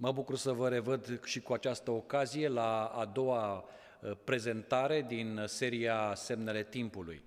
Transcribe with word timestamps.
Mă 0.00 0.12
bucur 0.12 0.36
să 0.36 0.52
vă 0.52 0.68
revăd 0.68 1.24
și 1.24 1.40
cu 1.40 1.52
această 1.52 1.90
ocazie 1.90 2.48
la 2.48 2.84
a 2.84 3.04
doua 3.04 3.64
uh, 4.00 4.10
prezentare 4.24 5.04
din 5.08 5.42
seria 5.46 6.12
Semnele 6.14 6.62
Timpului. 6.62 7.22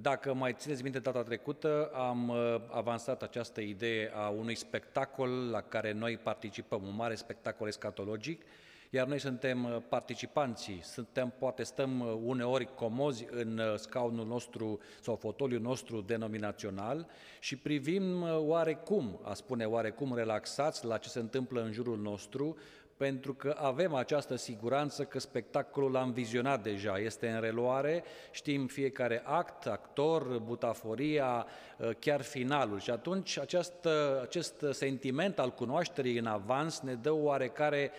Dacă 0.00 0.34
mai 0.34 0.52
țineți 0.52 0.82
minte 0.82 0.98
data 0.98 1.22
trecută, 1.22 1.90
am 1.94 2.28
uh, 2.28 2.60
avansat 2.70 3.22
această 3.22 3.60
idee 3.60 4.12
a 4.14 4.28
unui 4.28 4.54
spectacol 4.54 5.50
la 5.50 5.60
care 5.60 5.92
noi 5.92 6.16
participăm, 6.16 6.82
un 6.82 6.94
mare 6.94 7.14
spectacol 7.14 7.66
escatologic, 7.68 8.42
iar 8.90 9.06
noi 9.06 9.18
suntem 9.18 9.64
uh, 9.64 9.76
participanții, 9.88 10.80
suntem, 10.82 11.34
poate 11.38 11.62
stăm 11.62 12.00
uh, 12.00 12.18
uneori 12.24 12.74
comozi 12.74 13.26
în 13.30 13.58
uh, 13.58 13.74
scaunul 13.76 14.26
nostru 14.26 14.78
sau 15.00 15.16
fotoliul 15.16 15.60
nostru 15.60 16.00
denominațional 16.00 17.06
și 17.40 17.56
privim 17.56 18.22
oarecum, 18.22 19.20
a 19.22 19.34
spune 19.34 19.64
oarecum 19.64 20.14
relaxați 20.14 20.84
la 20.84 20.96
ce 20.96 21.08
se 21.08 21.18
întâmplă 21.18 21.62
în 21.62 21.72
jurul 21.72 21.98
nostru, 21.98 22.56
pentru 22.98 23.34
că 23.34 23.56
avem 23.58 23.94
această 23.94 24.36
siguranță 24.36 25.04
că 25.04 25.18
spectacolul 25.18 25.90
l-am 25.90 26.12
vizionat 26.12 26.62
deja, 26.62 26.98
este 26.98 27.28
în 27.28 27.40
reluare, 27.40 28.04
știm 28.30 28.66
fiecare 28.66 29.22
act, 29.24 29.66
actor, 29.66 30.38
butaforia, 30.38 31.46
ă, 31.80 31.92
chiar 31.98 32.22
finalul 32.22 32.80
și 32.80 32.90
atunci 32.90 33.38
acest, 33.38 33.86
acest 34.22 34.64
sentiment 34.70 35.38
al 35.38 35.50
cunoașterii 35.50 36.18
în 36.18 36.26
avans 36.26 36.80
ne 36.80 36.94
dă 36.94 37.12
oarecare 37.12 37.90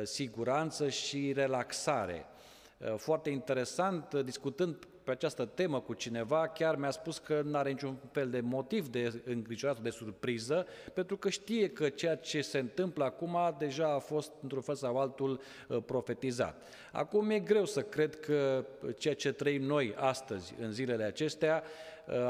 ă, 0.00 0.04
siguranță 0.04 0.88
și 0.88 1.32
relaxare. 1.32 2.26
Ă, 2.92 2.96
foarte 2.96 3.30
interesant, 3.30 4.14
discutând 4.14 4.88
pe 5.08 5.14
această 5.14 5.44
temă 5.44 5.80
cu 5.80 5.94
cineva, 5.94 6.48
chiar 6.48 6.76
mi-a 6.76 6.90
spus 6.90 7.18
că 7.18 7.40
nu 7.44 7.56
are 7.56 7.70
niciun 7.70 7.96
fel 8.12 8.30
de 8.30 8.40
motiv 8.40 8.88
de 8.88 9.22
îngrijorare 9.24 9.78
de 9.82 9.90
surpriză, 9.90 10.66
pentru 10.94 11.16
că 11.16 11.28
știe 11.28 11.68
că 11.68 11.88
ceea 11.88 12.16
ce 12.16 12.40
se 12.40 12.58
întâmplă 12.58 13.04
acum 13.04 13.36
deja 13.58 13.94
a 13.94 13.98
fost, 13.98 14.32
într-un 14.42 14.60
fel 14.60 14.74
sau 14.74 14.98
altul, 14.98 15.40
uh, 15.68 15.78
profetizat. 15.86 16.62
Acum 16.92 17.30
e 17.30 17.38
greu 17.38 17.64
să 17.64 17.82
cred 17.82 18.20
că 18.20 18.66
ceea 18.98 19.14
ce 19.14 19.32
trăim 19.32 19.62
noi 19.62 19.94
astăzi, 19.96 20.54
în 20.60 20.72
zilele 20.72 21.04
acestea, 21.04 21.62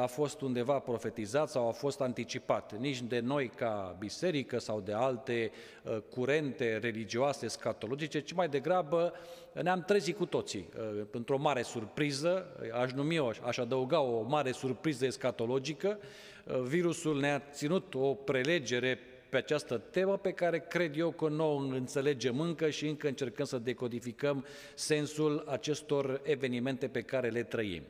a 0.00 0.06
fost 0.06 0.40
undeva 0.40 0.78
profetizat 0.78 1.48
sau 1.48 1.68
a 1.68 1.72
fost 1.72 2.00
anticipat, 2.00 2.78
nici 2.78 3.02
de 3.02 3.20
noi 3.20 3.50
ca 3.56 3.96
biserică 3.98 4.58
sau 4.58 4.80
de 4.80 4.92
alte 4.92 5.50
uh, 5.82 5.98
curente 6.10 6.76
religioase 6.76 7.48
scatologice, 7.48 8.20
ci 8.20 8.32
mai 8.32 8.48
degrabă 8.48 9.12
ne-am 9.62 9.82
trezit 9.82 10.16
cu 10.16 10.26
toții 10.26 10.68
uh, 10.78 11.06
într-o 11.10 11.38
mare 11.38 11.62
surpriză, 11.62 12.46
aș 12.80 12.92
numi 12.92 13.18
o, 13.18 13.30
aș 13.42 13.58
adăuga 13.58 14.00
o 14.00 14.22
mare 14.22 14.50
surpriză 14.52 15.04
escatologică, 15.04 15.98
uh, 16.44 16.60
virusul 16.60 17.20
ne-a 17.20 17.42
ținut 17.52 17.94
o 17.94 18.14
prelegere 18.14 18.98
pe 19.28 19.36
această 19.36 19.78
temă 19.78 20.16
pe 20.16 20.30
care 20.30 20.58
cred 20.58 20.98
eu 20.98 21.10
că 21.10 21.28
nu 21.28 21.54
o 21.54 21.56
înțelegem 21.56 22.40
încă 22.40 22.70
și 22.70 22.86
încă 22.86 23.08
încercăm 23.08 23.44
să 23.44 23.58
decodificăm 23.58 24.44
sensul 24.74 25.44
acestor 25.48 26.20
evenimente 26.24 26.88
pe 26.88 27.00
care 27.00 27.28
le 27.28 27.42
trăim. 27.42 27.82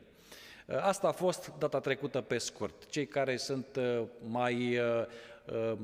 Asta 0.77 1.09
a 1.09 1.13
fost 1.13 1.53
data 1.59 1.81
trecută 1.81 2.21
pe 2.21 2.39
scurt. 2.39 2.87
Cei 2.87 3.07
care 3.07 3.37
sunt 3.37 3.67
uh, 3.77 4.03
mai 4.29 4.79
uh, 4.79 5.07
uh, 5.53 5.79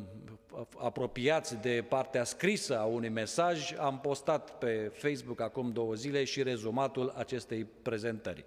apropiați 0.78 1.56
de 1.56 1.84
partea 1.88 2.24
scrisă 2.24 2.78
a 2.78 2.84
unui 2.84 3.08
mesaj, 3.08 3.74
am 3.78 4.00
postat 4.00 4.58
pe 4.58 4.92
Facebook 4.94 5.40
acum 5.40 5.72
două 5.72 5.94
zile 5.94 6.24
și 6.24 6.42
rezumatul 6.42 7.12
acestei 7.16 7.66
prezentări. 7.82 8.44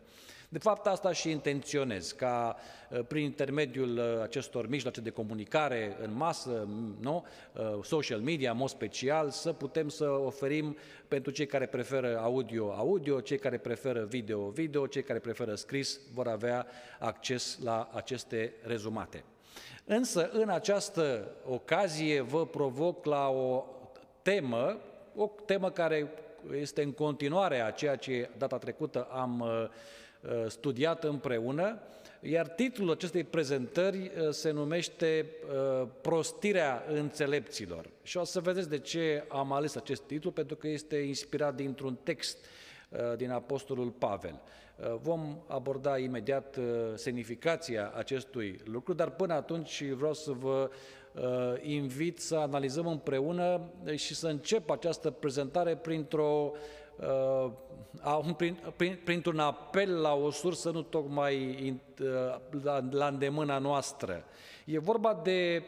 De 0.49 0.57
fapt, 0.57 0.87
asta 0.87 1.11
și 1.11 1.29
intenționez, 1.29 2.11
ca 2.11 2.57
uh, 2.89 2.99
prin 3.07 3.23
intermediul 3.23 3.97
uh, 3.97 4.21
acestor 4.21 4.67
mijloace 4.67 5.01
de 5.01 5.09
comunicare 5.09 5.97
în 6.01 6.13
masă, 6.13 6.67
nu? 6.99 7.25
Uh, 7.53 7.83
social 7.83 8.19
media, 8.19 8.51
în 8.51 8.57
mod 8.57 8.69
special, 8.69 9.29
să 9.29 9.53
putem 9.53 9.89
să 9.89 10.09
oferim 10.09 10.77
pentru 11.07 11.31
cei 11.31 11.45
care 11.45 11.65
preferă 11.65 12.19
audio, 12.19 12.73
audio, 12.73 13.19
cei 13.19 13.37
care 13.37 13.57
preferă 13.57 14.03
video, 14.03 14.49
video, 14.49 14.87
cei 14.87 15.03
care 15.03 15.19
preferă 15.19 15.55
scris, 15.55 15.99
vor 16.13 16.27
avea 16.27 16.67
acces 16.99 17.59
la 17.63 17.89
aceste 17.93 18.53
rezumate. 18.61 19.23
Însă, 19.85 20.29
în 20.33 20.49
această 20.49 21.31
ocazie, 21.45 22.21
vă 22.21 22.45
provoc 22.45 23.05
la 23.05 23.29
o 23.29 23.65
temă, 24.21 24.77
o 25.15 25.29
temă 25.45 25.71
care 25.71 26.11
este 26.59 26.81
în 26.81 26.91
continuare 26.91 27.59
a 27.59 27.71
ceea 27.71 27.95
ce 27.95 28.29
data 28.37 28.57
trecută 28.57 29.07
am 29.11 29.39
uh, 29.39 29.69
Uh, 30.21 30.45
studiat 30.47 31.03
împreună, 31.03 31.79
iar 32.21 32.47
titlul 32.47 32.91
acestei 32.91 33.23
prezentări 33.23 33.97
uh, 33.97 34.29
se 34.29 34.51
numește 34.51 35.25
uh, 35.81 35.87
Prostirea 36.01 36.83
înțelepților. 36.89 37.89
Și 38.03 38.17
o 38.17 38.23
să 38.23 38.39
vedeți 38.39 38.69
de 38.69 38.77
ce 38.79 39.23
am 39.27 39.51
ales 39.51 39.75
acest 39.75 40.01
titlu, 40.01 40.31
pentru 40.31 40.55
că 40.55 40.67
este 40.67 40.95
inspirat 40.95 41.55
dintr-un 41.55 41.97
text 42.03 42.37
din 43.17 43.31
Apostolul 43.31 43.89
Pavel. 43.89 44.41
Vom 45.01 45.37
aborda 45.47 45.97
imediat 45.97 46.59
semnificația 46.95 47.91
acestui 47.95 48.59
lucru, 48.63 48.93
dar 48.93 49.09
până 49.09 49.33
atunci 49.33 49.83
vreau 49.83 50.13
să 50.13 50.31
vă 50.31 50.69
invit 51.61 52.19
să 52.19 52.35
analizăm 52.35 52.87
împreună 52.87 53.69
și 53.95 54.15
să 54.15 54.27
încep 54.27 54.69
această 54.69 55.09
prezentare 55.09 55.75
printr-o 55.75 56.51
uh, 56.53 56.59
prin, 58.37 58.57
prin, 58.75 58.99
printr-un 59.03 59.39
apel 59.39 60.01
la 60.01 60.13
o 60.13 60.31
sursă 60.31 60.69
nu 60.69 60.81
tocmai 60.81 61.59
uh, 62.01 62.07
la, 62.63 62.83
la 62.89 63.07
îndemâna 63.07 63.57
noastră. 63.57 64.23
E 64.65 64.79
vorba 64.79 65.19
de 65.23 65.63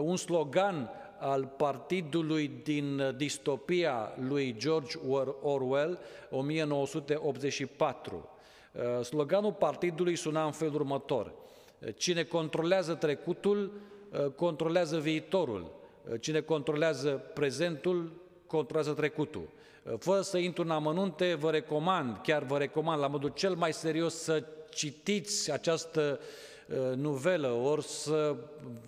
un 0.00 0.16
slogan 0.16 0.90
al 1.18 1.52
partidului 1.56 2.50
din 2.62 3.14
distopia 3.16 4.14
lui 4.28 4.56
George 4.58 4.98
Orwell, 5.42 5.98
1984. 6.30 8.28
Uh, 8.72 9.04
sloganul 9.04 9.52
partidului 9.52 10.16
suna 10.16 10.44
în 10.44 10.52
felul 10.52 10.74
următor. 10.74 11.32
Cine 11.96 12.22
controlează 12.22 12.94
trecutul, 12.94 13.72
uh, 14.12 14.26
controlează 14.26 14.98
viitorul. 14.98 15.70
Uh, 16.10 16.20
cine 16.20 16.40
controlează 16.40 17.10
prezentul, 17.34 18.12
controlează 18.48 18.92
trecutul. 18.92 19.48
Fără 19.98 20.20
să 20.20 20.38
intru 20.38 20.62
în 20.62 20.70
amănunte, 20.70 21.34
vă 21.34 21.50
recomand, 21.50 22.16
chiar 22.22 22.42
vă 22.42 22.58
recomand 22.58 23.00
la 23.00 23.06
modul 23.06 23.32
cel 23.34 23.54
mai 23.54 23.72
serios 23.72 24.14
să 24.14 24.44
citiți 24.70 25.52
această 25.52 26.20
uh, 26.68 26.96
nuvelă, 26.96 27.48
ori 27.48 27.84
să 27.84 28.36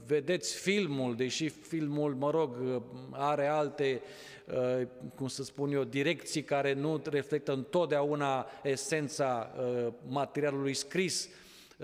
vedeți 0.06 0.54
filmul, 0.54 1.16
deși 1.16 1.48
filmul, 1.48 2.14
mă 2.14 2.30
rog, 2.30 2.50
uh, 2.60 2.82
are 3.10 3.46
alte, 3.46 4.02
uh, 4.46 4.86
cum 5.16 5.28
să 5.28 5.42
spun 5.42 5.72
eu, 5.72 5.84
direcții 5.84 6.42
care 6.42 6.72
nu 6.72 7.02
reflectă 7.10 7.52
întotdeauna 7.52 8.46
esența 8.62 9.50
materialului 10.06 10.74
scris, 10.74 11.24
Eh, 11.24 11.39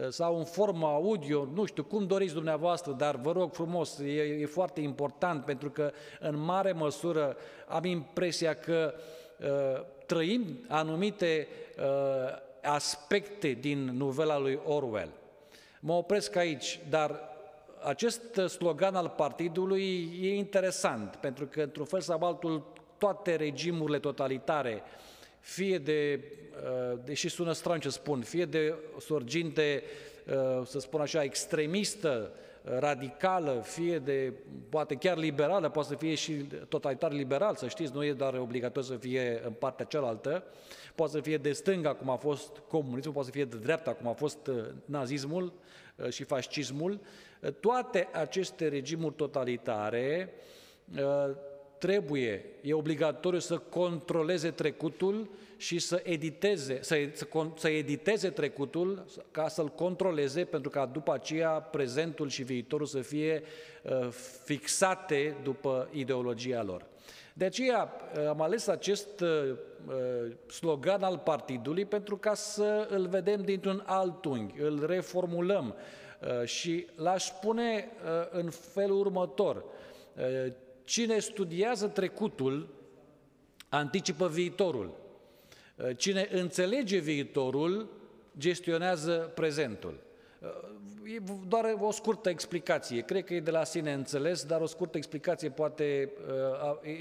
sau 0.09 0.39
în 0.39 0.45
formă 0.45 0.87
audio, 0.87 1.49
nu 1.55 1.65
știu 1.65 1.85
cum 1.85 2.07
doriți 2.07 2.35
dumneavoastră, 2.35 2.93
dar 2.93 3.17
vă 3.17 3.33
rog 3.33 3.53
frumos, 3.53 3.99
e, 3.99 4.23
e 4.23 4.47
foarte 4.47 4.81
important 4.81 5.45
pentru 5.45 5.71
că 5.71 5.91
în 6.21 6.39
mare 6.39 6.73
măsură 6.73 7.37
am 7.69 7.85
impresia 7.85 8.55
că 8.55 8.95
uh, 9.41 9.85
trăim 10.07 10.65
anumite 10.69 11.49
uh, 11.79 11.85
aspecte 12.63 13.49
din 13.49 13.85
novela 13.97 14.39
lui 14.39 14.61
Orwell. 14.65 15.11
Mă 15.81 15.93
opresc 15.93 16.37
aici, 16.37 16.81
dar 16.89 17.21
acest 17.83 18.35
slogan 18.49 18.95
al 18.95 19.13
partidului 19.17 20.19
e 20.21 20.35
interesant, 20.35 21.17
pentru 21.17 21.47
că, 21.47 21.63
într-un 21.63 21.85
fel 21.85 22.01
sau 22.01 22.23
altul, 22.23 22.67
toate 22.99 23.35
regimurile 23.35 23.99
totalitare 23.99 24.83
uh, 24.83 25.16
fie 25.47 25.79
de, 25.79 26.21
uh, 26.93 26.99
deși 27.05 27.29
sună 27.29 27.53
straniu 27.53 27.81
ce 27.81 27.89
spun, 27.89 28.23
fie 28.23 28.45
de 28.45 28.75
sorginte, 29.01 29.83
uh, 30.27 30.67
să 30.67 30.79
spun 30.79 31.01
așa, 31.01 31.23
extremistă, 31.23 32.33
uh, 32.63 32.79
radicală, 32.79 33.63
fie 33.65 33.99
de, 33.99 34.33
poate 34.69 34.95
chiar 34.95 35.17
liberală, 35.17 35.69
poate 35.69 35.89
să 35.89 35.95
fie 35.95 36.15
și 36.15 36.33
totalitar 36.69 37.13
liberal, 37.13 37.55
să 37.55 37.69
știți, 37.69 37.93
nu 37.95 38.05
e 38.05 38.13
doar 38.13 38.35
obligatoriu 38.35 38.89
să 38.89 38.97
fie 38.97 39.41
în 39.45 39.53
partea 39.53 39.85
cealaltă, 39.85 40.45
poate 40.95 41.13
să 41.13 41.21
fie 41.21 41.37
de 41.37 41.53
stânga, 41.53 41.95
cum 41.95 42.11
a 42.11 42.17
fost 42.17 42.63
comunismul, 42.69 43.15
poate 43.15 43.29
să 43.29 43.35
fie 43.35 43.45
de 43.45 43.57
dreapta, 43.57 43.93
cum 43.93 44.09
a 44.09 44.13
fost 44.13 44.51
nazismul 44.85 45.53
și 46.09 46.25
fascismul. 46.25 47.01
Toate 47.61 48.09
aceste 48.13 48.69
regimuri 48.69 49.15
totalitare 49.15 50.35
trebuie, 51.79 52.45
e 52.61 52.75
obligatoriu 52.75 53.39
să 53.39 53.59
controleze 53.59 54.51
trecutul 54.51 55.31
și 55.57 55.79
să 55.79 56.01
editeze, 56.05 56.79
să, 56.83 56.97
să, 57.13 57.27
să 57.57 57.69
editeze 57.69 58.31
trecutul 58.31 59.05
ca 59.31 59.49
să-l 59.49 59.69
controleze, 59.69 60.45
pentru 60.45 60.71
ca 60.71 60.87
după 60.87 61.13
aceea 61.13 61.51
prezentul 61.51 62.29
și 62.29 62.43
viitorul 62.43 62.87
să 62.87 63.01
fie 63.01 63.43
uh, 63.83 64.09
fixate 64.45 65.37
după 65.43 65.89
ideologia 65.93 66.63
lor. 66.63 66.87
De 67.33 67.45
aceea 67.45 67.93
uh, 68.17 68.29
am 68.29 68.41
ales 68.41 68.67
acest 68.67 69.21
uh, 69.21 69.29
uh, 69.87 70.33
slogan 70.51 71.03
al 71.03 71.19
partidului 71.19 71.85
pentru 71.85 72.17
ca 72.17 72.35
să 72.35 72.87
îl 72.91 73.07
vedem 73.07 73.43
dintr-un 73.43 73.83
alt 73.87 74.25
unghi, 74.25 74.61
îl 74.61 74.87
reformulăm 74.87 75.75
și 76.45 76.87
l-aș 76.95 77.25
spune 77.25 77.89
în 78.31 78.51
felul 78.51 78.99
următor– 78.99 79.65
Cine 80.87 81.19
studiază 81.19 81.87
trecutul, 81.87 82.69
anticipă 83.69 84.29
viitorul. 84.29 84.95
Cine 85.97 86.29
înțelege 86.31 86.99
viitorul, 86.99 87.89
gestionează 88.39 89.33
prezentul. 89.35 90.01
E 91.05 91.23
doar 91.49 91.77
o 91.81 91.91
scurtă 91.91 92.29
explicație. 92.29 93.01
Cred 93.01 93.25
că 93.25 93.35
e 93.35 93.41
de 93.41 93.51
la 93.51 93.65
sine 93.65 93.93
înțeles, 93.93 94.45
dar 94.45 94.61
o 94.61 94.67
scurtă 94.67 94.97
explicație 94.97 95.51
poate 95.51 96.13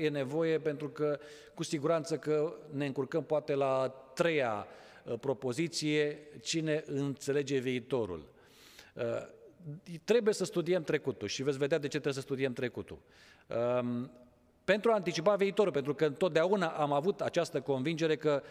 e 0.01 0.09
nevoie 0.09 0.59
pentru 0.59 0.89
că 0.89 1.19
cu 1.53 1.63
siguranță 1.63 2.17
că 2.17 2.55
ne 2.71 2.85
încurcăm 2.85 3.23
poate 3.23 3.53
la 3.53 3.79
a 3.79 3.87
treia 3.87 4.67
propoziție, 5.19 6.19
cine 6.41 6.83
înțelege 6.85 7.57
viitorul. 7.57 8.33
Trebuie 10.03 10.33
să 10.33 10.45
studiem 10.45 10.83
trecutul 10.83 11.27
și 11.27 11.43
veți 11.43 11.57
vedea 11.57 11.77
de 11.77 11.87
ce 11.87 11.99
trebuie 11.99 12.13
să 12.13 12.21
studiem 12.21 12.53
trecutul. 12.53 12.97
Pentru 14.63 14.91
a 14.91 14.93
anticipa 14.93 15.35
viitorul, 15.35 15.71
pentru 15.71 15.93
că 15.93 16.05
întotdeauna 16.05 16.67
am 16.67 16.91
avut 16.91 17.21
această 17.21 17.61
convingere 17.61 18.15
că 18.15 18.43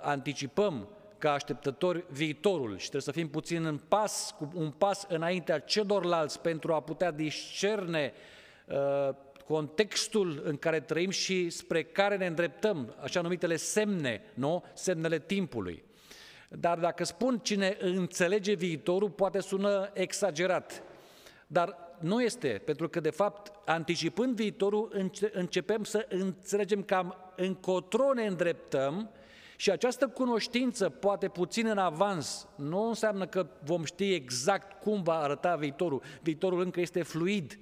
anticipăm 0.00 0.88
ca 1.22 1.32
așteptători 1.32 2.04
viitorul 2.08 2.70
și 2.70 2.80
trebuie 2.80 3.00
să 3.02 3.12
fim 3.12 3.28
puțin 3.28 3.64
în 3.64 3.80
pas, 3.88 4.34
cu 4.38 4.52
un 4.54 4.70
pas 4.70 5.04
înaintea 5.08 5.58
celorlalți 5.58 6.40
pentru 6.40 6.72
a 6.72 6.80
putea 6.80 7.10
discerne 7.10 8.12
uh, 8.66 9.14
contextul 9.46 10.42
în 10.44 10.56
care 10.56 10.80
trăim 10.80 11.10
și 11.10 11.50
spre 11.50 11.82
care 11.82 12.16
ne 12.16 12.26
îndreptăm, 12.26 12.94
așa 13.00 13.20
numitele 13.20 13.56
semne, 13.56 14.22
nu? 14.34 14.64
semnele 14.74 15.18
timpului. 15.18 15.84
Dar 16.48 16.78
dacă 16.78 17.04
spun 17.04 17.38
cine 17.38 17.76
înțelege 17.80 18.52
viitorul, 18.52 19.10
poate 19.10 19.40
sună 19.40 19.90
exagerat. 19.92 20.82
Dar 21.46 21.76
nu 22.02 22.22
este, 22.22 22.62
pentru 22.64 22.88
că, 22.88 23.00
de 23.00 23.10
fapt, 23.10 23.52
anticipând 23.64 24.36
viitorul, 24.36 25.10
începem 25.32 25.84
să 25.84 26.06
înțelegem 26.08 26.82
cam 26.82 27.16
încotro 27.36 28.12
ne 28.12 28.26
îndreptăm 28.26 29.10
și 29.56 29.70
această 29.70 30.08
cunoștință, 30.08 30.88
poate 30.88 31.28
puțin 31.28 31.66
în 31.66 31.78
avans, 31.78 32.48
nu 32.56 32.88
înseamnă 32.88 33.26
că 33.26 33.46
vom 33.64 33.84
ști 33.84 34.14
exact 34.14 34.80
cum 34.80 35.02
va 35.02 35.18
arăta 35.18 35.56
viitorul. 35.56 36.02
Viitorul 36.22 36.60
încă 36.60 36.80
este 36.80 37.02
fluid. 37.02 37.58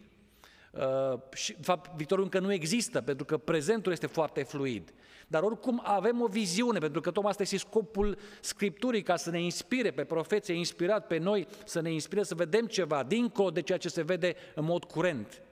Uh, 0.70 1.18
și, 1.34 1.52
de 1.52 1.62
fapt, 1.62 1.96
viitorul 1.96 2.24
încă 2.24 2.38
nu 2.38 2.52
există, 2.52 3.00
pentru 3.00 3.24
că 3.24 3.36
prezentul 3.36 3.92
este 3.92 4.06
foarte 4.06 4.42
fluid. 4.42 4.92
Dar 5.30 5.42
oricum 5.42 5.80
avem 5.84 6.20
o 6.20 6.26
viziune, 6.26 6.78
pentru 6.78 7.00
că 7.00 7.10
tocmai 7.10 7.30
asta 7.30 7.42
este 7.42 7.56
scopul 7.56 8.18
Scripturii, 8.40 9.02
ca 9.02 9.16
să 9.16 9.30
ne 9.30 9.40
inspire 9.40 9.90
pe 9.90 10.04
profeție, 10.04 10.54
inspirat 10.54 11.06
pe 11.06 11.18
noi, 11.18 11.46
să 11.64 11.80
ne 11.80 11.92
inspire 11.92 12.22
să 12.22 12.34
vedem 12.34 12.66
ceva 12.66 13.02
dincolo 13.02 13.50
de 13.50 13.62
ceea 13.62 13.78
ce 13.78 13.88
se 13.88 14.02
vede 14.02 14.34
în 14.54 14.64
mod 14.64 14.84
curent. 14.84 15.42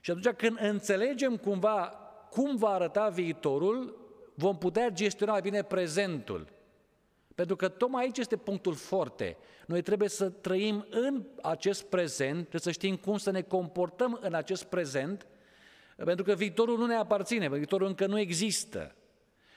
Și 0.00 0.10
atunci 0.10 0.36
când 0.36 0.58
înțelegem 0.60 1.36
cumva 1.36 1.86
cum 2.30 2.56
va 2.56 2.68
arăta 2.68 3.08
viitorul, 3.08 3.96
vom 4.34 4.58
putea 4.58 4.88
gestiona 4.88 5.32
mai 5.32 5.40
bine 5.40 5.62
prezentul. 5.62 6.48
Pentru 7.34 7.56
că 7.56 7.68
tocmai 7.68 8.02
aici 8.02 8.18
este 8.18 8.36
punctul 8.36 8.74
forte. 8.74 9.36
Noi 9.66 9.82
trebuie 9.82 10.08
să 10.08 10.30
trăim 10.30 10.86
în 10.90 11.24
acest 11.42 11.82
prezent, 11.84 12.38
trebuie 12.38 12.60
să 12.60 12.70
știm 12.70 12.96
cum 12.96 13.16
să 13.16 13.30
ne 13.30 13.42
comportăm 13.42 14.18
în 14.22 14.34
acest 14.34 14.64
prezent, 14.64 15.26
pentru 16.04 16.24
că 16.24 16.32
viitorul 16.32 16.78
nu 16.78 16.86
ne 16.86 16.94
aparține, 16.94 17.48
viitorul 17.48 17.86
încă 17.86 18.06
nu 18.06 18.18
există. 18.18 18.94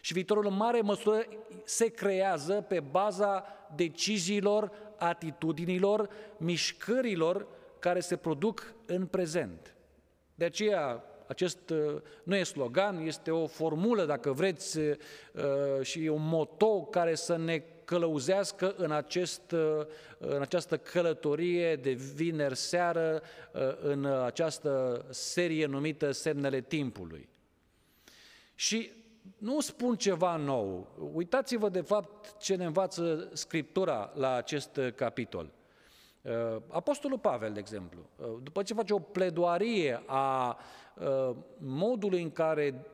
Și 0.01 0.13
viitorul 0.13 0.45
în 0.45 0.55
mare 0.55 0.81
măsură 0.81 1.23
se 1.63 1.88
creează 1.88 2.65
pe 2.67 2.79
baza 2.79 3.45
deciziilor, 3.75 4.71
atitudinilor, 4.97 6.09
mișcărilor 6.38 7.47
care 7.79 7.99
se 7.99 8.15
produc 8.15 8.73
în 8.85 9.05
prezent. 9.05 9.75
De 10.35 10.45
aceea 10.45 11.03
acest 11.27 11.69
uh, 11.69 12.01
nu 12.23 12.35
e 12.35 12.43
slogan, 12.43 13.05
este 13.05 13.31
o 13.31 13.47
formulă, 13.47 14.05
dacă 14.05 14.31
vreți, 14.31 14.77
uh, 14.77 14.95
și 15.81 15.99
un 15.99 16.27
moto 16.27 16.81
care 16.81 17.15
să 17.15 17.38
ne 17.38 17.63
călăuzească 17.91 18.73
în, 18.77 18.91
acest, 18.91 19.51
uh, 19.51 19.85
în 20.17 20.41
această 20.41 20.77
călătorie 20.77 21.75
de 21.75 21.91
vineri 21.91 22.55
seară, 22.55 23.21
în 23.81 24.05
această 24.05 25.05
serie 25.09 25.65
numită 25.65 26.11
Semnele 26.11 26.61
Timpului. 26.61 27.29
Și 28.55 28.91
nu 29.38 29.59
spun 29.59 29.95
ceva 29.95 30.35
nou. 30.35 30.88
Uitați-vă 31.13 31.69
de 31.69 31.81
fapt 31.81 32.38
ce 32.38 32.55
ne 32.55 32.65
învață 32.65 33.29
Scriptura 33.33 34.11
la 34.15 34.33
acest 34.35 34.79
capitol. 34.95 35.51
Apostolul 36.67 37.19
Pavel, 37.19 37.53
de 37.53 37.59
exemplu, 37.59 38.09
după 38.43 38.63
ce 38.63 38.73
face 38.73 38.93
o 38.93 38.99
pledoarie 38.99 40.03
a 40.05 40.57
Uh, 41.01 41.35
modul 41.57 42.13
în 42.13 42.31
care 42.31 42.85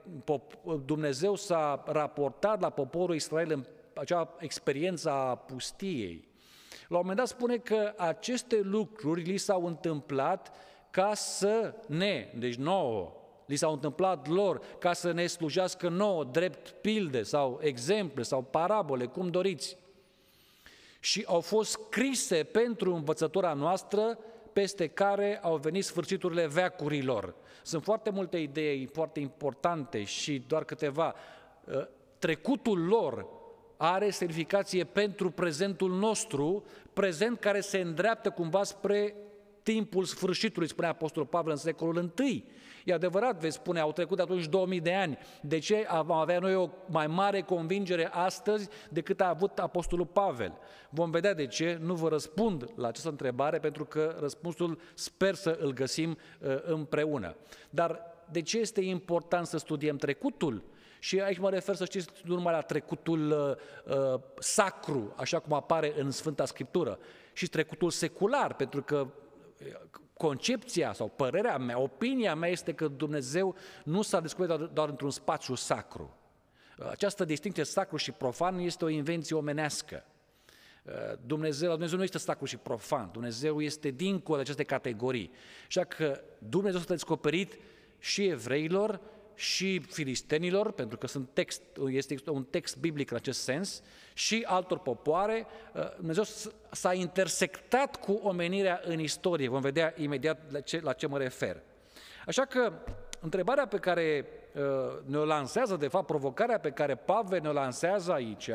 Dumnezeu 0.86 1.36
s-a 1.36 1.84
raportat 1.86 2.62
la 2.62 2.70
poporul 2.70 3.16
Israel 3.16 3.52
în 3.52 3.66
acea 4.00 4.36
experiență 4.40 5.10
a 5.10 5.36
pustiei. 5.36 6.28
La 6.88 6.98
un 6.98 7.02
moment 7.02 7.18
dat 7.18 7.28
spune 7.28 7.58
că 7.58 7.94
aceste 7.98 8.60
lucruri 8.64 9.22
li 9.22 9.38
s-au 9.38 9.66
întâmplat 9.66 10.52
ca 10.90 11.14
să 11.14 11.74
ne, 11.88 12.34
deci 12.36 12.56
nouă, 12.56 13.14
li 13.46 13.56
s-au 13.56 13.74
întâmplat 13.74 14.28
lor 14.28 14.62
ca 14.80 14.94
să 14.94 15.12
ne 15.12 15.26
slujească 15.26 15.90
nouă 15.90 16.24
drept 16.24 16.70
pilde 16.70 17.24
sau 17.24 17.60
exemple 17.62 18.24
sau 18.24 18.42
parabole, 18.42 19.06
cum 19.06 19.28
doriți. 19.28 19.78
Și 21.00 21.24
au 21.28 21.40
fost 21.40 21.72
scrise 21.72 22.44
pentru 22.44 22.94
învățătura 22.94 23.54
noastră 23.54 24.18
peste 24.54 24.88
care 24.88 25.40
au 25.42 25.58
venit 25.58 25.84
sfârșiturile 25.84 26.48
veacurilor. 26.48 27.36
Sunt 27.64 27.84
foarte 27.84 28.10
multe 28.10 28.38
idei 28.38 28.86
foarte 28.86 29.20
importante 29.20 30.04
și 30.04 30.44
doar 30.48 30.64
câteva. 30.64 31.16
Uh, 31.66 31.88
trecutul 32.20 32.86
lor 32.86 33.28
are 33.78 34.10
semnificație 34.10 34.84
pentru 34.84 35.32
prezentul 35.32 35.92
nostru, 35.92 36.64
prezent 36.94 37.40
care 37.40 37.60
se 37.60 37.78
îndreaptă 37.78 38.30
cumva 38.30 38.64
spre 38.64 39.16
timpul 39.64 40.04
sfârșitului, 40.04 40.68
spune 40.68 40.88
Apostolul 40.88 41.28
Pavel 41.28 41.52
în 41.52 41.58
secolul 41.58 42.14
I. 42.18 42.44
E 42.86 42.94
adevărat, 42.94 43.40
veți 43.40 43.56
spune, 43.56 43.80
au 43.80 43.92
trecut 43.92 44.20
atunci 44.20 44.46
2000 44.46 44.82
de 44.82 44.94
ani. 44.94 45.18
De 45.42 45.60
ce 45.60 45.86
am 45.90 46.12
avea 46.12 46.40
noi 46.40 46.56
o 46.56 46.70
mai 46.86 47.08
mare 47.08 47.42
convingere 47.42 48.10
astăzi 48.12 48.70
decât 48.90 49.22
a 49.22 49.30
avut 49.30 49.60
Apostolul 49.60 50.06
Pavel? 50.06 50.58
Vom 50.90 51.12
vedea 51.12 51.34
de 51.34 51.48
ce, 51.48 51.78
nu 51.82 51.94
vă 51.94 52.10
răspund 52.10 52.72
la 52.76 52.88
această 52.88 53.10
întrebare, 53.10 53.60
pentru 53.60 53.86
că 53.86 54.18
răspunsul 54.20 54.80
sper 54.94 55.34
să 55.34 55.58
îl 55.62 55.74
găsim 55.74 56.10
uh, 56.10 56.58
împreună. 56.64 57.36
Dar 57.70 58.02
de 58.32 58.42
ce 58.42 58.60
este 58.60 58.82
important 58.82 59.46
să 59.46 59.58
studiem 59.58 59.98
trecutul? 59.98 60.64
Și 61.00 61.20
aici 61.20 61.38
mă 61.38 61.50
refer, 61.50 61.76
să 61.76 61.86
știți, 61.86 62.08
nu 62.24 62.36
numai 62.36 62.54
la 62.54 62.62
trecutul 62.62 63.32
uh, 63.86 64.14
uh 64.14 64.20
sacru, 64.40 65.14
așa 65.18 65.40
cum 65.40 65.54
apare 65.54 65.94
în 65.98 66.12
Sfânta 66.12 66.46
Scriptură, 66.46 67.00
și 67.34 67.48
trecutul 67.48 67.90
secular, 67.90 68.54
pentru 68.54 68.82
că 68.82 69.08
concepția 70.14 70.94
sau 70.94 71.08
părerea 71.08 71.58
mea, 71.58 71.80
opinia 71.80 72.36
mea 72.36 72.50
este 72.50 72.74
că 72.74 72.88
Dumnezeu 72.88 73.56
nu 73.84 74.02
s-a 74.02 74.20
descoperit 74.20 74.58
doar, 74.58 74.70
doar 74.70 74.90
într-un 74.90 75.10
spațiu 75.10 75.56
sacru. 75.56 76.18
Această 76.90 77.26
distinție 77.26 77.64
sacru 77.64 77.98
și 77.98 78.12
profan 78.12 78.60
este 78.60 78.86
o 78.86 78.90
invenție 78.90 79.36
omenească. 79.36 80.06
Dumnezeu, 81.26 81.70
Dumnezeu 81.70 81.98
nu 81.98 82.04
este 82.04 82.18
sacru 82.18 82.46
și 82.46 82.58
profan, 82.58 83.10
Dumnezeu 83.12 83.62
este 83.62 83.90
dincolo 83.90 84.36
de 84.36 84.42
aceste 84.42 84.64
categorii. 84.64 85.32
Așa 85.68 85.84
că 85.84 86.22
Dumnezeu 86.40 86.80
s-a 86.80 86.86
descoperit 86.88 87.60
și 88.00 88.26
evreilor, 88.28 89.00
și 89.38 89.80
filistenilor, 89.80 90.72
pentru 90.72 90.98
că 90.98 91.08
sunt 91.08 91.30
text, 91.34 91.62
este 91.88 92.16
un 92.30 92.44
text 92.44 92.78
biblic 92.78 93.12
în 93.12 93.18
acest 93.18 93.42
sens, 93.42 93.82
și 94.14 94.44
altor 94.48 94.80
popoare. 94.80 95.48
Uh, 95.74 95.96
Dumnezeu 95.96 96.24
s-a 96.72 96.94
intersectat 96.94 97.96
cu 97.96 98.12
omenirea 98.12 98.82
în 98.84 99.00
istorie. 99.00 99.48
Vom 99.48 99.62
vedea 99.62 99.94
imediat 99.98 100.52
la 100.52 100.60
ce, 100.60 100.80
la 100.80 100.94
ce 100.94 101.08
mă 101.08 101.18
refer. 101.18 101.62
Așa 102.26 102.46
că 102.46 102.74
întrebarea 103.20 103.68
pe 103.68 103.78
care 103.78 104.26
uh, 104.56 104.64
ne-o 105.06 105.26
lansează, 105.26 105.76
de 105.76 105.88
fapt 105.88 106.06
provocarea 106.06 106.60
pe 106.60 106.72
care 106.72 106.96
Pavel 106.96 107.42
ne-o 107.42 107.52
lansează 107.52 108.14
aici, 108.14 108.50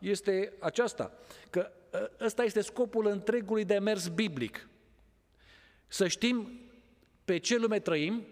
este 0.00 0.52
aceasta, 0.58 1.12
că 1.50 1.70
uh, 1.92 2.04
ăsta 2.20 2.42
este 2.42 2.60
scopul 2.60 3.06
întregului 3.06 3.64
demers 3.64 4.08
biblic. 4.08 4.68
Să 5.86 6.08
știm 6.08 6.60
pe 7.24 7.38
ce 7.38 7.58
lume 7.58 7.78
trăim, 7.78 8.26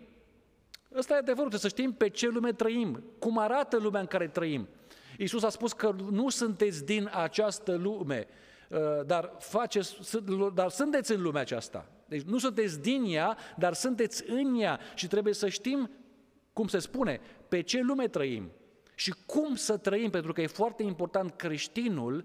Ăsta 0.96 1.14
e 1.14 1.16
adevărul, 1.16 1.50
trebuie 1.50 1.70
să 1.70 1.76
știm 1.76 1.92
pe 1.92 2.08
ce 2.08 2.28
lume 2.28 2.52
trăim, 2.52 3.04
cum 3.18 3.38
arată 3.38 3.76
lumea 3.76 4.00
în 4.00 4.06
care 4.06 4.28
trăim. 4.28 4.68
Iisus 5.18 5.42
a 5.42 5.48
spus 5.48 5.72
că 5.72 5.94
nu 6.10 6.28
sunteți 6.28 6.84
din 6.84 7.10
această 7.12 7.74
lume, 7.74 8.26
uh, 8.70 9.06
dar, 9.06 9.32
faceți, 9.38 9.96
dar 10.54 10.68
sunteți 10.68 11.12
în 11.12 11.22
lumea 11.22 11.40
aceasta. 11.40 11.88
Deci 12.08 12.22
nu 12.22 12.38
sunteți 12.38 12.80
din 12.80 13.04
ea, 13.06 13.36
dar 13.56 13.72
sunteți 13.72 14.30
în 14.30 14.60
ea 14.60 14.80
și 14.94 15.06
trebuie 15.06 15.34
să 15.34 15.48
știm, 15.48 15.90
cum 16.52 16.66
se 16.66 16.78
spune, 16.78 17.20
pe 17.48 17.60
ce 17.60 17.80
lume 17.80 18.08
trăim 18.08 18.50
și 18.94 19.14
cum 19.26 19.54
să 19.54 19.76
trăim, 19.76 20.10
pentru 20.10 20.32
că 20.32 20.40
e 20.40 20.46
foarte 20.46 20.82
important 20.82 21.34
creștinul, 21.36 22.24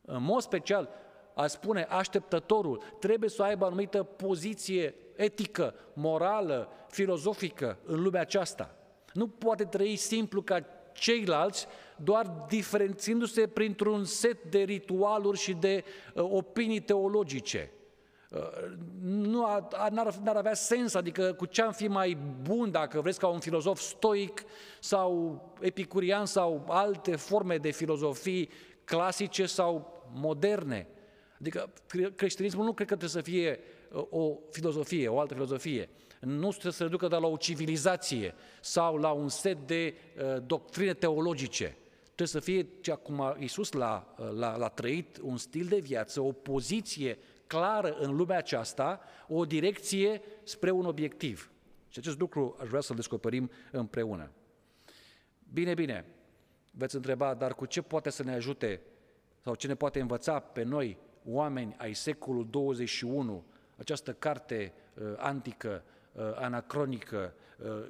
în 0.00 0.22
mod 0.22 0.40
special, 0.40 0.88
a 1.34 1.46
spune 1.46 1.82
așteptătorul, 1.82 2.82
trebuie 2.98 3.30
să 3.30 3.42
aibă 3.42 3.64
anumită 3.66 4.02
poziție 4.02 4.94
etică, 5.22 5.74
morală, 5.92 6.68
filozofică 6.88 7.78
în 7.84 8.02
lumea 8.02 8.20
aceasta. 8.20 8.76
Nu 9.12 9.28
poate 9.28 9.64
trăi 9.64 9.96
simplu 9.96 10.42
ca 10.42 10.64
ceilalți, 10.92 11.66
doar 11.96 12.26
diferențiindu-se 12.48 13.46
printr-un 13.46 14.04
set 14.04 14.50
de 14.50 14.58
ritualuri 14.58 15.38
și 15.38 15.52
de 15.52 15.84
uh, 16.14 16.22
opinii 16.30 16.80
teologice. 16.80 17.72
Uh, 18.30 18.38
nu 19.02 19.40
n-ar, 19.90 20.14
n-ar 20.22 20.36
avea 20.36 20.54
sens, 20.54 20.94
adică 20.94 21.32
cu 21.32 21.46
ce 21.46 21.62
am 21.62 21.72
fi 21.72 21.88
mai 21.88 22.18
bun 22.42 22.70
dacă 22.70 23.00
vreți 23.00 23.18
ca 23.18 23.26
un 23.26 23.40
filozof 23.40 23.80
stoic 23.80 24.44
sau 24.80 25.40
epicurian 25.60 26.26
sau 26.26 26.64
alte 26.68 27.16
forme 27.16 27.56
de 27.56 27.70
filozofii 27.70 28.50
clasice 28.84 29.46
sau 29.46 30.02
moderne. 30.14 30.88
Adică 31.40 31.72
creștinismul 32.16 32.64
nu 32.64 32.72
cred 32.72 32.88
că 32.88 32.96
trebuie 32.96 33.22
să 33.22 33.30
fie 33.30 33.58
uh, 33.60 33.81
o 34.10 34.38
filozofie, 34.50 35.08
o 35.08 35.18
altă 35.18 35.34
filozofie. 35.34 35.88
Nu 36.20 36.48
trebuie 36.48 36.72
să 36.72 36.78
se 36.78 36.82
reducă 36.82 37.08
doar 37.08 37.20
la 37.20 37.26
o 37.26 37.36
civilizație 37.36 38.34
sau 38.60 38.96
la 38.96 39.10
un 39.10 39.28
set 39.28 39.66
de 39.66 39.94
uh, 39.94 40.42
doctrine 40.46 40.94
teologice. 40.94 41.76
Trebuie 42.02 42.26
să 42.26 42.40
fie, 42.40 42.66
ce 42.80 42.92
acum 42.92 43.36
Iisus 43.38 43.72
l-a, 43.72 44.14
uh, 44.18 44.30
l-a, 44.34 44.56
l-a 44.56 44.68
trăit, 44.68 45.18
un 45.22 45.36
stil 45.36 45.66
de 45.66 45.78
viață, 45.78 46.20
o 46.20 46.32
poziție 46.32 47.18
clară 47.46 47.96
în 47.98 48.16
lumea 48.16 48.38
aceasta, 48.38 49.00
o 49.28 49.44
direcție 49.44 50.22
spre 50.42 50.70
un 50.70 50.84
obiectiv. 50.84 51.50
Și 51.88 51.98
acest 51.98 52.18
lucru 52.18 52.56
aș 52.60 52.68
vrea 52.68 52.80
să-l 52.80 52.96
descoperim 52.96 53.50
împreună. 53.70 54.30
Bine, 55.52 55.74
bine, 55.74 56.04
veți 56.70 56.94
întreba, 56.94 57.34
dar 57.34 57.54
cu 57.54 57.66
ce 57.66 57.82
poate 57.82 58.10
să 58.10 58.22
ne 58.22 58.32
ajute 58.32 58.80
sau 59.40 59.54
ce 59.54 59.66
ne 59.66 59.74
poate 59.74 60.00
învăța 60.00 60.38
pe 60.38 60.62
noi, 60.62 60.98
oameni 61.24 61.74
ai 61.78 61.94
secolul 61.94 62.46
21, 62.50 63.44
această 63.76 64.12
carte 64.12 64.72
uh, 64.94 65.04
antică, 65.16 65.82
uh, 66.12 66.22
anacronică, 66.34 67.32
uh, 67.64 67.84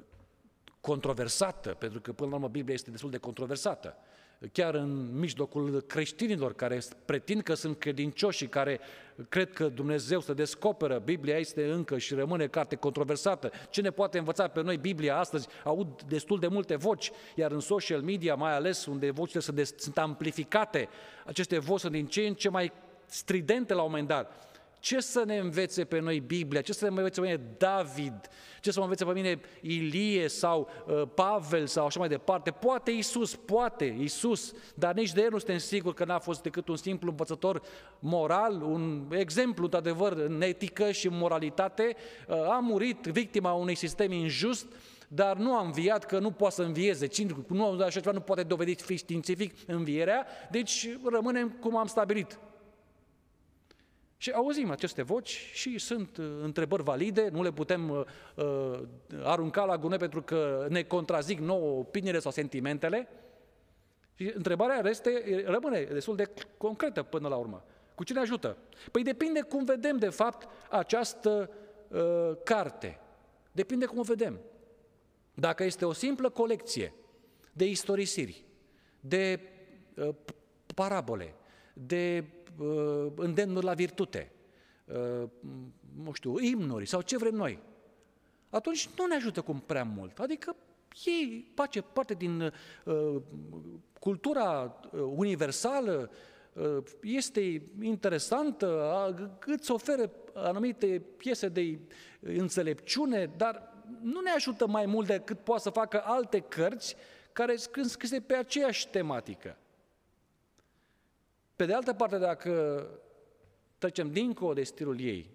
controversată, 0.81 1.69
pentru 1.69 2.01
că 2.01 2.13
până 2.13 2.29
la 2.29 2.35
urmă 2.35 2.47
Biblia 2.47 2.73
este 2.73 2.91
destul 2.91 3.09
de 3.09 3.17
controversată 3.17 3.97
chiar 4.51 4.73
în 4.75 5.19
mijlocul 5.19 5.81
creștinilor 5.81 6.53
care 6.53 6.81
pretind 7.05 7.41
că 7.41 7.53
sunt 7.53 7.79
credincioși 7.79 8.37
și 8.37 8.47
care 8.47 8.79
cred 9.29 9.53
că 9.53 9.67
Dumnezeu 9.67 10.19
se 10.19 10.33
descoperă, 10.33 11.01
Biblia 11.05 11.37
este 11.37 11.71
încă 11.71 11.97
și 11.97 12.13
rămâne 12.13 12.47
carte 12.47 12.75
controversată. 12.75 13.51
Ce 13.69 13.81
ne 13.81 13.89
poate 13.89 14.17
învăța 14.17 14.47
pe 14.47 14.61
noi 14.61 14.77
Biblia 14.77 15.17
astăzi? 15.17 15.47
Aud 15.63 16.01
destul 16.01 16.39
de 16.39 16.47
multe 16.47 16.75
voci, 16.75 17.11
iar 17.35 17.51
în 17.51 17.59
social 17.59 18.01
media 18.01 18.35
mai 18.35 18.55
ales, 18.55 18.85
unde 18.85 19.11
vocile 19.11 19.39
sunt, 19.39 19.73
sunt 19.77 19.97
amplificate, 19.97 20.89
aceste 21.25 21.59
voci 21.59 21.79
sunt 21.79 21.91
din 21.91 22.05
ce 22.05 22.21
în 22.21 22.33
ce 22.33 22.49
mai 22.49 22.71
stridente 23.05 23.73
la 23.73 23.81
un 23.81 23.89
moment 23.89 24.07
dat 24.07 24.51
ce 24.83 24.99
să 24.99 25.23
ne 25.25 25.37
învețe 25.37 25.83
pe 25.83 25.99
noi 25.99 26.19
Biblia? 26.19 26.61
Ce 26.61 26.73
să 26.73 26.83
ne 26.83 26.89
învețe 26.89 27.21
pe 27.21 27.27
mine 27.27 27.41
David? 27.57 28.29
Ce 28.61 28.71
să 28.71 28.79
mă 28.79 28.83
învețe 28.83 29.05
pe 29.05 29.11
mine 29.11 29.39
Ilie 29.61 30.27
sau 30.27 30.69
uh, 30.87 31.01
Pavel 31.13 31.67
sau 31.67 31.85
așa 31.85 31.99
mai 31.99 32.07
departe? 32.07 32.51
Poate 32.51 32.91
Isus, 32.91 33.35
poate 33.35 33.85
Isus, 33.99 34.53
dar 34.75 34.93
nici 34.93 35.11
de 35.11 35.21
el 35.21 35.29
nu 35.31 35.37
suntem 35.37 35.57
siguri 35.57 35.95
că 35.95 36.05
n-a 36.05 36.19
fost 36.19 36.41
decât 36.41 36.67
un 36.67 36.75
simplu 36.75 37.09
învățător 37.09 37.61
moral, 37.99 38.61
un 38.61 39.11
exemplu, 39.11 39.63
într-adevăr, 39.63 40.11
în 40.11 40.41
etică 40.41 40.91
și 40.91 41.07
în 41.07 41.17
moralitate. 41.17 41.95
Uh, 42.27 42.35
a 42.35 42.59
murit 42.59 43.05
victima 43.05 43.51
unui 43.51 43.75
sistem 43.75 44.11
injust, 44.11 44.65
dar 45.07 45.37
nu 45.37 45.55
a 45.57 45.63
înviat 45.63 46.05
că 46.05 46.19
nu 46.19 46.31
poate 46.31 46.55
să 46.55 46.61
învieze. 46.61 47.07
Cine 47.07 47.35
nu, 47.47 47.65
așa 47.71 47.99
ceva 47.99 48.11
nu 48.11 48.21
poate 48.21 48.43
dovedi 48.43 48.75
fi 48.75 48.95
științific 48.95 49.55
învierea, 49.67 50.25
deci 50.51 50.89
rămânem 51.03 51.49
cum 51.49 51.77
am 51.77 51.87
stabilit. 51.87 52.39
Și 54.23 54.31
auzim 54.31 54.71
aceste 54.71 55.01
voci 55.01 55.49
și 55.53 55.77
sunt 55.77 56.17
uh, 56.17 56.25
întrebări 56.41 56.83
valide, 56.83 57.29
nu 57.31 57.43
le 57.43 57.51
putem 57.51 57.89
uh, 57.89 58.03
uh, 58.35 58.81
arunca 59.23 59.65
la 59.65 59.77
gunoi 59.77 59.97
pentru 59.97 60.21
că 60.21 60.65
ne 60.69 60.83
contrazic 60.83 61.39
nouă 61.39 61.79
opiniile 61.79 62.19
sau 62.19 62.31
sentimentele. 62.31 63.07
Și 64.15 64.31
întrebarea 64.35 64.89
este, 64.89 65.43
rămâne 65.45 65.83
destul 65.83 66.15
de 66.15 66.29
concretă 66.57 67.03
până 67.03 67.27
la 67.27 67.35
urmă. 67.35 67.63
Cu 67.95 68.03
ce 68.03 68.13
ne 68.13 68.19
ajută? 68.19 68.57
Păi 68.91 69.03
depinde 69.03 69.41
cum 69.41 69.63
vedem, 69.63 69.97
de 69.97 70.09
fapt, 70.09 70.47
această 70.69 71.49
uh, 71.87 72.31
carte. 72.43 72.99
Depinde 73.51 73.85
cum 73.85 73.99
o 73.99 74.03
vedem. 74.03 74.39
Dacă 75.33 75.63
este 75.63 75.85
o 75.85 75.93
simplă 75.93 76.29
colecție 76.29 76.93
de 77.53 77.65
istorisiri, 77.65 78.45
de 78.99 79.39
uh, 79.95 80.09
parabole, 80.75 81.33
de 81.73 82.23
uh, 82.27 82.41
îndemnuri 83.15 83.65
la 83.65 83.73
virtute, 83.73 84.31
uh, 84.85 85.29
nu 86.03 86.11
știu, 86.11 86.39
imnuri 86.39 86.85
sau 86.85 87.01
ce 87.01 87.17
vrem 87.17 87.35
noi, 87.35 87.59
atunci 88.49 88.89
nu 88.97 89.05
ne 89.05 89.15
ajută 89.15 89.41
cum 89.41 89.59
prea 89.59 89.83
mult. 89.83 90.19
Adică 90.19 90.55
ei 91.05 91.51
face 91.53 91.81
parte 91.81 92.13
din 92.13 92.53
uh, 92.83 93.21
cultura 93.99 94.79
uh, 94.91 95.01
universală, 95.15 96.09
uh, 96.53 96.77
este 97.01 97.61
interesantă, 97.81 99.37
îți 99.45 99.71
oferă 99.71 100.11
anumite 100.33 101.01
piese 101.17 101.47
de 101.47 101.79
înțelepciune, 102.19 103.31
dar 103.37 103.73
nu 104.01 104.19
ne 104.19 104.29
ajută 104.29 104.67
mai 104.67 104.85
mult 104.85 105.07
decât 105.07 105.39
poate 105.39 105.61
să 105.61 105.69
facă 105.69 106.01
alte 106.05 106.39
cărți 106.39 106.95
care 107.31 107.55
sunt 107.55 107.85
scrise 107.85 108.19
pe 108.19 108.33
aceeași 108.35 108.87
tematică. 108.87 109.57
Pe 111.63 111.69
de 111.69 111.75
altă 111.75 111.93
parte, 111.93 112.17
dacă 112.17 112.85
trecem 113.77 114.11
dincolo 114.11 114.53
de 114.53 114.63
stilul 114.63 114.99
ei, 114.99 115.29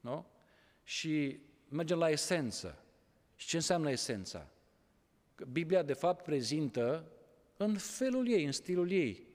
nu? 0.00 0.26
și 0.82 1.40
mergem 1.68 1.98
la 1.98 2.10
esență, 2.10 2.82
și 3.36 3.46
ce 3.46 3.56
înseamnă 3.56 3.90
esența? 3.90 4.48
Biblia, 5.52 5.82
de 5.82 5.92
fapt, 5.92 6.24
prezintă 6.24 7.04
în 7.56 7.76
felul 7.76 8.28
ei, 8.28 8.44
în 8.44 8.52
stilul 8.52 8.90
ei, 8.90 9.26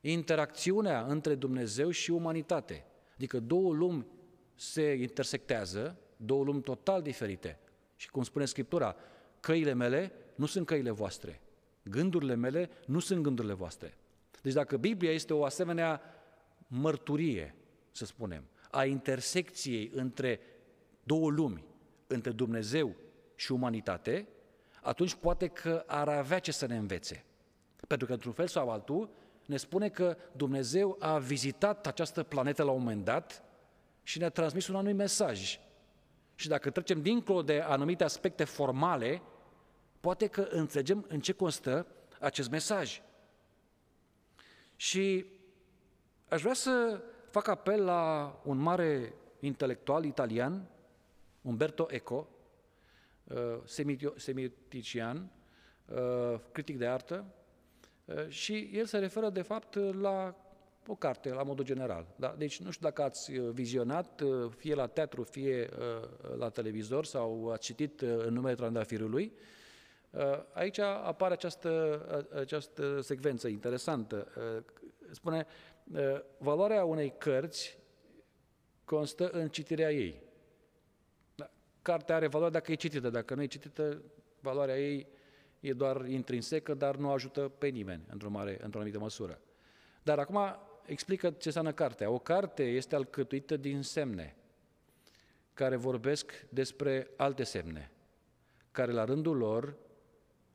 interacțiunea 0.00 1.04
între 1.04 1.34
Dumnezeu 1.34 1.90
și 1.90 2.10
umanitate. 2.10 2.84
Adică 3.14 3.40
două 3.40 3.74
lumi 3.74 4.06
se 4.54 4.92
intersectează, 4.92 5.98
două 6.16 6.44
lumi 6.44 6.62
total 6.62 7.02
diferite. 7.02 7.58
Și 7.96 8.10
cum 8.10 8.22
spune 8.22 8.44
Scriptura, 8.44 8.96
căile 9.40 9.72
mele 9.72 10.12
nu 10.34 10.46
sunt 10.46 10.66
căile 10.66 10.90
voastre, 10.90 11.40
gândurile 11.82 12.34
mele 12.34 12.70
nu 12.86 12.98
sunt 12.98 13.22
gândurile 13.22 13.54
voastre. 13.54 13.98
Deci 14.42 14.52
dacă 14.52 14.76
Biblia 14.76 15.12
este 15.12 15.34
o 15.34 15.44
asemenea 15.44 16.00
mărturie, 16.66 17.54
să 17.92 18.04
spunem, 18.04 18.44
a 18.70 18.84
intersecției 18.84 19.90
între 19.94 20.40
două 21.02 21.30
lumi, 21.30 21.64
între 22.06 22.30
Dumnezeu 22.30 22.94
și 23.34 23.52
umanitate, 23.52 24.28
atunci 24.82 25.14
poate 25.14 25.46
că 25.46 25.84
ar 25.86 26.08
avea 26.08 26.38
ce 26.38 26.52
să 26.52 26.66
ne 26.66 26.76
învețe. 26.76 27.24
Pentru 27.86 28.06
că, 28.06 28.12
într-un 28.12 28.32
fel 28.32 28.46
sau 28.46 28.70
altul, 28.70 29.10
ne 29.46 29.56
spune 29.56 29.88
că 29.88 30.16
Dumnezeu 30.36 30.96
a 30.98 31.18
vizitat 31.18 31.86
această 31.86 32.22
planetă 32.22 32.62
la 32.62 32.70
un 32.70 32.78
moment 32.78 33.04
dat 33.04 33.42
și 34.02 34.18
ne-a 34.18 34.30
transmis 34.30 34.68
un 34.68 34.74
anumit 34.74 34.96
mesaj. 34.96 35.60
Și 36.34 36.48
dacă 36.48 36.70
trecem 36.70 37.02
dincolo 37.02 37.42
de 37.42 37.60
anumite 37.60 38.04
aspecte 38.04 38.44
formale, 38.44 39.22
poate 40.00 40.26
că 40.26 40.48
înțelegem 40.50 41.04
în 41.08 41.20
ce 41.20 41.32
constă 41.32 41.86
acest 42.20 42.50
mesaj. 42.50 43.00
Și 44.80 45.24
aș 46.28 46.40
vrea 46.40 46.54
să 46.54 47.00
fac 47.30 47.48
apel 47.48 47.84
la 47.84 48.34
un 48.44 48.58
mare 48.58 49.14
intelectual 49.40 50.04
italian, 50.04 50.68
Umberto 51.42 51.86
Eco, 51.90 52.28
uh, 53.24 53.58
semitician, 54.16 55.30
uh, 55.86 56.40
critic 56.52 56.78
de 56.78 56.86
artă, 56.86 57.24
uh, 58.04 58.28
și 58.28 58.70
el 58.72 58.84
se 58.84 58.98
referă 58.98 59.30
de 59.30 59.42
fapt 59.42 59.74
la 59.74 60.34
o 60.86 60.94
carte, 60.94 61.28
la 61.32 61.42
modul 61.42 61.64
general. 61.64 62.06
Da? 62.16 62.34
Deci 62.38 62.60
nu 62.60 62.70
știu 62.70 62.86
dacă 62.86 63.02
ați 63.02 63.32
vizionat, 63.32 64.22
fie 64.56 64.74
la 64.74 64.86
teatru, 64.86 65.22
fie 65.22 65.68
la 66.36 66.48
televizor 66.48 67.04
sau 67.04 67.50
ați 67.50 67.62
citit 67.62 68.00
în 68.00 68.34
numele 68.34 68.54
Trandafirului, 68.54 69.32
Uh, 69.32 69.57
aici 70.52 70.78
apare 70.78 71.32
această, 71.32 71.70
uh, 72.32 72.40
această 72.40 73.00
secvență 73.00 73.48
interesantă. 73.48 74.28
Uh, 74.36 74.64
spune, 75.10 75.46
valoarea 76.38 76.84
unei 76.84 77.14
cărți 77.18 77.78
constă 78.84 79.28
în 79.30 79.48
citirea 79.48 79.92
ei. 79.92 80.22
Da, 81.34 81.50
cartea 81.82 82.14
are 82.14 82.26
valoare 82.26 82.52
dacă 82.52 82.72
e 82.72 82.74
citită, 82.74 83.10
dacă 83.10 83.34
nu 83.34 83.42
e 83.42 83.46
citită, 83.46 84.02
valoarea 84.40 84.78
ei 84.78 85.06
e 85.60 85.72
doar 85.72 86.06
intrinsecă, 86.06 86.74
dar 86.74 86.96
nu 86.96 87.10
ajută 87.10 87.48
pe 87.48 87.66
nimeni, 87.66 88.04
într-o, 88.10 88.30
mare, 88.30 88.58
într-o 88.62 88.78
anumită 88.78 88.98
măsură. 88.98 89.40
Dar 90.02 90.18
acum 90.18 90.38
explică 90.86 91.30
ce 91.30 91.46
înseamnă 91.46 91.72
cartea. 91.72 92.10
O 92.10 92.18
carte 92.18 92.62
este 92.62 92.94
alcătuită 92.94 93.56
din 93.56 93.82
semne 93.82 94.36
care 95.54 95.76
vorbesc 95.76 96.46
despre 96.48 97.10
alte 97.16 97.42
semne, 97.42 97.90
care 98.70 98.92
la 98.92 99.04
rândul 99.04 99.36
lor 99.36 99.76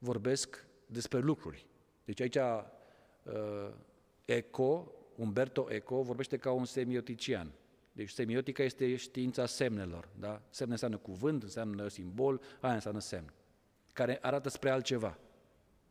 vorbesc 0.03 0.65
despre 0.86 1.19
lucruri. 1.19 1.67
Deci 2.05 2.22
aici 2.22 2.36
uh, 2.36 3.74
Eco, 4.25 4.91
Umberto 5.15 5.67
Eco, 5.69 6.01
vorbește 6.01 6.38
ca 6.38 6.51
un 6.51 6.65
semiotician. 6.65 7.51
Deci 7.91 8.10
semiotica 8.10 8.63
este 8.63 8.95
știința 8.95 9.45
semnelor. 9.45 10.10
Da? 10.19 10.41
Semne 10.50 10.72
înseamnă 10.72 10.98
cuvânt, 10.98 11.43
înseamnă 11.43 11.88
simbol, 11.88 12.41
aia 12.60 12.74
înseamnă 12.74 13.00
semn, 13.00 13.33
care 13.93 14.17
arată 14.22 14.50
spre 14.50 14.69
altceva. 14.69 15.17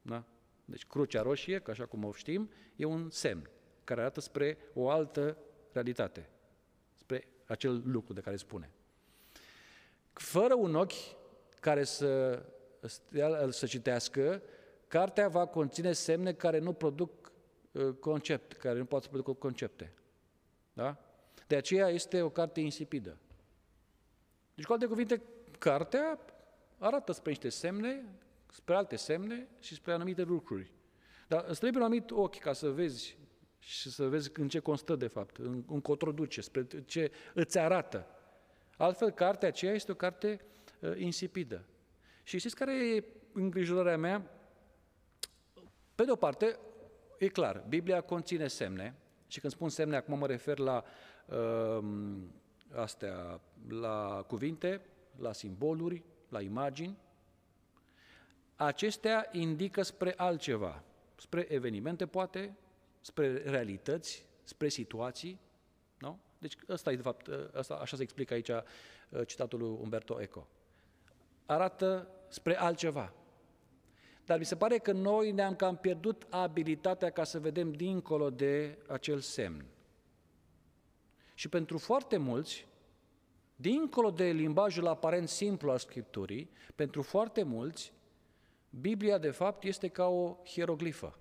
Da? 0.02 0.24
Deci 0.64 0.86
crucea 0.86 1.22
roșie, 1.22 1.58
ca 1.58 1.72
așa 1.72 1.86
cum 1.86 2.04
o 2.04 2.12
știm, 2.12 2.50
e 2.76 2.84
un 2.84 3.10
semn 3.10 3.50
care 3.84 4.00
arată 4.00 4.20
spre 4.20 4.58
o 4.74 4.90
altă 4.90 5.36
realitate, 5.72 6.28
spre 6.94 7.28
acel 7.46 7.82
lucru 7.84 8.12
de 8.12 8.20
care 8.20 8.36
spune. 8.36 8.70
Fără 10.12 10.54
un 10.54 10.74
ochi 10.74 11.20
care 11.60 11.84
să, 11.84 12.42
să 13.50 13.66
citească, 13.66 14.42
cartea 14.88 15.28
va 15.28 15.46
conține 15.46 15.92
semne 15.92 16.32
care 16.32 16.58
nu 16.58 16.72
produc 16.72 17.32
uh, 17.72 17.94
concept, 18.00 18.52
care 18.52 18.78
nu 18.78 18.84
pot 18.84 19.02
să 19.02 19.08
producă 19.08 19.32
concepte. 19.32 19.92
Da? 20.72 20.96
De 21.46 21.56
aceea 21.56 21.88
este 21.88 22.22
o 22.22 22.30
carte 22.30 22.60
insipidă. 22.60 23.18
Deci, 24.54 24.64
cu 24.64 24.72
alte 24.72 24.86
cuvinte, 24.86 25.22
cartea 25.58 26.18
arată 26.78 27.12
spre 27.12 27.30
niște 27.30 27.48
semne, 27.48 28.04
spre 28.52 28.74
alte 28.74 28.96
semne 28.96 29.48
și 29.60 29.74
spre 29.74 29.92
anumite 29.92 30.22
lucruri. 30.22 30.72
Dar 31.28 31.44
îți 31.48 31.60
trebuie 31.60 31.82
un 31.82 31.88
anumit 31.88 32.10
ochi 32.10 32.38
ca 32.38 32.52
să 32.52 32.70
vezi 32.70 33.16
și 33.58 33.90
să 33.90 34.08
vezi 34.08 34.30
în 34.34 34.48
ce 34.48 34.58
constă 34.58 34.96
de 34.96 35.06
fapt, 35.06 35.36
în, 35.36 35.64
în 35.68 35.80
cotro 35.80 36.12
duce, 36.12 36.40
spre 36.40 36.66
ce 36.84 37.12
îți 37.34 37.58
arată. 37.58 38.06
Altfel, 38.76 39.10
cartea 39.10 39.48
aceea 39.48 39.72
este 39.72 39.92
o 39.92 39.94
carte 39.94 40.40
uh, 40.80 40.92
insipidă. 40.96 41.64
Și 42.22 42.38
știți 42.38 42.54
care 42.54 42.94
e 42.94 43.04
îngrijorarea 43.32 43.96
mea? 43.96 44.30
Pe 45.94 46.04
de 46.04 46.10
o 46.10 46.16
parte, 46.16 46.58
e 47.18 47.28
clar, 47.28 47.64
Biblia 47.68 48.00
conține 48.00 48.48
semne, 48.48 48.94
și 49.26 49.40
când 49.40 49.52
spun 49.52 49.68
semne, 49.68 49.96
acum 49.96 50.18
mă 50.18 50.26
refer 50.26 50.58
la 50.58 50.84
uh, 51.26 51.84
astea, 52.74 53.40
la 53.68 54.24
cuvinte, 54.26 54.80
la 55.16 55.32
simboluri, 55.32 56.02
la 56.28 56.40
imagini. 56.40 56.98
Acestea 58.56 59.28
indică 59.32 59.82
spre 59.82 60.14
altceva, 60.16 60.82
spre 61.16 61.52
evenimente, 61.52 62.06
poate, 62.06 62.56
spre 63.00 63.36
realități, 63.36 64.26
spre 64.42 64.68
situații, 64.68 65.40
nu? 65.98 66.18
Deci 66.38 66.56
ăsta 66.68 66.92
e, 66.92 66.96
de 66.96 67.02
fapt, 67.02 67.28
ăsta, 67.54 67.74
așa 67.74 67.96
se 67.96 68.02
explică 68.02 68.34
aici 68.34 68.48
uh, 68.48 68.62
citatul 69.26 69.58
lui 69.58 69.76
Umberto 69.80 70.20
Eco. 70.20 70.48
Arată 71.46 72.08
spre 72.28 72.58
altceva. 72.58 73.12
Dar 74.24 74.38
mi 74.38 74.44
se 74.44 74.56
pare 74.56 74.78
că 74.78 74.92
noi 74.92 75.32
ne-am 75.32 75.56
cam 75.56 75.76
pierdut 75.76 76.26
abilitatea 76.28 77.10
ca 77.10 77.24
să 77.24 77.40
vedem 77.40 77.72
dincolo 77.72 78.30
de 78.30 78.78
acel 78.88 79.20
semn. 79.20 79.64
Și 81.34 81.48
pentru 81.48 81.78
foarte 81.78 82.16
mulți, 82.16 82.66
dincolo 83.56 84.10
de 84.10 84.24
limbajul 84.24 84.86
aparent 84.86 85.28
simplu 85.28 85.70
al 85.70 85.78
Scripturii, 85.78 86.50
pentru 86.74 87.02
foarte 87.02 87.42
mulți, 87.42 87.92
Biblia 88.70 89.18
de 89.18 89.30
fapt 89.30 89.64
este 89.64 89.88
ca 89.88 90.06
o 90.06 90.36
hieroglifă. 90.44 91.18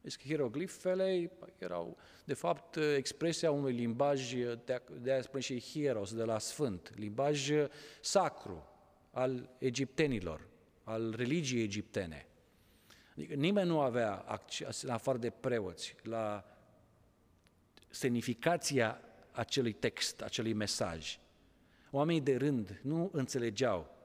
Deci 0.00 0.18
hieroglifele 0.18 1.30
erau, 1.58 1.96
de 2.24 2.34
fapt, 2.34 2.76
expresia 2.76 3.50
unui 3.50 3.72
limbaj, 3.72 4.34
de, 4.64 4.82
de 5.00 5.12
a 5.12 5.22
spune 5.22 5.42
și 5.42 5.60
hieros, 5.60 6.14
de 6.14 6.24
la 6.24 6.38
sfânt, 6.38 6.92
limbaj 6.96 7.50
sacru 8.00 8.69
al 9.10 9.50
egiptenilor, 9.58 10.48
al 10.84 11.14
religiei 11.16 11.62
egiptene. 11.62 12.26
Adică 13.16 13.34
nimeni 13.34 13.68
nu 13.68 13.80
avea 13.80 14.14
acces, 14.14 14.82
în 14.82 14.90
afară 14.90 15.18
de 15.18 15.30
preoți, 15.30 15.94
la 16.02 16.44
semnificația 17.88 19.00
acelui 19.32 19.72
text, 19.72 20.22
acelui 20.22 20.52
mesaj. 20.52 21.18
Oamenii 21.90 22.20
de 22.20 22.36
rând 22.36 22.80
nu 22.82 23.10
înțelegeau. 23.12 23.98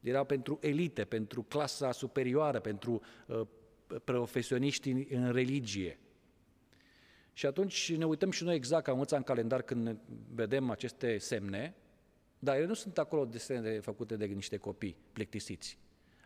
Era 0.00 0.24
pentru 0.24 0.58
elite, 0.60 1.04
pentru 1.04 1.42
clasa 1.42 1.92
superioară, 1.92 2.60
pentru 2.60 3.02
uh, 3.26 3.46
profesioniști 4.04 4.90
în, 4.90 5.06
în 5.10 5.32
religie. 5.32 5.98
Și 7.32 7.46
atunci 7.46 7.94
ne 7.94 8.06
uităm 8.06 8.30
și 8.30 8.44
noi 8.44 8.54
exact 8.54 8.84
ca 8.84 8.92
mâța 8.92 9.16
în 9.16 9.22
calendar 9.22 9.62
când 9.62 9.98
vedem 10.34 10.70
aceste 10.70 11.18
semne, 11.18 11.74
dar 12.44 12.56
ele 12.56 12.66
nu 12.66 12.74
sunt 12.74 12.98
acolo 12.98 13.24
desene 13.24 13.80
făcute 13.80 14.16
de 14.16 14.24
niște 14.24 14.56
copii 14.56 14.96
plictisiți. 15.12 15.78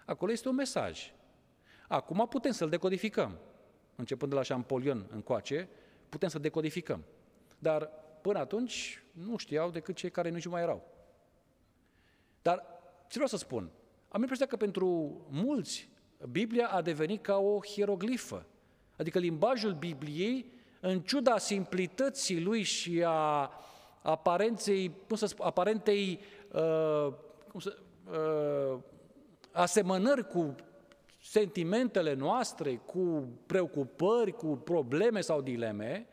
Acolo 0.07 0.33
este 0.33 0.49
un 0.49 0.55
mesaj. 0.55 1.13
Acum 1.89 2.27
putem 2.29 2.53
să-l 2.53 2.69
decodificăm. 2.69 3.39
Începând 3.97 4.31
de 4.31 4.37
la 4.37 4.43
Champollion 4.43 5.07
încoace, 5.11 5.69
putem 6.09 6.29
să 6.29 6.39
decodificăm. 6.39 7.05
Dar 7.59 7.91
până 8.23 8.39
atunci 8.39 9.03
nu 9.13 9.37
știau 9.37 9.71
decât 9.71 9.95
cei 9.95 10.11
care 10.11 10.29
nici 10.29 10.45
nu 10.45 10.51
mai 10.51 10.63
erau. 10.63 10.89
Dar 12.43 12.59
ce 13.01 13.13
vreau 13.13 13.29
să 13.29 13.37
spun? 13.37 13.71
Am 14.09 14.21
impresia 14.21 14.47
că 14.47 14.57
pentru 14.57 14.87
mulți 15.31 15.89
Biblia 16.31 16.69
a 16.69 16.83
devenit 16.83 17.23
ca 17.23 17.37
o 17.37 17.61
hieroglifă. 17.65 18.47
Adică 18.97 19.19
limbajul 19.19 19.75
Bibliei, 19.75 20.53
în 20.81 21.01
ciuda 21.01 21.39
simplității 21.39 22.41
lui 22.41 22.63
și 22.63 23.03
a 23.07 23.51
aparenței, 24.07 24.93
cum 25.07 25.17
să 25.17 25.27
spun, 25.27 25.47
aparentei 25.47 26.21
uh, 26.53 27.13
cum 27.51 27.61
să, 27.61 27.77
uh, 28.11 28.79
asemănări 29.53 30.27
cu 30.27 30.55
sentimentele 31.23 32.15
noastre, 32.15 32.77
cu 32.77 33.29
preocupări, 33.47 34.33
cu 34.33 34.47
probleme 34.47 35.21
sau 35.21 35.41
dileme, 35.41 36.07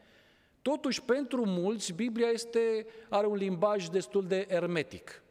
totuși 0.61 1.03
pentru 1.03 1.45
mulți 1.45 1.93
Biblia 1.93 2.27
este, 2.27 2.85
are 3.09 3.27
un 3.27 3.35
limbaj 3.35 3.87
destul 3.87 4.27
de 4.27 4.45
ermetic. 4.49 5.23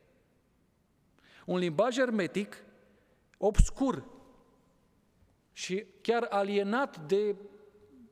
Un 1.47 1.59
limbaj 1.59 1.97
ermetic, 1.97 2.65
obscur, 3.39 4.05
și 5.53 5.85
chiar 6.01 6.27
alienat 6.31 6.99
de 6.99 7.37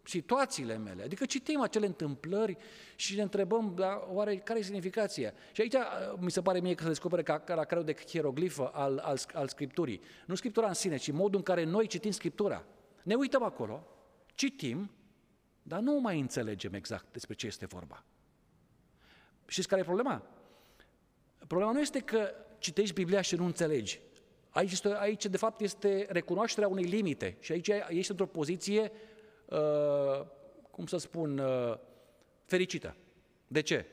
situațiile 0.03 0.77
mele. 0.77 1.03
Adică 1.03 1.25
citim 1.25 1.61
acele 1.61 1.87
întâmplări 1.87 2.57
și 2.97 3.17
ne 3.17 3.23
întrebăm, 3.23 3.73
da, 3.75 4.07
oare 4.09 4.37
care 4.37 4.59
e 4.59 4.63
semnificația? 4.63 5.33
Și 5.53 5.61
aici 5.61 5.75
uh, 5.75 5.81
mi 6.19 6.31
se 6.31 6.43
pare 6.43 6.61
mie 6.61 6.75
că 6.75 6.83
se 6.83 6.89
descoperă 6.89 7.23
ca 7.23 7.39
caracterul 7.39 7.85
de 7.85 7.97
hieroglifă 8.09 8.69
al, 8.69 8.99
al, 8.99 9.19
al 9.33 9.49
Scripturii. 9.49 10.01
Nu 10.27 10.35
Scriptura 10.35 10.67
în 10.67 10.75
sine, 10.75 10.97
ci 10.97 11.11
modul 11.11 11.37
în 11.37 11.43
care 11.43 11.65
noi 11.65 11.87
citim 11.87 12.11
Scriptura. 12.11 12.65
Ne 13.03 13.15
uităm 13.15 13.43
acolo, 13.43 13.87
citim, 14.35 14.91
dar 15.63 15.81
nu 15.81 16.01
mai 16.01 16.21
înțelegem 16.21 16.75
exact 16.75 17.07
despre 17.13 17.35
ce 17.35 17.47
este 17.47 17.67
vorba. 17.67 18.05
Știți 19.47 19.69
care 19.69 19.81
e 19.81 19.85
problema? 19.85 20.23
Problema 21.47 21.73
nu 21.73 21.81
este 21.81 21.99
că 21.99 22.31
citești 22.59 22.95
Biblia 22.95 23.21
și 23.21 23.35
nu 23.35 23.45
înțelegi. 23.45 24.01
Aici, 24.51 24.73
este, 24.73 24.95
aici, 24.99 25.27
de 25.27 25.37
fapt, 25.37 25.61
este 25.61 26.07
recunoașterea 26.09 26.69
unei 26.69 26.85
limite 26.85 27.37
și 27.41 27.53
aici 27.53 27.69
ești 27.89 28.11
într-o 28.11 28.27
poziție, 28.27 28.81
uh, 28.81 28.91
cum 30.71 30.87
să 30.87 30.97
spun, 30.97 31.39
uh, 31.39 31.79
fericită. 32.45 32.97
De 33.47 33.61
ce? 33.61 33.87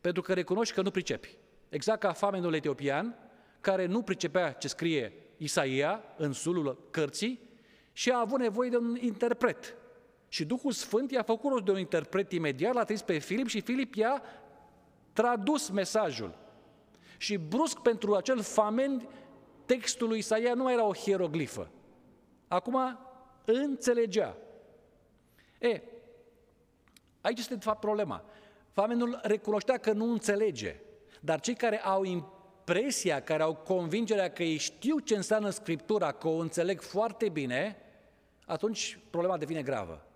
Pentru 0.00 0.22
că 0.22 0.32
recunoști 0.32 0.74
că 0.74 0.82
nu 0.82 0.90
pricepi. 0.90 1.36
Exact 1.68 2.00
ca 2.00 2.12
famenul 2.12 2.54
etiopian, 2.54 3.18
care 3.60 3.86
nu 3.86 4.02
pricepea 4.02 4.52
ce 4.52 4.68
scrie 4.68 5.12
Isaia 5.36 6.02
în 6.16 6.32
sulul 6.32 6.88
cărții 6.90 7.40
și 7.92 8.10
a 8.10 8.20
avut 8.20 8.38
nevoie 8.38 8.70
de 8.70 8.76
un 8.76 8.96
interpret. 9.00 9.76
Și 10.28 10.44
Duhul 10.44 10.72
Sfânt 10.72 11.10
i-a 11.10 11.22
făcut 11.22 11.50
rost 11.50 11.64
de 11.64 11.70
un 11.70 11.78
interpret 11.78 12.32
imediat, 12.32 12.74
l-a 12.74 12.84
trimis 12.84 13.02
pe 13.02 13.18
Filip 13.18 13.46
și 13.46 13.60
Filip 13.60 13.94
i-a 13.94 14.22
tradus 15.12 15.68
mesajul. 15.70 16.38
Și 17.18 17.36
brusc 17.36 17.78
pentru 17.78 18.14
acel 18.14 18.40
famen 18.40 19.08
textul 19.66 20.08
lui 20.08 20.18
Isaia 20.18 20.54
nu 20.54 20.62
mai 20.62 20.72
era 20.72 20.84
o 20.84 20.94
hieroglifă. 20.94 21.70
Acum 22.48 22.98
înțelegea. 23.44 24.36
E, 25.58 25.82
aici 27.20 27.38
este 27.38 27.54
de 27.54 27.64
fapt 27.64 27.80
problema. 27.80 28.24
Famenul 28.72 29.20
recunoștea 29.22 29.76
că 29.76 29.92
nu 29.92 30.10
înțelege, 30.10 30.76
dar 31.20 31.40
cei 31.40 31.54
care 31.54 31.82
au 31.82 32.04
impresia, 32.04 33.22
care 33.22 33.42
au 33.42 33.54
convingerea 33.54 34.30
că 34.30 34.42
ei 34.42 34.56
știu 34.56 34.98
ce 34.98 35.16
înseamnă 35.16 35.50
Scriptura, 35.50 36.12
că 36.12 36.28
o 36.28 36.38
înțeleg 36.38 36.80
foarte 36.80 37.28
bine, 37.28 37.76
atunci 38.46 38.98
problema 39.10 39.36
devine 39.38 39.62
gravă. 39.62 40.06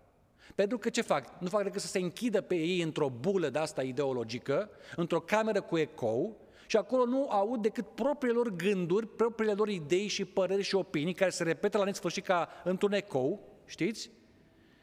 Pentru 0.55 0.79
că 0.79 0.91
ce 0.91 1.01
fac? 1.01 1.41
Nu 1.41 1.49
fac 1.49 1.63
decât 1.63 1.81
să 1.81 1.87
se 1.87 1.99
închidă 1.99 2.41
pe 2.41 2.55
ei 2.55 2.83
într-o 2.83 3.09
bulă 3.09 3.49
de 3.49 3.59
asta 3.59 3.83
ideologică, 3.83 4.71
într-o 4.97 5.21
cameră 5.21 5.61
cu 5.61 5.79
ecou 5.79 6.37
și 6.67 6.77
acolo 6.77 7.05
nu 7.05 7.29
aud 7.31 7.63
decât 7.63 7.87
propriile 7.87 8.37
lor 8.37 8.51
gânduri, 8.57 9.07
propriile 9.07 9.53
lor 9.53 9.69
idei 9.69 10.07
și 10.07 10.25
păreri 10.25 10.63
și 10.63 10.75
opinii 10.75 11.15
care 11.15 11.31
se 11.31 11.43
repetă 11.43 11.79
la 11.79 11.85
nesfârșit 11.85 12.25
ca 12.25 12.49
într-un 12.65 12.93
ecou, 12.93 13.41
știți? 13.67 14.11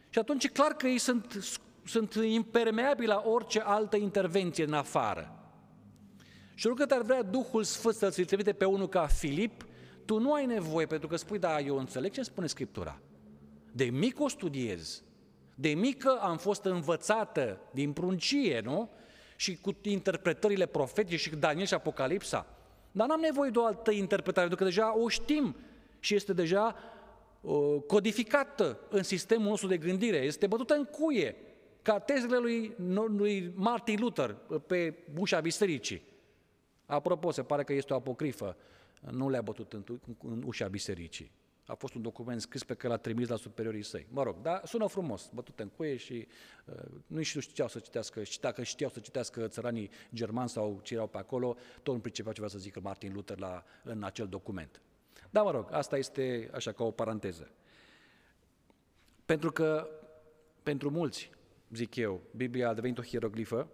Și 0.10 0.20
atunci 0.20 0.44
e 0.44 0.48
clar 0.48 0.72
că 0.72 0.88
ei 0.88 0.98
sunt, 0.98 1.58
sunt 1.86 2.14
impermeabili 2.14 3.08
la 3.08 3.24
orice 3.26 3.60
altă 3.60 3.96
intervenție 3.96 4.64
în 4.64 4.74
afară. 4.74 5.32
Și 6.56 6.68
oricât 6.68 6.92
ar 6.92 7.02
vrea 7.02 7.24
Duhul 7.24 7.64
Sfânt 7.64 7.96
să-ți 7.96 8.22
trimite 8.22 8.54
pe 8.54 8.66
unul 8.66 8.90
ca 8.90 9.08
Filip, 9.08 9.66
tu 10.06 10.20
nu 10.20 10.34
ai 10.34 10.46
nevoie, 10.46 10.86
pentru 10.86 11.08
că 11.08 11.16
spui, 11.16 11.40
da, 11.40 11.60
eu 11.60 11.78
înțeleg 11.78 12.12
ce 12.12 12.22
spune 12.22 12.48
Scriptura. 12.48 13.00
De 13.72 13.84
mic 13.84 14.20
o 14.20 14.28
studiez. 14.28 15.04
De 15.56 15.70
mică 15.70 16.20
am 16.22 16.38
fost 16.38 16.64
învățată 16.64 17.60
din 17.72 17.94
pruncie, 17.94 18.62
nu? 18.64 18.90
și 19.38 19.58
cu 19.62 19.78
interpretările 19.82 20.66
profetice 20.66 21.18
și 21.18 21.36
Daniel 21.36 21.66
și 21.66 21.74
Apocalipsa. 21.74 22.46
Dar 22.92 23.08
n-am 23.08 23.20
nevoie 23.20 23.50
de 23.50 23.58
o 23.58 23.66
altă 23.66 23.92
interpretare, 23.92 24.48
pentru 24.48 24.66
că 24.66 24.72
deja 24.72 24.98
o 24.98 25.08
știm 25.10 25.56
și 26.00 26.16
este 26.16 26.34
deja 26.34 26.76
uh, 26.76 26.97
codificată 27.88 28.80
în 28.90 29.04
sistemul 29.04 29.48
nostru 29.48 29.68
de 29.68 29.78
gândire, 29.78 30.18
este 30.18 30.48
bătută 30.48 30.74
în 30.74 30.86
cuie, 30.86 31.36
ca 31.82 32.00
tezele 32.00 32.38
lui, 32.38 32.76
lui 33.08 33.52
Martin 33.56 34.00
Luther 34.00 34.36
pe 34.68 34.98
ușa 35.18 35.40
bisericii. 35.40 36.02
Apropo, 36.86 37.32
se 37.32 37.44
pare 37.44 37.64
că 37.64 37.74
este 37.74 37.94
o 37.94 37.96
apocrifă, 37.96 38.58
nu 39.12 39.30
le-a 39.30 39.42
bătut 39.42 39.74
în, 39.74 39.84
în 40.22 40.44
ușa 40.46 40.68
bisericii. 40.68 41.32
A 41.66 41.74
fost 41.74 41.94
un 41.94 42.02
document 42.02 42.42
scris 42.42 42.64
pe 42.64 42.74
care 42.74 42.88
l-a 42.94 42.98
trimis 42.98 43.28
la 43.28 43.36
superiorii 43.36 43.84
săi. 43.84 44.08
Mă 44.10 44.24
rog, 44.24 44.42
dar 44.42 44.62
sună 44.66 44.88
frumos, 44.88 45.30
bătut 45.34 45.60
în 45.60 45.68
cuie 45.68 45.96
și 45.96 46.28
uh, 46.66 46.76
nu 47.08 47.22
știu 47.22 47.40
știau 47.40 47.68
să 47.68 47.80
citească, 47.80 48.24
și 48.24 48.40
dacă 48.40 48.64
știau 48.64 48.90
să 48.90 49.00
citească 49.00 49.48
țăranii 49.48 49.90
germani 50.14 50.50
sau 50.50 50.80
ce 50.84 50.94
erau 50.94 51.08
pe 51.08 51.18
acolo, 51.18 51.56
tot 51.84 51.94
nu 51.94 52.00
pricepeau 52.00 52.34
ce 52.34 52.40
vrea 52.40 52.52
să 52.52 52.58
zică 52.58 52.80
Martin 52.80 53.14
Luther 53.14 53.40
la, 53.40 53.64
în 53.84 54.04
acel 54.04 54.28
document. 54.28 54.82
Dar 55.30 55.44
mă 55.44 55.52
rog, 55.52 55.68
asta 55.72 55.98
este 55.98 56.50
așa 56.54 56.72
ca 56.72 56.84
o 56.84 56.92
paranteză. 56.92 57.52
Pentru 59.26 59.52
că, 59.52 59.90
pentru 60.64 60.90
mulți, 60.90 61.30
zic 61.72 61.96
eu, 61.96 62.22
Biblia 62.36 62.70
a 62.70 62.74
devenit 62.74 62.98
o 62.98 63.04
hieroglifă 63.04 63.70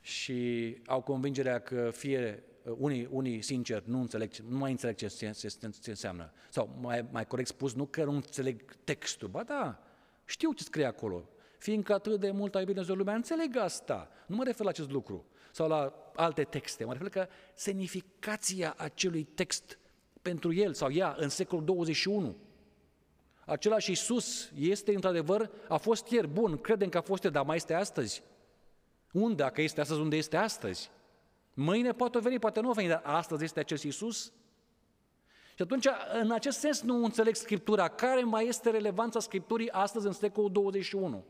și 0.00 0.76
au 0.86 1.00
convingerea 1.00 1.58
că 1.58 1.90
fie 1.90 2.42
unii, 2.76 3.08
unii 3.10 3.42
sincer, 3.42 3.82
nu, 3.82 4.00
înțeleg, 4.00 4.34
nu 4.36 4.56
mai 4.56 4.70
înțeleg 4.70 4.96
ce, 4.96 5.06
ce, 5.06 5.30
ce, 5.30 5.48
ce 5.82 5.90
înseamnă. 5.90 6.32
Sau, 6.48 6.76
mai, 6.80 7.06
mai 7.10 7.26
corect 7.26 7.48
spus, 7.48 7.74
nu 7.74 7.86
că 7.86 8.04
nu 8.04 8.12
înțeleg 8.12 8.74
textul, 8.84 9.28
ba 9.28 9.42
da, 9.42 9.82
știu 10.24 10.52
ce 10.52 10.62
scrie 10.62 10.84
acolo. 10.84 11.28
Fiindcă 11.58 11.92
atât 11.92 12.20
de 12.20 12.30
mult 12.30 12.54
a 12.54 12.58
iubit 12.58 12.74
Dumnezeu 12.74 12.96
lumea, 12.96 13.14
înțeleg 13.14 13.56
asta. 13.56 14.10
Nu 14.26 14.36
mă 14.36 14.44
refer 14.44 14.64
la 14.64 14.70
acest 14.70 14.90
lucru 14.90 15.26
sau 15.50 15.68
la 15.68 16.10
alte 16.14 16.44
texte. 16.44 16.84
Mă 16.84 16.92
refer 16.92 17.08
că 17.08 17.26
semnificația 17.54 18.74
acelui 18.76 19.22
text 19.24 19.78
pentru 20.22 20.52
el 20.52 20.74
sau 20.74 20.90
ea 20.90 21.14
în 21.18 21.28
secolul 21.28 21.64
21. 21.64 22.36
Același 23.46 23.90
Iisus 23.90 24.50
este 24.58 24.94
într-adevăr, 24.94 25.50
a 25.68 25.76
fost 25.76 26.10
ieri, 26.10 26.28
bun, 26.28 26.56
credem 26.56 26.88
că 26.88 26.98
a 26.98 27.00
fost 27.00 27.22
ieri, 27.22 27.34
dar 27.34 27.44
mai 27.44 27.56
este 27.56 27.74
astăzi. 27.74 28.22
Unde? 29.12 29.42
Dacă 29.42 29.62
este 29.62 29.80
astăzi, 29.80 30.00
unde 30.00 30.16
este 30.16 30.36
astăzi? 30.36 30.90
Mâine 31.54 31.92
poate 31.92 32.18
veni, 32.18 32.38
poate 32.38 32.60
nu 32.60 32.72
veni, 32.72 32.88
dar 32.88 33.02
astăzi 33.04 33.44
este 33.44 33.60
acest 33.60 33.84
Iisus? 33.84 34.32
Și 35.54 35.62
atunci, 35.62 35.86
în 36.20 36.30
acest 36.30 36.58
sens, 36.58 36.82
nu 36.82 37.04
înțeleg 37.04 37.34
Scriptura. 37.34 37.88
Care 37.88 38.22
mai 38.22 38.46
este 38.46 38.70
relevanța 38.70 39.20
Scripturii 39.20 39.70
astăzi, 39.70 40.06
în 40.06 40.12
secolul 40.12 40.52
21? 40.52 41.24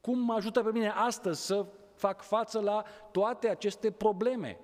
Cum 0.00 0.18
mă 0.18 0.32
ajută 0.32 0.62
pe 0.62 0.70
mine 0.70 0.88
astăzi 0.88 1.46
să 1.46 1.66
fac 1.94 2.22
față 2.22 2.60
la 2.60 2.84
toate 3.12 3.48
aceste 3.48 3.90
probleme? 3.90 4.60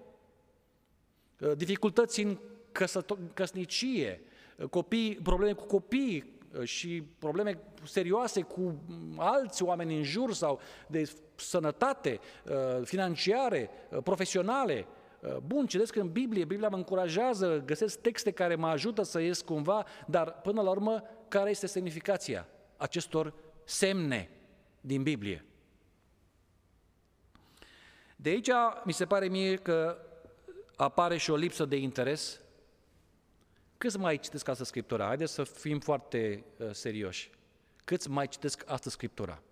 Uh, 1.40 1.56
dificultăți 1.56 2.20
în 2.22 2.38
căsnicie, 3.34 4.20
uh, 4.56 4.68
copii, 4.68 5.18
probleme 5.22 5.52
cu 5.52 5.64
copii, 5.64 6.32
uh, 6.58 6.62
și 6.62 7.02
probleme 7.18 7.58
serioase 7.84 8.42
cu 8.42 8.82
alți 9.16 9.62
oameni 9.62 9.96
în 9.96 10.02
jur 10.02 10.32
sau 10.32 10.60
de 10.86 11.10
sănătate, 11.40 12.20
uh, 12.44 12.84
financiare, 12.84 13.70
uh, 13.90 13.98
profesionale. 14.02 14.86
Uh, 15.20 15.36
bun, 15.36 15.66
citesc 15.66 15.96
în 15.96 16.08
Biblie, 16.12 16.44
Biblia 16.44 16.68
mă 16.68 16.76
încurajează, 16.76 17.62
găsesc 17.66 18.00
texte 18.00 18.30
care 18.30 18.54
mă 18.54 18.66
ajută 18.66 19.02
să 19.02 19.20
ies 19.20 19.40
cumva, 19.40 19.84
dar 20.06 20.32
până 20.32 20.62
la 20.62 20.70
urmă, 20.70 21.02
care 21.28 21.50
este 21.50 21.66
semnificația 21.66 22.48
acestor 22.76 23.34
semne 23.64 24.30
din 24.80 25.02
Biblie? 25.02 25.44
De 28.16 28.28
aici 28.28 28.50
mi 28.84 28.92
se 28.92 29.04
pare 29.04 29.28
mie 29.28 29.56
că 29.56 29.98
apare 30.76 31.16
și 31.16 31.30
o 31.30 31.36
lipsă 31.36 31.64
de 31.64 31.76
interes. 31.76 32.40
Câți 33.78 33.98
mai 33.98 34.18
citesc 34.18 34.48
asta 34.48 34.64
Scriptura? 34.64 35.06
Haideți 35.06 35.32
să 35.32 35.42
fim 35.42 35.80
foarte 35.80 36.44
uh, 36.56 36.68
serioși. 36.72 37.30
Câți 37.84 38.10
mai 38.10 38.28
citesc 38.28 38.62
asta 38.66 38.90
Scriptura? 38.90 39.42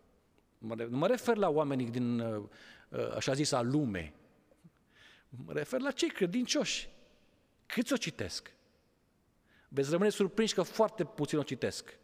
Nu 0.59 0.87
mă 0.89 1.07
refer 1.07 1.37
la 1.37 1.49
oamenii 1.49 1.91
din, 1.91 2.21
uh, 2.21 2.43
uh, 2.89 3.15
așa 3.15 3.33
zisa, 3.33 3.63
lume. 3.63 4.15
Mă 5.29 5.53
refer 5.53 5.81
la 5.81 5.91
cei 5.91 6.09
credincioși. 6.09 6.89
Câți 7.67 7.93
o 7.93 7.97
citesc? 7.97 8.53
Veți 9.69 9.91
rămâne 9.91 10.11
surprinși 10.11 10.55
că 10.55 10.63
foarte 10.63 11.05
puțin 11.05 11.39
o 11.39 11.43
citesc. 11.43 11.99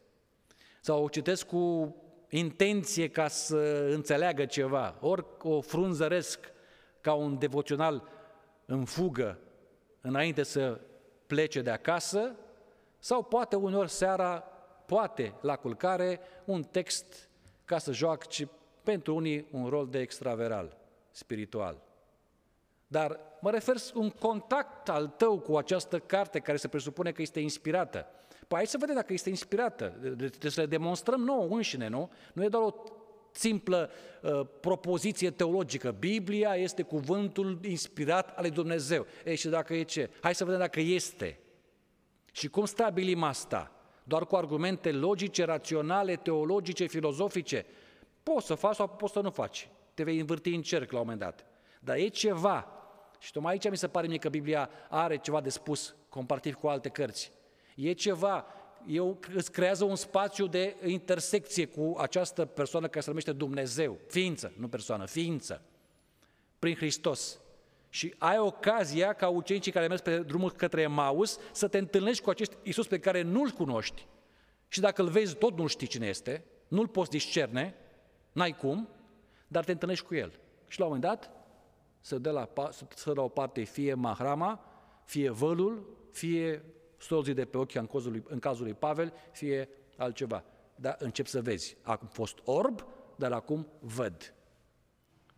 Sau 0.80 1.04
o 1.04 1.08
citesc 1.08 1.46
cu 1.46 1.96
intenție 2.28 3.08
ca 3.08 3.28
să 3.28 3.88
înțeleagă 3.90 4.46
ceva. 4.46 4.98
Ori 5.00 5.24
o 5.38 5.60
frunzăresc 5.60 6.52
ca 7.00 7.12
un 7.12 7.38
devoțional 7.38 8.08
în 8.64 8.84
fugă 8.84 9.38
înainte 10.00 10.42
să 10.42 10.80
plece 11.32 11.62
de 11.62 11.70
acasă, 11.70 12.34
sau 12.98 13.22
poate 13.22 13.56
uneori 13.56 13.90
seara, 13.90 14.44
poate 14.86 15.34
la 15.40 15.56
culcare, 15.56 16.20
un 16.44 16.62
text 16.62 17.28
ca 17.64 17.78
să 17.78 17.92
joace 17.92 18.48
pentru 18.82 19.14
unii 19.14 19.46
un 19.50 19.68
rol 19.68 19.88
de 19.88 19.98
extraveral, 19.98 20.76
spiritual. 21.10 21.82
Dar 22.86 23.20
mă 23.40 23.50
refer 23.50 23.76
un 23.94 24.10
contact 24.10 24.88
al 24.88 25.06
tău 25.06 25.38
cu 25.38 25.56
această 25.56 25.98
carte 25.98 26.38
care 26.38 26.56
se 26.56 26.68
presupune 26.68 27.12
că 27.12 27.22
este 27.22 27.40
inspirată. 27.40 28.06
Păi 28.48 28.58
hai 28.58 28.66
să 28.66 28.78
vedem 28.78 28.94
dacă 28.94 29.12
este 29.12 29.28
inspirată. 29.28 29.88
Trebuie 30.16 30.50
să 30.50 30.60
le 30.60 30.66
demonstrăm 30.66 31.20
nouă 31.20 31.46
înșine, 31.50 31.88
nu? 31.88 32.10
Nu 32.32 32.44
e 32.44 32.48
doar 32.48 32.62
o 32.62 32.74
simplă 33.32 33.90
uh, 34.22 34.40
propoziție 34.60 35.30
teologică. 35.30 35.90
Biblia 35.98 36.54
este 36.54 36.82
cuvântul 36.82 37.58
inspirat 37.62 38.28
al 38.28 38.42
lui 38.42 38.50
Dumnezeu. 38.50 39.06
Ei, 39.24 39.36
și 39.36 39.48
dacă 39.48 39.74
e 39.74 39.82
ce? 39.82 40.10
Hai 40.20 40.34
să 40.34 40.44
vedem 40.44 40.60
dacă 40.60 40.80
este. 40.80 41.38
Și 42.32 42.48
cum 42.48 42.64
stabilim 42.64 43.22
asta? 43.22 43.72
doar 44.04 44.26
cu 44.26 44.36
argumente 44.36 44.92
logice, 44.92 45.44
raționale, 45.44 46.16
teologice, 46.16 46.86
filozofice. 46.86 47.66
Poți 48.22 48.46
să 48.46 48.54
faci 48.54 48.74
sau 48.74 48.88
poți 48.88 49.12
să 49.12 49.20
nu 49.20 49.30
faci. 49.30 49.68
Te 49.94 50.02
vei 50.02 50.18
învârti 50.18 50.54
în 50.54 50.62
cerc 50.62 50.90
la 50.90 50.98
un 50.98 51.04
moment 51.04 51.20
dat. 51.20 51.46
Dar 51.80 51.96
e 51.96 52.08
ceva. 52.08 52.68
Și 53.18 53.32
tocmai 53.32 53.52
aici 53.52 53.70
mi 53.70 53.76
se 53.76 53.88
pare 53.88 54.06
mie 54.06 54.18
că 54.18 54.28
Biblia 54.28 54.70
are 54.88 55.16
ceva 55.16 55.40
de 55.40 55.48
spus 55.48 55.94
comparativ 56.08 56.54
cu 56.54 56.68
alte 56.68 56.88
cărți. 56.88 57.32
E 57.76 57.92
ceva, 57.92 58.46
eu 58.86 59.18
îți 59.34 59.52
creează 59.52 59.84
un 59.84 59.96
spațiu 59.96 60.46
de 60.46 60.76
intersecție 60.84 61.66
cu 61.66 61.94
această 61.98 62.44
persoană 62.44 62.86
care 62.86 63.00
se 63.00 63.08
numește 63.08 63.32
Dumnezeu, 63.32 63.98
ființă, 64.08 64.52
nu 64.56 64.68
persoană, 64.68 65.06
ființă, 65.06 65.62
prin 66.58 66.74
Hristos. 66.74 67.40
Și 67.88 68.14
ai 68.18 68.38
ocazia 68.38 69.12
ca 69.12 69.28
ucenicii 69.28 69.72
care 69.72 69.86
merg 69.86 70.00
pe 70.00 70.18
drumul 70.18 70.52
către 70.52 70.86
Maus 70.86 71.38
să 71.52 71.68
te 71.68 71.78
întâlnești 71.78 72.22
cu 72.22 72.30
acest 72.30 72.52
Isus 72.62 72.86
pe 72.86 72.98
care 72.98 73.22
nu-l 73.22 73.50
cunoști. 73.50 74.06
Și 74.68 74.80
dacă 74.80 75.02
îl 75.02 75.08
vezi 75.08 75.34
tot 75.34 75.58
nu 75.58 75.66
știi 75.66 75.86
cine 75.86 76.06
este, 76.06 76.44
nu-l 76.68 76.88
poți 76.88 77.10
discerne, 77.10 77.74
n-ai 78.32 78.56
cum, 78.56 78.88
dar 79.48 79.64
te 79.64 79.72
întâlnești 79.72 80.04
cu 80.04 80.14
el. 80.14 80.40
Și 80.68 80.78
la 80.78 80.86
un 80.86 80.92
moment 80.92 81.10
dat 81.12 81.30
să 82.00 82.18
dă 82.18 82.30
la, 82.30 82.48
să 82.94 83.12
la 83.12 83.22
o 83.22 83.28
parte 83.28 83.62
fie 83.62 83.94
mahrama, 83.94 84.64
fie 85.04 85.30
vălul, 85.30 85.96
fie 86.12 86.64
stolzii 87.02 87.34
de 87.34 87.44
pe 87.44 87.58
ochi 87.58 87.74
în 87.74 87.86
cazul, 87.86 88.10
lui, 88.10 88.22
în 88.28 88.38
cazul 88.38 88.64
lui 88.64 88.74
Pavel, 88.74 89.12
fie 89.32 89.68
altceva. 89.96 90.44
Dar 90.74 90.96
încep 90.98 91.26
să 91.26 91.42
vezi. 91.42 91.76
Am 91.82 92.08
fost 92.12 92.38
orb, 92.44 92.86
dar 93.16 93.32
acum 93.32 93.66
văd. 93.80 94.34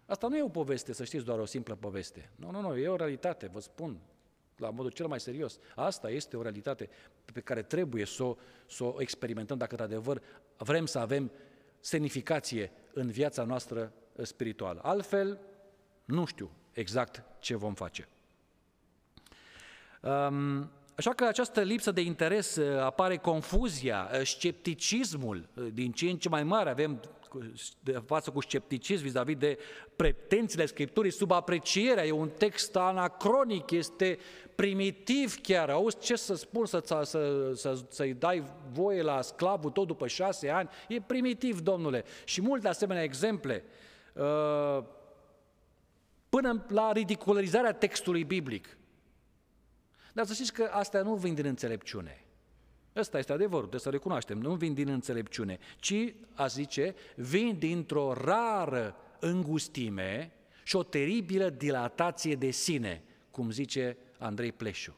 Asta 0.06 0.28
nu 0.28 0.36
e 0.36 0.42
o 0.42 0.48
poveste, 0.48 0.92
să 0.92 1.04
știți, 1.04 1.24
doar 1.24 1.38
o 1.38 1.44
simplă 1.44 1.74
poveste. 1.74 2.30
Nu, 2.36 2.50
nu, 2.50 2.60
nu, 2.60 2.76
e 2.76 2.88
o 2.88 2.96
realitate, 2.96 3.46
vă 3.46 3.60
spun, 3.60 4.00
la 4.56 4.70
modul 4.70 4.90
cel 4.90 5.06
mai 5.06 5.20
serios. 5.20 5.58
Asta 5.74 6.10
este 6.10 6.36
o 6.36 6.42
realitate 6.42 6.88
pe 7.32 7.40
care 7.40 7.62
trebuie 7.62 8.04
să 8.04 8.22
o, 8.22 8.36
să 8.66 8.84
o 8.84 9.00
experimentăm 9.00 9.58
dacă, 9.58 9.70
într-adevăr, 9.70 10.22
vrem 10.56 10.86
să 10.86 10.98
avem 10.98 11.32
semnificație 11.80 12.72
în 12.92 13.10
viața 13.10 13.44
noastră 13.44 13.92
spirituală. 14.22 14.80
Altfel, 14.82 15.38
nu 16.04 16.24
știu 16.24 16.50
exact 16.72 17.22
ce 17.38 17.54
vom 17.54 17.74
face. 17.74 18.08
Um, 20.02 20.70
Așa 20.96 21.10
că 21.10 21.24
această 21.24 21.60
lipsă 21.60 21.90
de 21.90 22.00
interes 22.00 22.58
apare 22.80 23.16
confuzia, 23.16 24.10
scepticismul 24.24 25.48
din 25.72 25.92
ce 25.92 26.10
în 26.10 26.16
ce 26.16 26.28
mai 26.28 26.42
mare. 26.42 26.70
Avem 26.70 27.00
de 27.80 28.02
față 28.06 28.30
cu 28.30 28.40
scepticism 28.40 29.02
vis-a-vis 29.02 29.36
de 29.36 29.58
pretențiile 29.96 30.66
Scripturii, 30.66 31.10
sub 31.10 31.30
aprecierea, 31.30 32.06
e 32.06 32.10
un 32.10 32.28
text 32.28 32.76
anacronic, 32.76 33.70
este 33.70 34.18
primitiv 34.54 35.40
chiar, 35.40 35.70
auzi 35.70 35.98
ce 35.98 36.16
să 36.16 36.34
spun, 36.34 36.66
să, 36.66 36.80
să, 36.84 37.52
să, 37.54 37.82
să-i 37.88 38.14
dai 38.14 38.42
voie 38.72 39.02
la 39.02 39.20
sclavul 39.20 39.70
tot 39.70 39.86
după 39.86 40.06
șase 40.06 40.50
ani, 40.50 40.68
e 40.88 41.00
primitiv, 41.00 41.60
domnule. 41.60 42.04
Și 42.24 42.40
multe 42.40 42.68
asemenea 42.68 43.02
exemple, 43.02 43.64
uh, 44.12 44.84
până 46.28 46.64
la 46.68 46.92
ridicularizarea 46.92 47.72
textului 47.72 48.24
biblic. 48.24 48.76
Dar 50.14 50.26
să 50.26 50.32
știți 50.34 50.52
că 50.52 50.68
astea 50.72 51.02
nu 51.02 51.14
vin 51.14 51.34
din 51.34 51.46
înțelepciune. 51.46 52.24
Ăsta 52.96 53.18
este 53.18 53.32
adevărul, 53.32 53.58
trebuie 53.60 53.80
să 53.80 53.90
recunoaștem. 53.90 54.38
Nu 54.38 54.54
vin 54.54 54.74
din 54.74 54.88
înțelepciune, 54.88 55.58
ci, 55.76 56.14
a 56.34 56.46
zice, 56.46 56.94
vin 57.16 57.58
dintr-o 57.58 58.12
rară 58.12 58.96
îngustime 59.20 60.32
și 60.62 60.76
o 60.76 60.82
teribilă 60.82 61.50
dilatație 61.50 62.34
de 62.34 62.50
sine, 62.50 63.02
cum 63.30 63.50
zice 63.50 63.96
Andrei 64.18 64.52
Pleșu. 64.52 64.96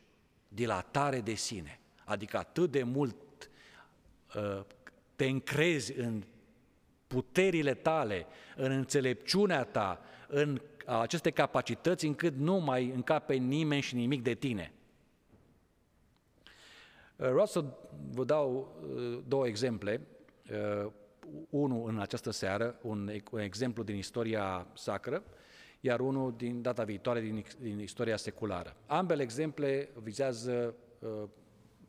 Dilatare 0.48 1.20
de 1.20 1.35
sine, 1.35 1.81
adică 2.05 2.38
atât 2.38 2.70
de 2.70 2.83
mult 2.83 3.16
uh, 4.35 4.64
te 5.16 5.24
încrezi 5.24 5.98
în 5.98 6.22
puterile 7.07 7.74
tale, 7.74 8.26
în 8.57 8.70
înțelepciunea 8.70 9.64
ta, 9.64 10.00
în 10.29 10.61
aceste 10.87 11.31
capacități, 11.31 12.07
încât 12.07 12.37
nu 12.37 12.57
mai 12.57 12.90
încape 12.94 13.35
nimeni 13.35 13.83
și 13.83 13.94
nimic 13.94 14.22
de 14.22 14.35
tine. 14.35 14.72
Uh, 17.16 17.31
vreau 17.31 17.46
să 17.46 17.64
vă 18.11 18.24
dau 18.24 18.76
uh, 18.94 19.18
două 19.29 19.46
exemple. 19.46 20.07
Uh, 20.85 20.90
unul 21.50 21.88
în 21.88 21.98
această 22.00 22.31
seară, 22.31 22.79
un, 22.83 23.11
un 23.31 23.40
exemplu 23.40 23.83
din 23.83 23.96
istoria 23.96 24.66
sacră, 24.74 25.22
iar 25.81 26.00
unul 26.00 26.35
din 26.37 26.62
data 26.62 26.85
viitoare 26.85 27.20
din, 27.20 27.44
din 27.59 27.79
istoria 27.79 28.16
seculară. 28.16 28.76
Ambele 28.87 29.22
exemple 29.22 29.88
vizează 30.02 30.74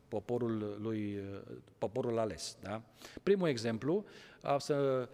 poporul 0.08 0.78
lui, 0.82 1.20
poporul 1.78 2.20
ales. 2.20 2.58
Da? 2.62 2.82
Primul 3.24 3.48
exemplu, 3.48 4.06
am 4.42 4.58
să 4.58 5.10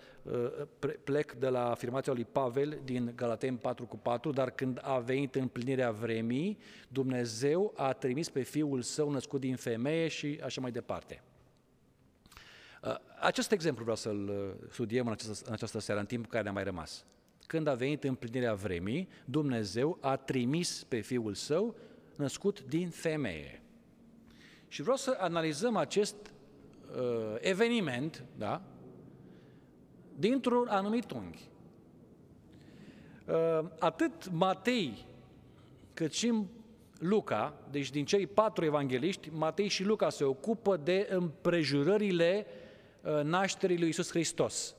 plec 1.03 1.33
de 1.33 1.47
la 1.47 1.69
afirmația 1.69 2.13
lui 2.13 2.25
Pavel 2.25 2.79
din 2.83 3.13
Galaten 3.15 3.55
4 3.55 3.85
cu 3.85 3.97
4, 3.97 4.31
dar 4.31 4.51
când 4.51 4.79
a 4.81 4.99
venit 4.99 5.35
împlinirea 5.35 5.91
vremii, 5.91 6.57
Dumnezeu 6.87 7.73
a 7.75 7.93
trimis 7.93 8.29
pe 8.29 8.41
Fiul 8.41 8.81
Său 8.81 9.11
născut 9.11 9.39
din 9.39 9.55
femeie 9.55 10.07
și 10.07 10.39
așa 10.43 10.61
mai 10.61 10.71
departe. 10.71 11.23
Acest 13.19 13.51
exemplu 13.51 13.81
vreau 13.81 13.97
să-l 13.97 14.55
studiem 14.69 15.05
în 15.05 15.11
această, 15.11 15.47
în 15.47 15.53
această 15.53 15.79
seară, 15.79 15.99
în 15.99 16.05
timpul 16.05 16.29
care 16.31 16.43
ne-a 16.43 16.51
mai 16.51 16.63
rămas. 16.63 17.05
Când 17.47 17.67
a 17.67 17.73
venit 17.73 18.03
împlinirea 18.03 18.53
vremii, 18.53 19.09
Dumnezeu 19.25 19.97
a 20.01 20.15
trimis 20.15 20.83
pe 20.83 20.99
Fiul 20.99 21.33
Său 21.33 21.75
născut 22.15 22.63
din 22.63 22.89
femeie. 22.89 23.62
Și 24.73 24.81
vreau 24.81 24.97
să 24.97 25.17
analizăm 25.19 25.75
acest 25.75 26.15
uh, 26.95 27.35
eveniment, 27.39 28.23
da, 28.37 28.61
dintr-un 30.15 30.67
anumit 30.67 31.11
unghi. 31.11 31.49
Uh, 33.27 33.69
atât 33.79 34.31
Matei 34.31 35.05
cât 35.93 36.13
și 36.13 36.33
Luca, 36.99 37.53
deci 37.71 37.89
din 37.89 38.05
cei 38.05 38.27
patru 38.27 38.65
evangeliști, 38.65 39.29
Matei 39.29 39.67
și 39.67 39.83
Luca 39.83 40.09
se 40.09 40.23
ocupă 40.23 40.77
de 40.77 41.07
împrejurările 41.09 42.45
uh, 43.01 43.23
nașterii 43.23 43.79
lui 43.79 43.89
Isus 43.89 44.09
Hristos. 44.09 44.75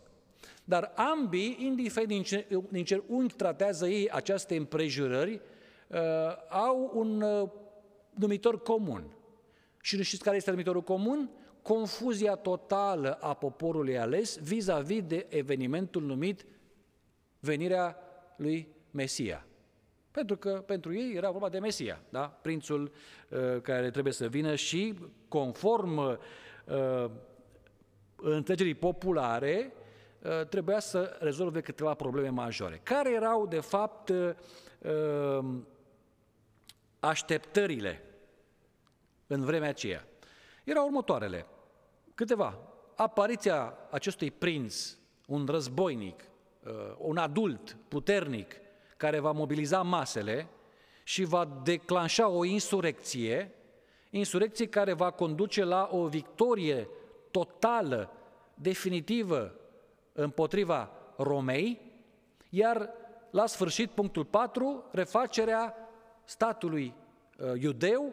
Dar 0.64 0.92
ambii, 0.94 1.56
indiferent 1.60 2.08
din 2.08 2.22
ce, 2.22 2.46
din 2.70 2.84
ce 2.84 3.02
unghi 3.06 3.34
tratează 3.34 3.88
ei 3.88 4.10
aceste 4.10 4.56
împrejurări, 4.56 5.40
uh, 5.88 5.98
au 6.48 6.90
un 6.94 7.20
uh, 7.20 7.48
numitor 8.14 8.62
comun. 8.62 9.16
Și 9.84 10.02
știți 10.02 10.22
care 10.22 10.36
este 10.36 10.50
numitorul 10.50 10.82
comun? 10.82 11.30
Confuzia 11.62 12.34
totală 12.34 13.12
a 13.12 13.34
poporului 13.34 13.98
ales 13.98 14.38
vis-a-vis 14.38 15.02
de 15.02 15.26
evenimentul 15.28 16.02
numit 16.02 16.46
venirea 17.40 17.96
lui 18.36 18.68
Mesia. 18.90 19.46
Pentru 20.10 20.36
că 20.36 20.50
pentru 20.66 20.94
ei 20.94 21.14
era 21.14 21.30
vorba 21.30 21.48
de 21.48 21.58
Mesia, 21.58 22.00
da? 22.08 22.38
prințul 22.42 22.92
uh, 23.28 23.60
care 23.62 23.90
trebuie 23.90 24.12
să 24.12 24.28
vină 24.28 24.54
și 24.54 24.98
conform 25.28 25.96
uh, 25.96 27.10
înțelegerii 28.16 28.74
populare, 28.74 29.72
uh, 30.22 30.46
trebuia 30.46 30.80
să 30.80 31.16
rezolve 31.20 31.60
câteva 31.60 31.94
probleme 31.94 32.28
majore. 32.28 32.80
Care 32.82 33.12
erau, 33.12 33.46
de 33.46 33.60
fapt, 33.60 34.08
uh, 34.08 34.30
uh 35.38 35.44
așteptările 37.00 38.02
în 39.26 39.44
vremea 39.44 39.68
aceea. 39.68 40.04
Erau 40.64 40.84
următoarele. 40.86 41.46
Câteva. 42.14 42.58
Apariția 42.96 43.74
acestui 43.90 44.30
prinț, 44.30 44.96
un 45.26 45.46
războinic, 45.46 46.24
uh, 46.64 46.72
un 46.98 47.16
adult 47.16 47.76
puternic, 47.88 48.54
care 48.96 49.18
va 49.18 49.32
mobiliza 49.32 49.82
masele 49.82 50.48
și 51.02 51.24
va 51.24 51.60
declanșa 51.62 52.28
o 52.28 52.44
insurecție, 52.44 53.54
insurecție 54.10 54.68
care 54.68 54.92
va 54.92 55.10
conduce 55.10 55.64
la 55.64 55.88
o 55.92 56.06
victorie 56.06 56.88
totală, 57.30 58.12
definitivă 58.54 59.54
împotriva 60.12 60.90
Romei, 61.16 61.80
iar 62.48 62.90
la 63.30 63.46
sfârșit, 63.46 63.90
punctul 63.90 64.24
4, 64.24 64.84
refacerea 64.92 65.74
statului 66.24 66.94
uh, 67.38 67.60
iudeu 67.60 68.12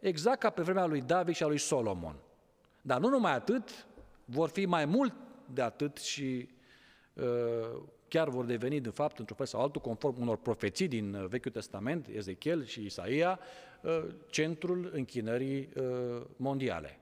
exact 0.00 0.38
ca 0.38 0.50
pe 0.50 0.62
vremea 0.62 0.86
lui 0.86 1.00
David 1.00 1.34
și 1.34 1.42
a 1.42 1.46
lui 1.46 1.58
Solomon. 1.58 2.16
Dar 2.82 3.00
nu 3.00 3.08
numai 3.08 3.32
atât, 3.32 3.86
vor 4.24 4.48
fi 4.48 4.66
mai 4.66 4.84
mult 4.84 5.14
de 5.52 5.62
atât 5.62 5.96
și 5.96 6.48
uh, 7.12 7.24
chiar 8.08 8.28
vor 8.28 8.44
deveni, 8.44 8.80
de 8.80 8.90
fapt, 8.90 9.18
într-un 9.18 9.36
fel 9.36 9.46
sau 9.46 9.60
altul, 9.60 9.80
conform 9.80 10.20
unor 10.20 10.36
profeții 10.36 10.88
din 10.88 11.14
uh, 11.14 11.26
Vechiul 11.26 11.50
Testament, 11.50 12.06
Ezechiel 12.08 12.64
și 12.64 12.84
Isaia, 12.84 13.38
uh, 13.82 14.04
centrul 14.30 14.90
închinării 14.94 15.68
uh, 15.76 16.22
mondiale. 16.36 16.98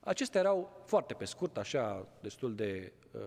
Acestea 0.00 0.40
erau 0.40 0.82
foarte 0.84 1.14
pe 1.14 1.24
scurt, 1.24 1.56
așa, 1.56 2.08
destul 2.20 2.54
de 2.54 2.92
uh, 3.10 3.20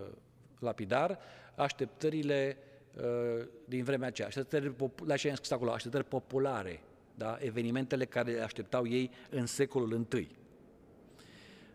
lapidar, 0.60 1.19
așteptările 1.56 2.58
uh, 2.95 3.47
din 3.65 3.84
vremea 3.84 4.08
aceea, 4.08 4.28
așteptări, 4.28 4.73
la 5.06 5.15
ce 5.15 5.30
am 5.30 5.36
scris 5.36 5.51
acolo, 5.51 5.71
așteptări 5.71 6.04
populare 6.04 6.82
da? 7.15 7.38
evenimentele 7.39 8.06
care 8.06 8.32
le 8.32 8.41
așteptau 8.41 8.88
ei 8.88 9.12
în 9.30 9.45
secolul 9.45 10.08
I. 10.13 10.28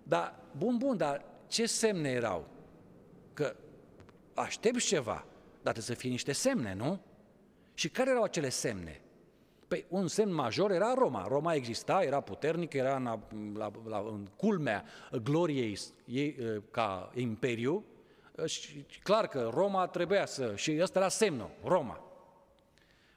Dar, 0.02 0.34
bun, 0.56 0.76
bun, 0.76 0.96
dar 0.96 1.24
ce 1.46 1.66
semne 1.66 2.08
erau? 2.08 2.48
Că 3.34 3.56
aștept 4.34 4.78
ceva, 4.78 5.24
dar 5.62 5.72
trebuie 5.72 5.82
să 5.84 5.94
fie 5.94 6.10
niște 6.10 6.32
semne, 6.32 6.74
nu? 6.74 7.00
Și 7.74 7.88
care 7.88 8.10
erau 8.10 8.22
acele 8.22 8.48
semne? 8.48 9.00
Păi 9.68 9.84
un 9.88 10.08
semn 10.08 10.34
major 10.34 10.70
era 10.70 10.94
Roma. 10.94 11.26
Roma 11.28 11.54
exista, 11.54 12.02
era 12.02 12.20
puternică, 12.20 12.76
era 12.76 12.96
în, 12.96 13.04
la, 13.56 13.70
la, 13.84 13.98
în 13.98 14.26
culmea 14.36 14.84
gloriei 15.22 15.78
ei 16.04 16.36
ca 16.70 17.10
imperiu 17.14 17.84
și 18.44 18.84
clar 19.02 19.26
că 19.26 19.50
Roma 19.54 19.86
trebuia 19.86 20.26
să... 20.26 20.56
și 20.56 20.78
ăsta 20.80 20.98
era 20.98 21.08
semnul, 21.08 21.50
Roma. 21.64 22.04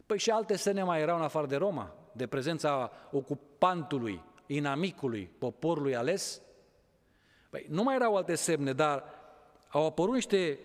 Păi 0.05 0.17
și 0.17 0.29
alte 0.29 0.55
semne 0.55 0.83
mai 0.83 1.01
erau 1.01 1.17
în 1.17 1.23
afară 1.23 1.47
de 1.47 1.55
Roma? 1.55 1.95
De 2.13 2.27
prezența 2.27 2.91
ocupantului, 3.11 4.23
inamicului, 4.45 5.31
poporului 5.37 5.95
ales? 5.95 6.41
Păi, 7.49 7.65
nu 7.69 7.83
mai 7.83 7.95
erau 7.95 8.15
alte 8.15 8.35
semne, 8.35 8.73
dar 8.73 9.03
au 9.69 9.85
apărut 9.85 10.13
niște 10.13 10.59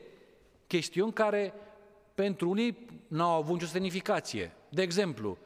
chestiuni 0.67 1.13
care 1.13 1.55
pentru 2.15 2.51
unii 2.51 2.87
n-au 3.09 3.31
avut 3.31 3.53
nicio 3.53 3.67
semnificație. 3.67 4.53
De 4.69 4.83
exemplu, 4.83 5.39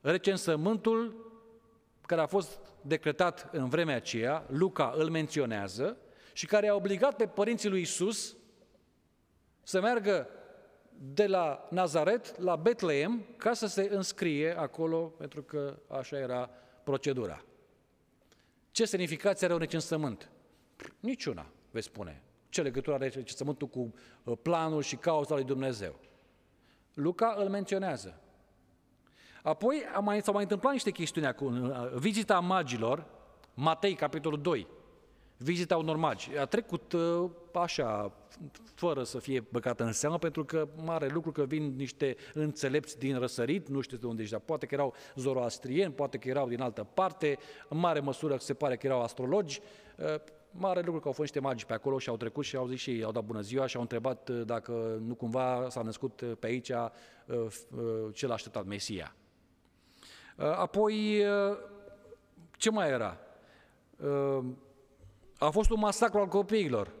recensământul 0.00 1.28
care 2.06 2.20
a 2.20 2.26
fost 2.26 2.58
decretat 2.80 3.48
în 3.52 3.68
vremea 3.68 3.96
aceea, 3.96 4.44
Luca 4.48 4.92
îl 4.96 5.10
menționează, 5.10 5.96
și 6.32 6.46
care 6.46 6.68
a 6.68 6.74
obligat 6.74 7.16
pe 7.16 7.26
părinții 7.26 7.68
lui 7.68 7.80
Isus 7.80 8.36
să 9.62 9.80
meargă 9.80 10.28
de 11.02 11.26
la 11.26 11.66
Nazaret 11.70 12.38
la 12.38 12.56
Betleem 12.56 13.24
ca 13.36 13.52
să 13.52 13.66
se 13.66 13.88
înscrie 13.90 14.58
acolo, 14.58 15.00
pentru 15.00 15.42
că 15.42 15.78
așa 15.88 16.18
era 16.18 16.50
procedura. 16.84 17.44
Ce 18.70 18.84
semnificație 18.84 19.44
are 19.44 19.54
un 19.54 19.60
recensământ? 19.60 20.30
Niciuna, 21.00 21.46
veți 21.70 21.86
spune. 21.86 22.22
Ce 22.48 22.62
legătură 22.62 22.94
are 22.94 23.08
recensământul 23.08 23.68
cu 23.68 23.94
uh, 24.24 24.38
planul 24.42 24.82
și 24.82 24.96
cauza 24.96 25.34
lui 25.34 25.44
Dumnezeu? 25.44 25.98
Luca 26.94 27.34
îl 27.38 27.48
menționează. 27.48 28.20
Apoi 29.42 29.82
mai, 30.00 30.22
s-au 30.22 30.32
mai 30.34 30.42
întâmplat 30.42 30.72
niște 30.72 30.90
chestiuni 30.90 31.26
acum. 31.26 31.68
Uh, 31.68 31.92
vizita 31.94 32.40
magilor, 32.40 33.06
Matei, 33.54 33.94
capitolul 33.94 34.40
2, 34.40 34.66
vizita 35.42 35.76
unor 35.76 35.96
magi. 35.96 36.36
A 36.36 36.44
trecut 36.44 36.92
uh, 36.92 37.30
așa, 37.52 38.12
fără 38.74 39.02
să 39.02 39.18
fie 39.18 39.44
băgată 39.50 39.84
în 39.84 39.92
seamă, 39.92 40.18
pentru 40.18 40.44
că 40.44 40.68
mare 40.84 41.08
lucru 41.08 41.32
că 41.32 41.44
vin 41.44 41.74
niște 41.76 42.16
înțelepți 42.34 42.98
din 42.98 43.18
răsărit, 43.18 43.68
nu 43.68 43.80
știu 43.80 43.96
de 43.96 44.06
unde 44.06 44.22
ești, 44.22 44.34
dar 44.34 44.42
poate 44.44 44.66
că 44.66 44.74
erau 44.74 44.94
zoroastrieni, 45.14 45.92
poate 45.92 46.18
că 46.18 46.28
erau 46.28 46.48
din 46.48 46.60
altă 46.60 46.86
parte, 46.94 47.38
în 47.68 47.78
mare 47.78 48.00
măsură 48.00 48.36
se 48.36 48.54
pare 48.54 48.76
că 48.76 48.86
erau 48.86 49.02
astrologi, 49.02 49.60
uh, 49.96 50.14
mare 50.50 50.80
lucru 50.80 51.00
că 51.00 51.06
au 51.06 51.12
fost 51.12 51.32
niște 51.32 51.40
magi 51.40 51.66
pe 51.66 51.72
acolo 51.72 51.98
și 51.98 52.08
au 52.08 52.16
trecut 52.16 52.44
și 52.44 52.56
au 52.56 52.66
zis 52.66 52.80
și 52.80 52.90
ei, 52.90 53.02
au 53.02 53.12
dat 53.12 53.24
bună 53.24 53.40
ziua 53.40 53.66
și 53.66 53.76
au 53.76 53.82
întrebat 53.82 54.28
uh, 54.28 54.42
dacă 54.44 55.02
nu 55.06 55.14
cumva 55.14 55.66
s-a 55.68 55.82
născut 55.82 56.22
pe 56.38 56.46
aici 56.46 56.70
ce 58.12 58.26
l-a 58.26 58.34
așteptat, 58.34 58.64
Mesia. 58.64 59.14
Apoi, 60.36 61.22
ce 62.56 62.70
mai 62.70 62.88
era? 62.88 63.18
A 65.40 65.50
fost 65.50 65.70
un 65.70 65.78
masacru 65.78 66.18
al 66.18 66.26
copiilor. 66.26 66.92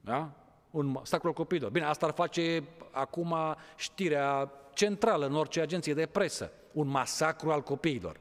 Da? 0.00 0.46
un 0.76 0.86
masacru 0.86 1.28
al 1.28 1.34
copiilor. 1.34 1.70
Bine, 1.70 1.84
asta 1.84 2.06
ar 2.06 2.12
face 2.12 2.62
acum 2.90 3.34
știrea 3.76 4.52
centrală 4.74 5.26
în 5.26 5.34
orice 5.34 5.60
agenție 5.60 5.94
de 5.94 6.06
presă. 6.06 6.52
Un 6.72 6.88
masacru 6.88 7.50
al 7.50 7.62
copiilor. 7.62 8.20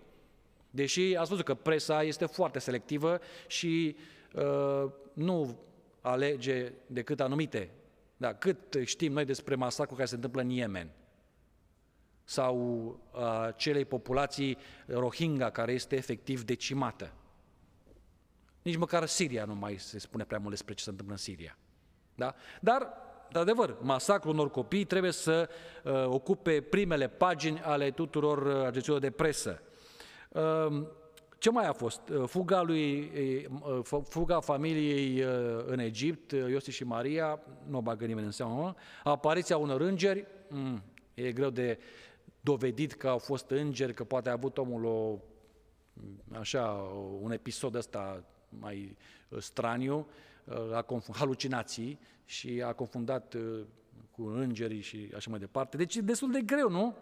Deși 0.69 1.15
ați 1.15 1.29
văzut 1.29 1.45
că 1.45 1.53
presa 1.53 2.03
este 2.03 2.25
foarte 2.25 2.59
selectivă 2.59 3.19
și 3.47 3.95
uh, 4.33 4.91
nu 5.13 5.59
alege 6.01 6.71
decât 6.87 7.19
anumite. 7.19 7.69
Da, 8.17 8.33
cât 8.33 8.77
știm 8.83 9.11
noi 9.11 9.25
despre 9.25 9.55
masacrul 9.55 9.95
care 9.95 10.07
se 10.09 10.15
întâmplă 10.15 10.41
în 10.41 10.49
Yemen 10.49 10.89
sau 12.23 12.57
uh, 13.13 13.49
celei 13.55 13.85
populații 13.85 14.57
Rohingya 14.87 15.49
care 15.49 15.71
este 15.71 15.95
efectiv 15.95 16.43
decimată. 16.43 17.13
Nici 18.65 18.77
măcar 18.77 19.05
Siria 19.05 19.45
nu 19.45 19.55
mai 19.55 19.77
se 19.77 19.99
spune 19.99 20.23
prea 20.23 20.39
mult 20.39 20.49
despre 20.49 20.73
ce 20.73 20.83
se 20.83 20.89
întâmplă 20.89 21.15
în 21.15 21.21
Siria. 21.21 21.57
Da? 22.15 22.35
Dar, 22.61 22.87
de 23.31 23.39
adevăr, 23.39 23.77
masacrul 23.81 24.33
unor 24.33 24.51
copii 24.51 24.85
trebuie 24.85 25.11
să 25.11 25.49
uh, 25.83 26.05
ocupe 26.05 26.61
primele 26.61 27.07
pagini 27.07 27.59
ale 27.61 27.91
tuturor 27.91 28.45
uh, 28.45 28.65
agențiilor 28.65 28.99
de 28.99 29.11
presă. 29.11 29.61
Uh, 30.29 30.87
ce 31.37 31.49
mai 31.49 31.67
a 31.67 31.73
fost? 31.73 32.09
Uh, 32.09 32.23
fuga, 32.27 32.61
lui, 32.61 33.11
uh, 33.63 34.01
fuga 34.03 34.39
familiei 34.39 35.23
în 35.65 35.79
Egipt, 35.79 36.31
Iosif 36.31 36.73
și 36.73 36.83
Maria, 36.83 37.39
nu 37.67 37.77
o 37.77 37.81
bagă 37.81 38.05
nimeni 38.05 38.25
în 38.25 38.31
seamă, 38.31 38.75
apariția 39.03 39.57
unor 39.57 39.81
îngeri, 39.81 40.27
mm, 40.49 40.83
e 41.13 41.31
greu 41.31 41.49
de 41.49 41.79
dovedit 42.41 42.93
că 42.93 43.07
au 43.07 43.17
fost 43.17 43.49
îngeri, 43.49 43.93
că 43.93 44.03
poate 44.03 44.29
a 44.29 44.31
avut 44.31 44.57
omul 44.57 44.85
o, 44.85 45.19
așa, 46.39 46.63
un 47.21 47.31
episod 47.31 47.75
ăsta 47.75 48.23
mai 48.59 48.97
straniu, 49.39 50.07
a 50.73 50.81
confundat, 50.81 51.21
halucinații 51.21 51.99
și 52.25 52.61
a 52.65 52.73
confundat 52.73 53.35
cu 54.11 54.23
îngerii 54.23 54.81
și 54.81 55.11
așa 55.15 55.29
mai 55.29 55.39
departe. 55.39 55.77
Deci 55.77 55.95
e 55.95 56.01
destul 56.01 56.31
de 56.31 56.41
greu, 56.41 56.69
nu? 56.69 56.95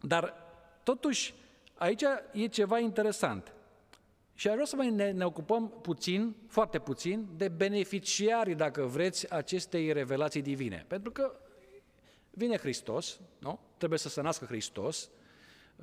Dar 0.00 0.34
totuși 0.82 1.34
aici 1.74 2.02
e 2.32 2.46
ceva 2.46 2.78
interesant. 2.78 3.52
Și 4.34 4.48
aș 4.48 4.52
vrea 4.54 4.66
să 4.66 4.76
mai 4.76 4.90
ne, 4.90 5.10
ne 5.10 5.24
ocupăm 5.24 5.68
puțin, 5.68 6.36
foarte 6.46 6.78
puțin, 6.78 7.28
de 7.36 7.48
beneficiarii, 7.48 8.54
dacă 8.54 8.82
vreți, 8.82 9.32
acestei 9.32 9.92
revelații 9.92 10.42
divine. 10.42 10.84
Pentru 10.88 11.10
că 11.10 11.40
vine 12.30 12.56
Hristos, 12.56 13.20
nu? 13.38 13.60
Trebuie 13.76 13.98
să 13.98 14.08
se 14.08 14.20
nască 14.20 14.44
Hristos. 14.44 15.10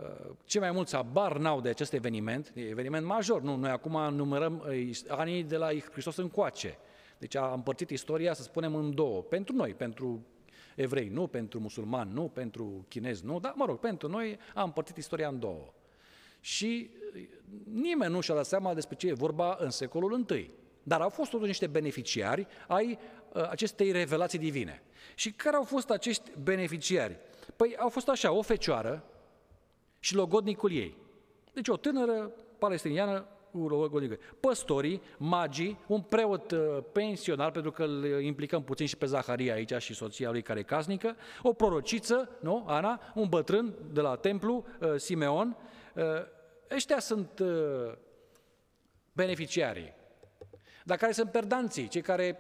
Uh, 0.01 0.35
cei 0.45 0.61
mai 0.61 0.71
mulți 0.71 0.95
abar 0.95 1.37
n-au 1.37 1.61
de 1.61 1.69
acest 1.69 1.93
eveniment, 1.93 2.51
e 2.55 2.61
eveniment 2.61 3.05
major, 3.05 3.41
nu? 3.41 3.55
Noi 3.55 3.69
acum 3.69 4.13
numărăm 4.13 4.63
uh, 4.67 4.99
anii 5.07 5.43
de 5.43 5.57
la 5.57 5.69
Hristos 5.91 6.15
încoace. 6.15 6.77
Deci 7.17 7.35
a 7.35 7.53
împărțit 7.53 7.89
istoria, 7.89 8.33
să 8.33 8.41
spunem, 8.41 8.75
în 8.75 8.95
două. 8.95 9.21
Pentru 9.21 9.55
noi, 9.55 9.73
pentru 9.73 10.25
evrei, 10.75 11.07
nu 11.07 11.27
pentru 11.27 11.59
musulmani, 11.59 12.13
nu 12.13 12.23
pentru 12.23 12.85
chinezi, 12.87 13.25
nu, 13.25 13.39
dar, 13.39 13.53
mă 13.55 13.65
rog, 13.65 13.79
pentru 13.79 14.07
noi 14.07 14.39
a 14.53 14.63
împărțit 14.63 14.97
istoria 14.97 15.27
în 15.27 15.39
două. 15.39 15.73
Și 16.39 16.89
uh, 17.15 17.27
nimeni 17.71 18.11
nu 18.11 18.21
și-a 18.21 18.35
dat 18.35 18.45
seama 18.45 18.73
despre 18.73 18.95
ce 18.95 19.07
e 19.07 19.13
vorba 19.13 19.57
în 19.59 19.69
secolul 19.69 20.25
I. 20.29 20.51
Dar 20.83 21.01
au 21.01 21.09
fost 21.09 21.29
totuși 21.29 21.49
niște 21.49 21.67
beneficiari 21.67 22.47
ai 22.67 22.99
uh, 23.33 23.49
acestei 23.49 23.91
revelații 23.91 24.39
divine. 24.39 24.81
Și 25.15 25.31
care 25.31 25.55
au 25.55 25.63
fost 25.63 25.89
acești 25.89 26.31
beneficiari? 26.43 27.17
Păi 27.55 27.75
au 27.77 27.89
fost 27.89 28.07
așa, 28.07 28.31
o 28.31 28.41
fecioară 28.41 29.09
și 30.05 30.15
logodnicul 30.15 30.71
ei. 30.71 30.97
Deci 31.53 31.67
o 31.67 31.77
tânără 31.77 32.31
palestiniană 32.57 33.27
păstorii, 34.39 35.01
magii, 35.17 35.79
un 35.87 36.01
preot 36.01 36.51
uh, 36.51 36.77
pensionar, 36.91 37.51
pentru 37.51 37.71
că 37.71 37.83
îl 37.83 38.21
implicăm 38.21 38.63
puțin 38.63 38.85
și 38.85 38.97
pe 38.97 39.05
Zaharia 39.05 39.53
aici 39.53 39.73
și 39.77 39.93
soția 39.93 40.31
lui 40.31 40.41
care 40.41 40.59
e 40.59 40.63
casnică, 40.63 41.15
o 41.41 41.53
prorociță, 41.53 42.29
nu, 42.41 42.63
Ana, 42.67 43.01
un 43.15 43.29
bătrân 43.29 43.73
de 43.91 44.01
la 44.01 44.15
templu, 44.15 44.65
uh, 44.79 44.95
Simeon, 44.95 45.57
uh, 45.95 46.03
ăștia 46.71 46.99
sunt 46.99 47.41
beneficiarii. 49.11 49.93
Dar 50.83 50.97
care 50.97 51.11
sunt 51.11 51.31
perdanții, 51.31 51.87
cei 51.87 52.01
care 52.01 52.39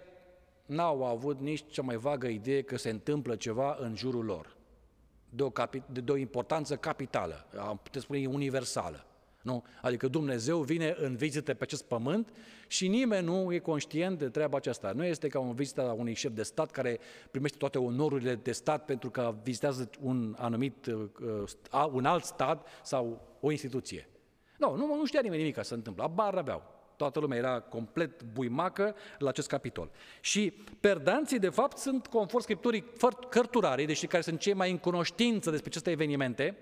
n-au 0.65 1.05
avut 1.05 1.39
nici 1.39 1.71
cea 1.71 1.81
mai 1.81 1.95
vagă 1.95 2.27
idee 2.27 2.61
că 2.61 2.77
se 2.77 2.89
întâmplă 2.89 3.35
ceva 3.35 3.77
în 3.79 3.95
jurul 3.95 4.25
lor, 4.25 4.54
de 5.29 5.43
o, 5.43 5.51
capi- 5.51 5.91
de 5.91 6.11
o 6.11 6.15
importanță 6.15 6.75
capitală, 6.75 7.45
am 7.57 7.79
putea 7.83 8.01
spune 8.01 8.27
universală. 8.27 9.05
Nu? 9.45 9.63
Adică 9.81 10.07
Dumnezeu 10.07 10.61
vine 10.61 10.95
în 10.97 11.15
vizită 11.15 11.53
pe 11.53 11.63
acest 11.63 11.83
pământ 11.83 12.29
și 12.67 12.87
nimeni 12.87 13.25
nu 13.25 13.53
e 13.53 13.59
conștient 13.59 14.19
de 14.19 14.29
treaba 14.29 14.57
aceasta. 14.57 14.91
Nu 14.91 15.03
este 15.03 15.27
ca 15.27 15.39
un 15.39 15.53
vizită 15.55 15.81
a 15.81 15.93
unui 15.93 16.13
șef 16.13 16.31
de 16.31 16.43
stat 16.43 16.71
care 16.71 16.99
primește 17.31 17.57
toate 17.57 17.77
onorurile 17.77 18.35
de 18.35 18.51
stat 18.51 18.85
pentru 18.85 19.09
că 19.09 19.35
vizitează 19.43 19.89
un 20.01 20.35
anumit, 20.37 20.85
uh, 20.85 21.87
un 21.91 22.05
alt 22.05 22.23
stat 22.23 22.67
sau 22.83 23.21
o 23.39 23.51
instituție. 23.51 24.09
Nu, 24.57 24.75
nu, 24.75 24.95
nu 24.95 25.05
știa 25.05 25.21
nimeni 25.21 25.41
nimic 25.41 25.55
ca 25.55 25.61
să 25.61 25.67
se 25.67 25.73
întâmplă, 25.73 26.03
abar 26.03 26.35
aveau. 26.35 26.74
Toată 26.97 27.19
lumea 27.19 27.37
era 27.37 27.59
complet 27.59 28.23
buimacă 28.23 28.95
la 29.17 29.29
acest 29.29 29.47
capitol. 29.47 29.89
Și 30.21 30.53
perdanții, 30.79 31.39
de 31.39 31.49
fapt, 31.49 31.77
sunt, 31.77 32.07
conform 32.07 32.43
Scripturii, 32.43 32.83
cărturarii, 33.29 33.85
deci 33.85 34.07
care 34.07 34.23
sunt 34.23 34.39
cei 34.39 34.53
mai 34.53 34.71
în 34.71 34.77
cunoștință 34.77 35.49
despre 35.49 35.69
aceste 35.69 35.91
evenimente, 35.91 36.57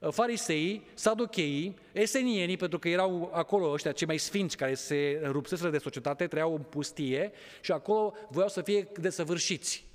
uh, 0.00 0.08
fariseii, 0.12 0.86
saducheii, 0.94 1.78
esenienii, 1.92 2.56
pentru 2.56 2.78
că 2.78 2.88
erau 2.88 3.30
acolo 3.32 3.70
ăștia 3.70 3.92
cei 3.92 4.06
mai 4.06 4.18
sfinți 4.18 4.56
care 4.56 4.74
se 4.74 5.20
rupseseră 5.24 5.70
de 5.70 5.78
societate, 5.78 6.26
trăiau 6.26 6.54
în 6.54 6.62
pustie 6.62 7.32
și 7.60 7.72
acolo 7.72 8.14
voiau 8.28 8.48
să 8.48 8.62
fie 8.62 8.88
desăvârșiți 9.00 9.87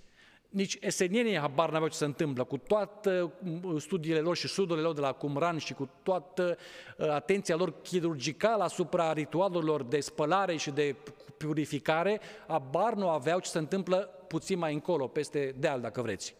nici 0.53 0.77
esenienii 0.81 1.37
habar 1.37 1.69
n-aveau 1.69 1.89
ce 1.89 1.97
se 1.97 2.05
întâmplă, 2.05 2.43
cu 2.43 2.57
toate 2.57 3.31
uh, 3.63 3.81
studiile 3.81 4.19
lor 4.19 4.35
și 4.35 4.47
studiile 4.47 4.81
lor 4.81 4.93
de 4.93 5.01
la 5.01 5.11
Cumran 5.11 5.57
și 5.57 5.73
cu 5.73 5.89
toată 6.03 6.57
uh, 6.97 7.09
atenția 7.09 7.55
lor 7.55 7.81
chirurgicală 7.81 8.63
asupra 8.63 9.13
ritualurilor 9.13 9.83
de 9.83 9.99
spălare 9.99 10.55
și 10.55 10.71
de 10.71 10.95
purificare, 11.37 12.21
habar 12.47 12.93
nu 12.93 13.09
aveau 13.09 13.39
ce 13.39 13.49
se 13.49 13.57
întâmplă 13.57 13.97
puțin 14.27 14.57
mai 14.57 14.73
încolo, 14.73 15.07
peste 15.07 15.55
deal, 15.57 15.81
dacă 15.81 16.01
vreți. 16.01 16.35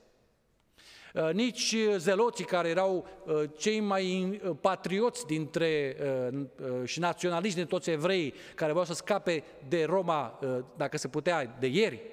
Uh, 1.14 1.30
nici 1.32 1.76
zeloții 1.98 2.46
care 2.46 2.70
erau 2.70 3.08
cei 3.58 3.80
mai 3.80 4.42
patrioți 4.62 5.26
dintre 5.26 5.98
și 6.84 7.00
naționaliști 7.00 7.58
din 7.58 7.68
toți 7.68 7.90
evrei 7.90 8.34
care 8.56 8.72
vreau 8.72 8.86
să 8.86 8.94
scape 8.94 9.44
de 9.68 9.84
Roma, 9.84 10.40
dacă 10.76 10.98
se 10.98 11.08
putea, 11.08 11.56
de 11.60 11.68
ieri, 11.68 12.02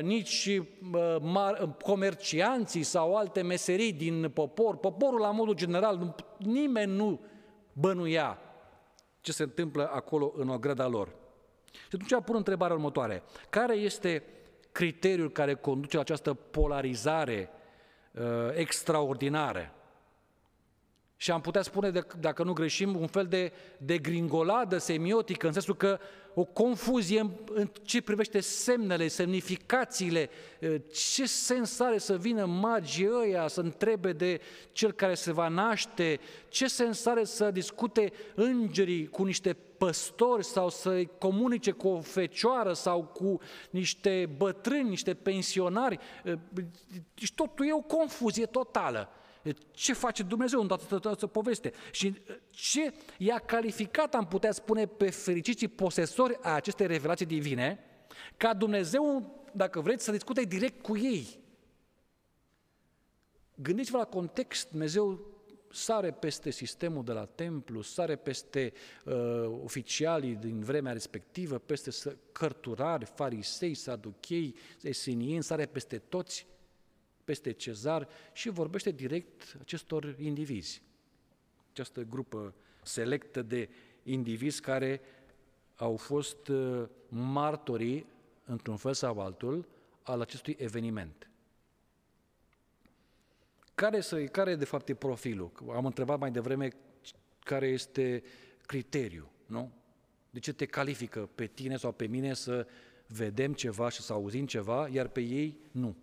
nici 0.00 0.60
uh, 0.92 1.68
comercianții 1.82 2.82
sau 2.82 3.16
alte 3.16 3.42
meserii 3.42 3.92
din 3.92 4.30
popor, 4.30 4.76
poporul 4.76 5.20
la 5.20 5.30
modul 5.30 5.54
general, 5.54 6.14
nimeni 6.38 6.96
nu 6.96 7.20
bănuia 7.72 8.38
ce 9.20 9.32
se 9.32 9.42
întâmplă 9.42 9.90
acolo 9.92 10.32
în 10.36 10.48
ograda 10.48 10.86
lor. 10.86 11.08
Și 11.72 11.94
atunci 11.94 12.24
pun 12.24 12.36
întrebarea 12.36 12.74
următoare. 12.74 13.22
Care 13.50 13.74
este 13.74 14.24
criteriul 14.72 15.30
care 15.30 15.54
conduce 15.54 15.96
la 15.96 16.02
această 16.02 16.34
polarizare 16.34 17.50
uh, 18.12 18.22
extraordinară? 18.54 19.74
Și 21.22 21.30
am 21.30 21.40
putea 21.40 21.62
spune, 21.62 21.90
de, 21.90 22.06
dacă 22.20 22.42
nu 22.42 22.52
greșim, 22.52 22.96
un 23.00 23.06
fel 23.06 23.26
de, 23.26 23.52
de 23.78 23.98
gringoladă 23.98 24.78
semiotică, 24.78 25.46
în 25.46 25.52
sensul 25.52 25.76
că 25.76 25.98
o 26.34 26.44
confuzie 26.44 27.20
în, 27.20 27.30
în 27.52 27.70
ce 27.82 28.02
privește 28.02 28.40
semnele, 28.40 29.08
semnificațiile, 29.08 30.30
ce 30.92 31.26
sens 31.26 31.80
are 31.80 31.98
să 31.98 32.16
vină 32.16 32.44
magii 32.44 33.08
ăia 33.22 33.48
să 33.48 33.60
întrebe 33.60 34.12
de 34.12 34.40
cel 34.72 34.92
care 34.92 35.14
se 35.14 35.32
va 35.32 35.48
naște, 35.48 36.20
ce 36.48 36.66
sens 36.66 37.06
are 37.06 37.24
să 37.24 37.50
discute 37.50 38.12
îngerii 38.34 39.06
cu 39.06 39.24
niște 39.24 39.52
păstori 39.52 40.44
sau 40.44 40.68
să 40.68 41.04
comunice 41.18 41.70
cu 41.70 41.88
o 41.88 42.00
fecioară 42.00 42.72
sau 42.72 43.04
cu 43.04 43.40
niște 43.70 44.30
bătrâni, 44.36 44.88
niște 44.88 45.14
pensionari. 45.14 45.98
Deci 47.14 47.32
totul 47.34 47.66
e 47.66 47.72
o 47.72 47.96
confuzie 47.96 48.46
totală. 48.46 49.08
Ce 49.70 49.92
face 49.92 50.22
Dumnezeu 50.22 50.60
în 50.60 50.66
toată 50.66 50.96
această 50.96 51.26
poveste? 51.26 51.72
Și 51.90 52.14
ce 52.50 52.94
i-a 53.18 53.38
calificat, 53.38 54.14
am 54.14 54.26
putea 54.26 54.52
spune, 54.52 54.86
pe 54.86 55.10
fericiții 55.10 55.68
posesori 55.68 56.38
a 56.42 56.50
acestei 56.54 56.86
revelații 56.86 57.26
divine, 57.26 57.84
ca 58.36 58.54
Dumnezeu, 58.54 59.34
dacă 59.52 59.80
vreți, 59.80 60.04
să 60.04 60.10
discute 60.10 60.42
direct 60.42 60.82
cu 60.82 60.96
ei. 60.96 61.40
Gândiți-vă 63.54 63.96
la 63.96 64.04
context, 64.04 64.70
Dumnezeu 64.70 65.32
sare 65.72 66.10
peste 66.10 66.50
sistemul 66.50 67.04
de 67.04 67.12
la 67.12 67.24
templu, 67.24 67.82
sare 67.82 68.16
peste 68.16 68.72
uh, 69.04 69.14
oficialii 69.64 70.34
din 70.34 70.60
vremea 70.60 70.92
respectivă, 70.92 71.58
peste 71.58 71.90
cărturari, 72.32 73.04
farisei, 73.04 73.74
saduchei, 73.74 74.54
esenieni, 74.82 75.42
sare 75.42 75.66
peste 75.66 75.98
toți 75.98 76.46
peste 77.32 77.52
cezar 77.52 78.08
și 78.32 78.48
vorbește 78.48 78.90
direct 78.90 79.56
acestor 79.60 80.16
indivizi. 80.18 80.82
Această 81.70 82.02
grupă 82.02 82.54
selectă 82.82 83.42
de 83.42 83.68
indivizi 84.02 84.60
care 84.60 85.00
au 85.76 85.96
fost 85.96 86.48
uh, 86.48 86.88
martorii 87.08 88.06
într-un 88.44 88.76
fel 88.76 88.94
sau 88.94 89.20
altul, 89.20 89.68
al 90.02 90.20
acestui 90.20 90.56
eveniment. 90.58 91.30
Care, 93.74 94.00
să, 94.00 94.24
care 94.24 94.50
e 94.50 94.56
de 94.56 94.64
fapt 94.64 94.88
e 94.88 94.94
profilul? 94.94 95.52
Am 95.74 95.86
întrebat 95.86 96.18
mai 96.18 96.30
devreme 96.30 96.70
care 97.38 97.66
este 97.66 98.22
criteriu, 98.66 99.30
nu? 99.46 99.72
De 100.30 100.38
ce 100.38 100.52
te 100.52 100.66
califică 100.66 101.28
pe 101.34 101.46
tine 101.46 101.76
sau 101.76 101.92
pe 101.92 102.06
mine 102.06 102.34
să 102.34 102.66
vedem 103.06 103.52
ceva 103.52 103.88
și 103.88 104.00
să 104.00 104.12
auzim 104.12 104.46
ceva, 104.46 104.88
iar 104.88 105.08
pe 105.08 105.20
ei 105.20 105.58
nu? 105.70 105.96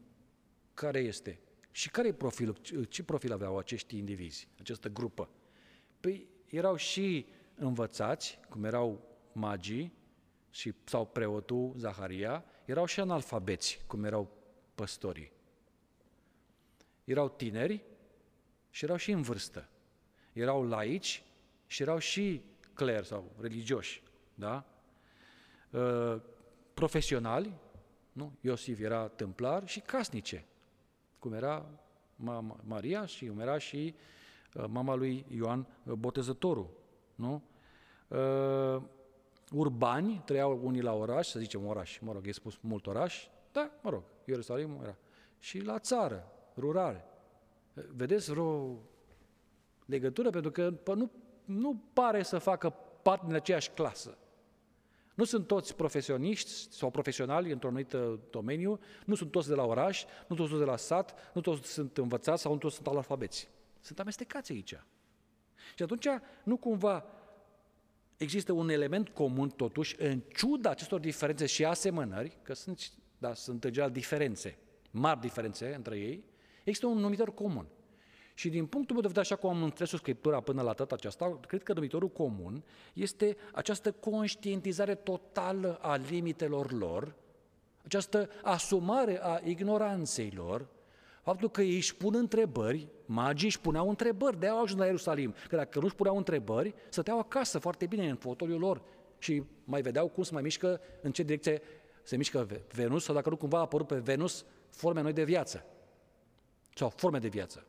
Care 0.79 0.99
este? 0.99 1.39
Și 1.71 1.89
care 1.89 2.07
e 2.07 2.13
profilul? 2.13 2.55
Ce 2.89 3.03
profil 3.03 3.31
aveau 3.31 3.57
acești 3.57 3.97
indivizi, 3.97 4.47
această 4.59 4.89
grupă? 4.89 5.29
Păi 5.99 6.27
erau 6.45 6.75
și 6.75 7.27
învățați, 7.55 8.39
cum 8.49 8.63
erau 8.63 9.17
magii 9.33 9.93
și, 10.49 10.73
sau 10.83 11.05
preotul 11.05 11.73
Zaharia, 11.77 12.45
erau 12.65 12.85
și 12.85 12.99
analfabeți, 12.99 13.83
cum 13.87 14.03
erau 14.03 14.31
păstorii. 14.75 15.31
Erau 17.03 17.29
tineri 17.29 17.83
și 18.69 18.83
erau 18.83 18.97
și 18.97 19.11
în 19.11 19.21
vârstă. 19.21 19.69
Erau 20.33 20.63
laici 20.63 21.23
și 21.67 21.81
erau 21.81 21.97
și 21.97 22.41
cler 22.73 23.03
sau 23.03 23.35
religioși. 23.39 24.03
Da? 24.33 24.65
Uh, 25.69 26.21
profesionali, 26.73 27.53
nu? 28.11 28.37
Iosif 28.41 28.79
era 28.79 29.07
tâmplar 29.07 29.67
și 29.67 29.79
casnice, 29.79 30.45
cum 31.19 31.33
era 31.33 31.65
mama 32.15 32.59
Maria 32.63 33.05
și 33.05 33.27
cum 33.27 33.39
era 33.39 33.57
și 33.57 33.95
uh, 34.53 34.63
mama 34.67 34.95
lui 34.95 35.25
Ioan 35.27 35.67
uh, 35.85 35.93
Botezătorul. 35.93 36.69
Nu? 37.15 37.41
Uh, 38.07 38.81
urbani, 39.51 40.21
trăiau 40.25 40.59
unii 40.63 40.81
la 40.81 40.93
oraș, 40.93 41.27
să 41.27 41.39
zicem 41.39 41.65
oraș, 41.65 41.99
mă 41.99 42.11
rog, 42.11 42.27
e 42.27 42.31
spus 42.31 42.57
mult 42.61 42.87
oraș, 42.87 43.27
da, 43.51 43.71
mă 43.81 43.89
rog, 43.89 44.03
Ierusalim 44.25 44.79
era. 44.81 44.97
Și 45.39 45.59
la 45.59 45.79
țară, 45.79 46.31
rurale. 46.57 47.03
Vedeți 47.73 48.31
vreo 48.31 48.77
legătură? 49.85 50.29
Pentru 50.29 50.51
că 50.51 50.73
nu, 50.95 51.11
nu 51.45 51.83
pare 51.93 52.23
să 52.23 52.37
facă 52.37 52.69
parte 53.01 53.25
din 53.25 53.35
aceeași 53.35 53.69
clasă. 53.69 54.17
Nu 55.19 55.25
sunt 55.25 55.47
toți 55.47 55.75
profesioniști 55.75 56.51
sau 56.71 56.89
profesionali 56.89 57.51
într-un 57.51 57.69
anumit 57.69 57.95
domeniu, 58.29 58.79
nu 59.05 59.15
sunt 59.15 59.31
toți 59.31 59.47
de 59.47 59.53
la 59.53 59.65
oraș, 59.65 60.03
nu 60.27 60.35
toți 60.35 60.57
de 60.57 60.63
la 60.63 60.77
sat, 60.77 61.31
nu 61.33 61.41
toți 61.41 61.71
sunt 61.71 61.97
învățați 61.97 62.41
sau 62.41 62.51
nu 62.51 62.57
toți 62.57 62.75
sunt 62.75 62.87
alfabeți. 62.87 63.49
Sunt 63.79 63.99
amestecați 63.99 64.51
aici. 64.51 64.75
Și 65.75 65.83
atunci 65.83 66.07
nu 66.43 66.57
cumva 66.57 67.05
există 68.17 68.51
un 68.51 68.69
element 68.69 69.09
comun 69.09 69.49
totuși, 69.49 69.95
în 70.01 70.19
ciuda 70.35 70.69
acestor 70.69 70.99
diferențe 70.99 71.45
și 71.45 71.65
asemănări, 71.65 72.37
că 72.41 72.53
sunt, 72.53 72.91
da, 73.17 73.33
sunt 73.33 73.63
în 73.63 73.71
general 73.71 73.93
diferențe, 73.93 74.57
mari 74.91 75.19
diferențe 75.19 75.73
între 75.75 75.97
ei, 75.97 76.23
există 76.63 76.87
un 76.87 76.97
numitor 76.97 77.33
comun. 77.33 77.67
Și 78.39 78.49
din 78.49 78.65
punctul 78.65 78.95
meu 78.95 79.01
de 79.01 79.07
vedere, 79.07 79.25
așa 79.25 79.35
cum 79.35 79.49
am 79.49 79.63
înțeles 79.63 79.91
Scriptura 79.91 80.39
până 80.39 80.61
la 80.61 80.73
data 80.73 80.95
aceasta, 80.95 81.39
cred 81.47 81.63
că 81.63 81.73
numitorul 81.73 82.09
comun 82.09 82.63
este 82.93 83.37
această 83.53 83.91
conștientizare 83.91 84.95
totală 84.95 85.77
a 85.81 85.95
limitelor 85.95 86.71
lor, 86.71 87.15
această 87.85 88.29
asumare 88.43 89.19
a 89.21 89.39
ignoranței 89.43 90.33
lor, 90.35 90.67
faptul 91.21 91.49
că 91.49 91.61
ei 91.61 91.75
își 91.75 91.95
pun 91.95 92.15
întrebări, 92.15 92.87
magii 93.05 93.47
își 93.47 93.59
puneau 93.59 93.89
întrebări, 93.89 94.39
de-aia 94.39 94.53
au 94.53 94.61
ajuns 94.61 94.79
la 94.79 94.85
Ierusalim, 94.85 95.35
că 95.47 95.55
dacă 95.55 95.79
nu 95.79 95.85
își 95.85 95.95
puneau 95.95 96.17
întrebări, 96.17 96.73
stăteau 96.89 97.19
acasă 97.19 97.59
foarte 97.59 97.85
bine 97.85 98.09
în 98.09 98.15
fotoliul 98.15 98.59
lor 98.59 98.81
și 99.17 99.43
mai 99.63 99.81
vedeau 99.81 100.07
cum 100.07 100.23
se 100.23 100.33
mai 100.33 100.41
mișcă, 100.41 100.81
în 101.01 101.11
ce 101.11 101.23
direcție 101.23 101.61
se 102.03 102.17
mișcă 102.17 102.47
Venus, 102.73 103.03
sau 103.03 103.15
dacă 103.15 103.29
nu 103.29 103.37
cumva 103.37 103.57
a 103.57 103.61
apărut 103.61 103.87
pe 103.87 103.95
Venus 103.95 104.45
forme 104.69 105.01
noi 105.01 105.13
de 105.13 105.23
viață, 105.23 105.65
sau 106.75 106.89
forme 106.89 107.19
de 107.19 107.27
viață 107.27 107.63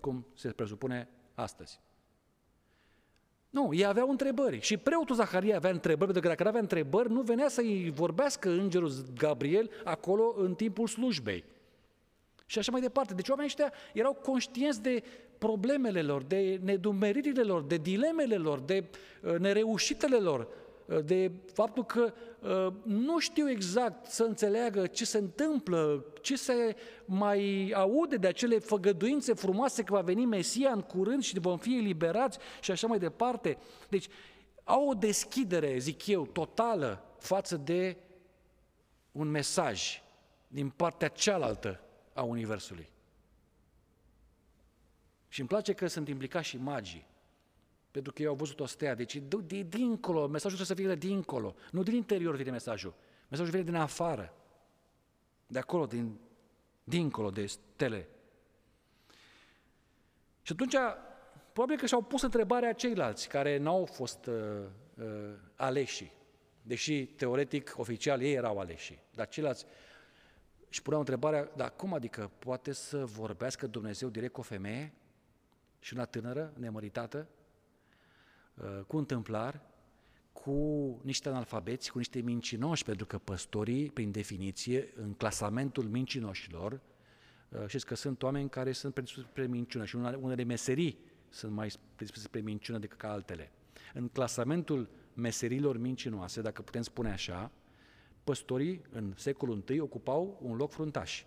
cum 0.00 0.26
se 0.34 0.48
presupune 0.48 1.08
astăzi. 1.34 1.80
Nu, 3.50 3.70
ei 3.72 3.86
aveau 3.86 4.10
întrebări 4.10 4.60
și 4.60 4.76
preotul 4.76 5.14
Zaharia 5.14 5.56
avea 5.56 5.70
întrebări, 5.70 6.12
pentru 6.12 6.20
că 6.20 6.28
dacă 6.28 6.42
nu 6.42 6.48
avea 6.48 6.60
întrebări, 6.60 7.12
nu 7.12 7.20
venea 7.20 7.48
să-i 7.48 7.92
vorbească 7.94 8.50
îngerul 8.50 8.92
Gabriel 9.16 9.70
acolo 9.84 10.34
în 10.36 10.54
timpul 10.54 10.86
slujbei. 10.86 11.44
Și 12.46 12.58
așa 12.58 12.72
mai 12.72 12.80
departe. 12.80 13.14
Deci 13.14 13.28
oamenii 13.28 13.50
ăștia 13.50 13.72
erau 13.92 14.12
conștienți 14.12 14.82
de 14.82 15.02
problemele 15.38 16.02
lor, 16.02 16.22
de 16.22 16.60
nedumeririle 16.62 17.42
lor, 17.42 17.62
de 17.62 17.76
dilemele 17.76 18.36
lor, 18.36 18.60
de 18.60 18.84
uh, 19.22 19.38
nereușitele 19.38 20.16
lor, 20.16 20.40
uh, 20.40 20.46
de 21.04 21.32
faptul 21.52 21.84
că 21.84 22.12
uh, 22.40 22.72
nu 22.84 23.18
știu 23.18 23.50
exact 23.50 24.06
să 24.06 24.22
înțeleagă 24.22 24.86
ce 24.86 25.04
se 25.04 25.18
întâmplă, 25.18 26.04
ce 26.20 26.36
se 26.36 26.76
mai 27.04 27.72
aude 27.74 28.16
de 28.16 28.26
acele 28.26 28.58
făgăduințe 28.58 29.34
frumoase 29.34 29.82
că 29.82 29.94
va 29.94 30.00
veni 30.00 30.24
Mesia 30.24 30.70
în 30.70 30.80
curând 30.80 31.22
și 31.22 31.38
vom 31.38 31.58
fi 31.58 31.76
eliberați 31.76 32.38
și 32.60 32.70
așa 32.70 32.86
mai 32.86 32.98
departe. 32.98 33.58
Deci 33.88 34.08
au 34.64 34.88
o 34.88 34.94
deschidere, 34.94 35.78
zic 35.78 36.06
eu, 36.06 36.26
totală 36.26 37.04
față 37.18 37.56
de 37.56 37.96
un 39.12 39.28
mesaj 39.28 40.02
din 40.48 40.70
partea 40.70 41.08
cealaltă 41.08 41.80
a 42.12 42.22
Universului. 42.22 42.88
Și 45.28 45.40
îmi 45.40 45.48
place 45.48 45.72
că 45.72 45.86
sunt 45.86 46.08
implicați 46.08 46.46
și 46.46 46.56
magii, 46.56 47.06
pentru 47.96 48.14
că 48.14 48.22
ei 48.22 48.28
au 48.28 48.34
văzut 48.34 48.60
o 48.60 48.66
stea. 48.66 48.94
Deci 48.94 49.16
de 49.44 49.62
dincolo, 49.62 50.26
mesajul 50.26 50.58
trebuie 50.58 50.66
să 50.66 50.74
fie 50.74 50.86
de 50.86 51.06
dincolo, 51.06 51.54
nu 51.70 51.82
din 51.82 51.94
interior 51.94 52.36
vine 52.36 52.50
mesajul. 52.50 52.94
Mesajul 53.28 53.52
vine 53.52 53.64
din 53.64 53.74
afară, 53.74 54.34
de 55.46 55.58
acolo, 55.58 55.86
din, 55.86 56.18
dincolo 56.84 57.30
de 57.30 57.46
stele. 57.46 58.08
Și 60.42 60.52
atunci, 60.52 60.76
probabil 61.52 61.78
că 61.78 61.86
și-au 61.86 62.02
pus 62.02 62.22
întrebarea 62.22 62.72
ceilalți 62.72 63.28
care 63.28 63.56
n-au 63.56 63.84
fost 63.84 64.26
uh, 64.26 64.34
uh, 64.94 65.34
aleși, 65.54 66.12
deși 66.62 67.04
teoretic, 67.04 67.74
oficial, 67.76 68.20
ei 68.20 68.32
erau 68.32 68.58
aleși, 68.58 68.98
dar 69.14 69.28
ceilalți 69.28 69.64
și 70.68 70.82
puneau 70.82 71.00
întrebarea, 71.00 71.50
dar 71.54 71.72
cum 71.76 71.94
adică 71.94 72.30
poate 72.38 72.72
să 72.72 73.04
vorbească 73.04 73.66
Dumnezeu 73.66 74.08
direct 74.08 74.32
cu 74.32 74.40
o 74.40 74.42
femeie 74.42 74.94
și 75.78 75.94
una 75.94 76.04
tânără, 76.04 76.52
nemăritată, 76.56 77.28
uh, 78.56 78.80
cu 78.86 78.96
întâmplar, 78.96 79.60
cu 80.32 81.00
niște 81.02 81.28
analfabeți, 81.28 81.90
cu 81.90 81.98
niște 81.98 82.20
mincinoși, 82.20 82.84
pentru 82.84 83.06
că 83.06 83.18
păstorii, 83.18 83.90
prin 83.90 84.10
definiție, 84.10 84.92
în 84.96 85.12
clasamentul 85.12 85.84
mincinoșilor, 85.84 86.80
uh, 87.48 87.66
știți 87.66 87.86
că 87.86 87.94
sunt 87.94 88.22
oameni 88.22 88.48
care 88.48 88.72
sunt 88.72 88.92
predispuse 88.92 89.26
spre 89.30 89.46
minciună 89.46 89.84
și 89.84 89.96
unele 89.96 90.42
meserii 90.42 90.98
sunt 91.28 91.52
mai 91.52 91.72
predispuse 91.94 92.26
spre 92.26 92.40
minciună 92.40 92.78
decât 92.78 92.98
ca 92.98 93.10
altele. 93.10 93.52
În 93.94 94.08
clasamentul 94.08 94.88
meserilor 95.14 95.78
mincinoase, 95.78 96.40
dacă 96.40 96.62
putem 96.62 96.82
spune 96.82 97.10
așa, 97.10 97.50
păstorii 98.24 98.82
în 98.90 99.12
secolul 99.16 99.64
I 99.68 99.80
ocupau 99.80 100.38
un 100.42 100.56
loc 100.56 100.70
fruntaș. 100.70 101.24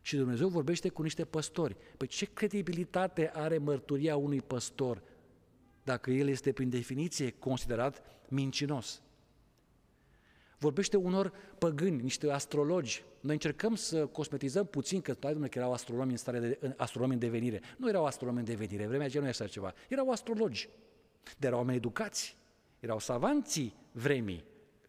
Și 0.00 0.16
Dumnezeu 0.16 0.48
vorbește 0.48 0.88
cu 0.88 1.02
niște 1.02 1.24
păstori. 1.24 1.76
Păi 1.96 2.06
ce 2.06 2.24
credibilitate 2.32 3.30
are 3.34 3.58
mărturia 3.58 4.16
unui 4.16 4.42
păstor 4.42 5.02
dacă 5.82 6.10
el 6.10 6.28
este 6.28 6.52
prin 6.52 6.68
definiție 6.68 7.30
considerat 7.30 8.02
mincinos? 8.28 9.02
Vorbește 10.58 10.96
unor 10.96 11.32
păgâni, 11.58 12.02
niște 12.02 12.30
astrologi. 12.30 13.04
Noi 13.20 13.32
încercăm 13.32 13.74
să 13.74 14.06
cosmetizăm 14.06 14.66
puțin 14.66 15.00
că, 15.00 15.12
stai 15.12 15.48
că 15.50 15.58
erau 15.58 15.72
astronomi 15.72 16.10
în, 16.10 16.16
stare 16.16 16.38
de, 16.38 16.74
astronomi 16.76 17.12
în 17.12 17.18
devenire. 17.18 17.60
Nu 17.76 17.88
erau 17.88 18.04
astronomi 18.04 18.38
în 18.38 18.44
devenire, 18.44 18.86
vremea 18.86 19.06
aceea 19.06 19.22
nu 19.22 19.28
era 19.28 19.38
așa 19.40 19.52
ceva. 19.52 19.74
Erau 19.88 20.10
astrologi, 20.10 20.68
dar 21.22 21.48
erau 21.48 21.58
oameni 21.58 21.76
educați, 21.76 22.36
erau 22.80 22.98
savanții 22.98 23.74
vremii 23.92 24.44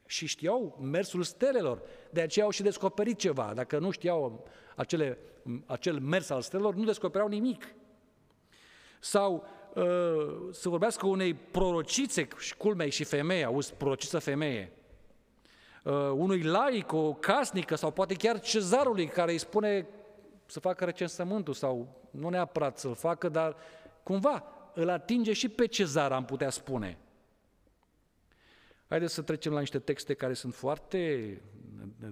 și 0.05 0.25
știau 0.25 0.79
mersul 0.81 1.23
stelelor. 1.23 1.81
De 2.11 2.21
aceea 2.21 2.45
au 2.45 2.51
și 2.51 2.63
descoperit 2.63 3.17
ceva. 3.17 3.53
Dacă 3.53 3.79
nu 3.79 3.91
știau 3.91 4.47
acele, 4.75 5.17
acel 5.65 5.99
mers 5.99 6.29
al 6.29 6.41
stelelor, 6.41 6.75
nu 6.75 6.83
descopereau 6.83 7.27
nimic. 7.27 7.75
Sau 8.99 9.33
uh, 9.35 9.62
să 10.51 10.69
vorbească 10.69 11.05
unei 11.05 11.33
prorocițe, 11.33 12.27
și 12.37 12.55
culmei 12.55 12.89
și 12.89 13.03
femeie, 13.03 13.45
auzi, 13.45 13.73
prorociță 13.73 14.19
femeie, 14.19 14.71
uh, 15.83 15.93
unui 15.93 16.41
laic, 16.41 16.91
o 16.91 17.13
casnică 17.13 17.75
sau 17.75 17.91
poate 17.91 18.13
chiar 18.13 18.39
cezarului 18.39 19.07
care 19.07 19.31
îi 19.31 19.37
spune 19.37 19.87
să 20.45 20.59
facă 20.59 20.85
recensământul 20.85 21.53
sau 21.53 22.01
nu 22.11 22.29
neapărat 22.29 22.77
să-l 22.79 22.95
facă, 22.95 23.29
dar 23.29 23.55
cumva 24.03 24.43
îl 24.73 24.89
atinge 24.89 25.33
și 25.33 25.49
pe 25.49 25.65
cezar, 25.65 26.11
am 26.11 26.25
putea 26.25 26.49
spune. 26.49 26.97
Haideți 28.87 29.13
să 29.13 29.21
trecem 29.21 29.53
la 29.53 29.59
niște 29.59 29.79
texte 29.79 30.13
care 30.13 30.33
sunt 30.33 30.53
foarte 30.53 31.41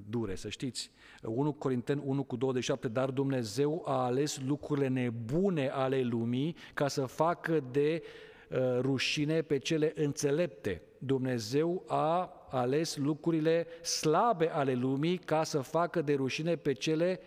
dure, 0.09 0.35
să 0.35 0.49
știți. 0.49 0.91
1 1.23 1.53
Corinteni 1.53 2.01
1 2.05 2.23
cu 2.23 2.35
27, 2.35 2.87
dar 2.87 3.09
Dumnezeu 3.09 3.83
a 3.85 4.03
ales 4.03 4.39
lucrurile 4.45 4.87
nebune 4.87 5.67
ale 5.67 6.01
lumii 6.01 6.55
ca 6.73 6.87
să 6.87 7.05
facă 7.05 7.63
de 7.71 8.03
uh, 8.49 8.57
rușine 8.79 9.41
pe 9.41 9.57
cele 9.57 9.91
înțelepte. 9.95 10.81
Dumnezeu 10.97 11.83
a 11.87 12.33
ales 12.49 12.95
lucrurile 12.95 13.67
slabe 13.81 14.49
ale 14.49 14.73
lumii 14.73 15.17
ca 15.17 15.43
să 15.43 15.59
facă 15.59 16.01
de 16.01 16.13
rușine 16.13 16.55
pe 16.55 16.73
cele 16.73 17.19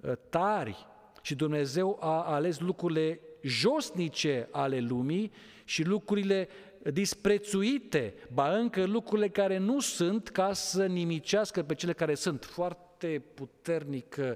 uh, 0.00 0.12
tari. 0.28 0.86
Și 1.22 1.34
Dumnezeu 1.34 1.98
a 2.00 2.22
ales 2.22 2.58
lucrurile 2.58 3.20
josnice 3.42 4.48
ale 4.50 4.78
lumii 4.78 5.32
și 5.64 5.84
lucrurile 5.84 6.48
disprețuite, 6.92 8.14
ba 8.32 8.56
încă 8.56 8.84
lucrurile 8.84 9.28
care 9.28 9.58
nu 9.58 9.80
sunt, 9.80 10.28
ca 10.28 10.52
să 10.52 10.86
nimicească 10.86 11.62
pe 11.62 11.74
cele 11.74 11.92
care 11.92 12.14
sunt. 12.14 12.44
Foarte 12.44 13.22
puternic, 13.34 14.16
uh, 14.18 14.32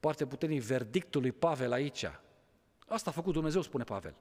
foarte 0.00 0.26
puternic 0.26 0.62
verdictul 0.62 1.20
lui 1.20 1.32
Pavel 1.32 1.72
aici. 1.72 2.04
Asta 2.86 3.10
a 3.10 3.12
făcut 3.12 3.32
Dumnezeu, 3.32 3.62
spune 3.62 3.84
Pavel. 3.84 4.14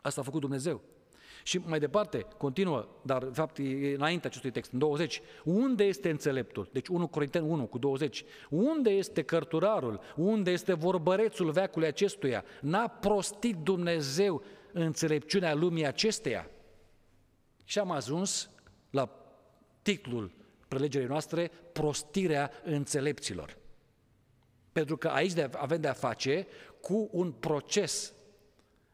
Asta 0.00 0.20
a 0.20 0.24
făcut 0.24 0.40
Dumnezeu. 0.40 0.80
Și 1.42 1.58
mai 1.58 1.78
departe, 1.78 2.26
continuă, 2.36 2.88
dar 3.02 3.24
de 3.24 3.32
fapt 3.32 3.58
e 3.58 3.94
înainte 3.94 4.26
acestui 4.26 4.50
text, 4.50 4.72
în 4.72 4.78
20. 4.78 5.22
Unde 5.44 5.84
este 5.84 6.10
înțeleptul? 6.10 6.68
Deci 6.72 6.88
1 6.88 7.06
Corinteni 7.06 7.48
1 7.48 7.66
cu 7.66 7.78
20. 7.78 8.24
Unde 8.50 8.90
este 8.90 9.22
cărturarul? 9.22 10.00
Unde 10.16 10.50
este 10.50 10.72
vorbărețul 10.72 11.50
veacului 11.50 11.88
acestuia? 11.88 12.44
N-a 12.60 12.88
prostit 12.88 13.56
Dumnezeu 13.56 14.42
înțelepciunea 14.72 15.54
lumii 15.54 15.86
acesteia? 15.86 16.50
Și 17.70 17.78
am 17.78 17.90
ajuns 17.90 18.50
la 18.90 19.10
titlul 19.82 20.32
prelegerii 20.68 21.08
noastre, 21.08 21.50
prostirea 21.72 22.50
înțelepților. 22.64 23.56
Pentru 24.72 24.96
că 24.96 25.08
aici 25.08 25.32
avem 25.52 25.80
de-a 25.80 25.92
face 25.92 26.46
cu 26.80 27.08
un 27.12 27.32
proces 27.32 28.12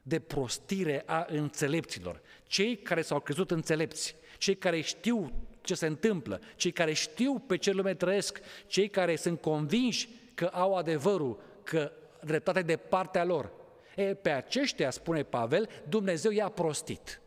de 0.02 0.18
prostire 0.18 1.02
a 1.06 1.26
înțelepților. 1.28 2.20
Cei 2.46 2.76
care 2.76 3.02
s-au 3.02 3.20
crezut 3.20 3.50
înțelepți, 3.50 4.16
cei 4.38 4.56
care 4.56 4.80
știu 4.80 5.32
ce 5.60 5.74
se 5.74 5.86
întâmplă, 5.86 6.40
cei 6.56 6.72
care 6.72 6.92
știu 6.92 7.38
pe 7.38 7.56
ce 7.56 7.70
lume 7.70 7.94
trăiesc, 7.94 8.40
cei 8.66 8.88
care 8.88 9.16
sunt 9.16 9.40
convinși 9.40 10.08
că 10.34 10.44
au 10.44 10.74
adevărul, 10.74 11.40
că 11.62 11.92
dreptatea 12.24 12.62
de 12.62 12.76
partea 12.76 13.24
lor. 13.24 13.52
E, 13.96 14.14
pe 14.14 14.30
aceștia, 14.30 14.90
spune 14.90 15.22
Pavel, 15.22 15.68
Dumnezeu 15.88 16.30
i-a 16.30 16.48
prostit. 16.48 17.20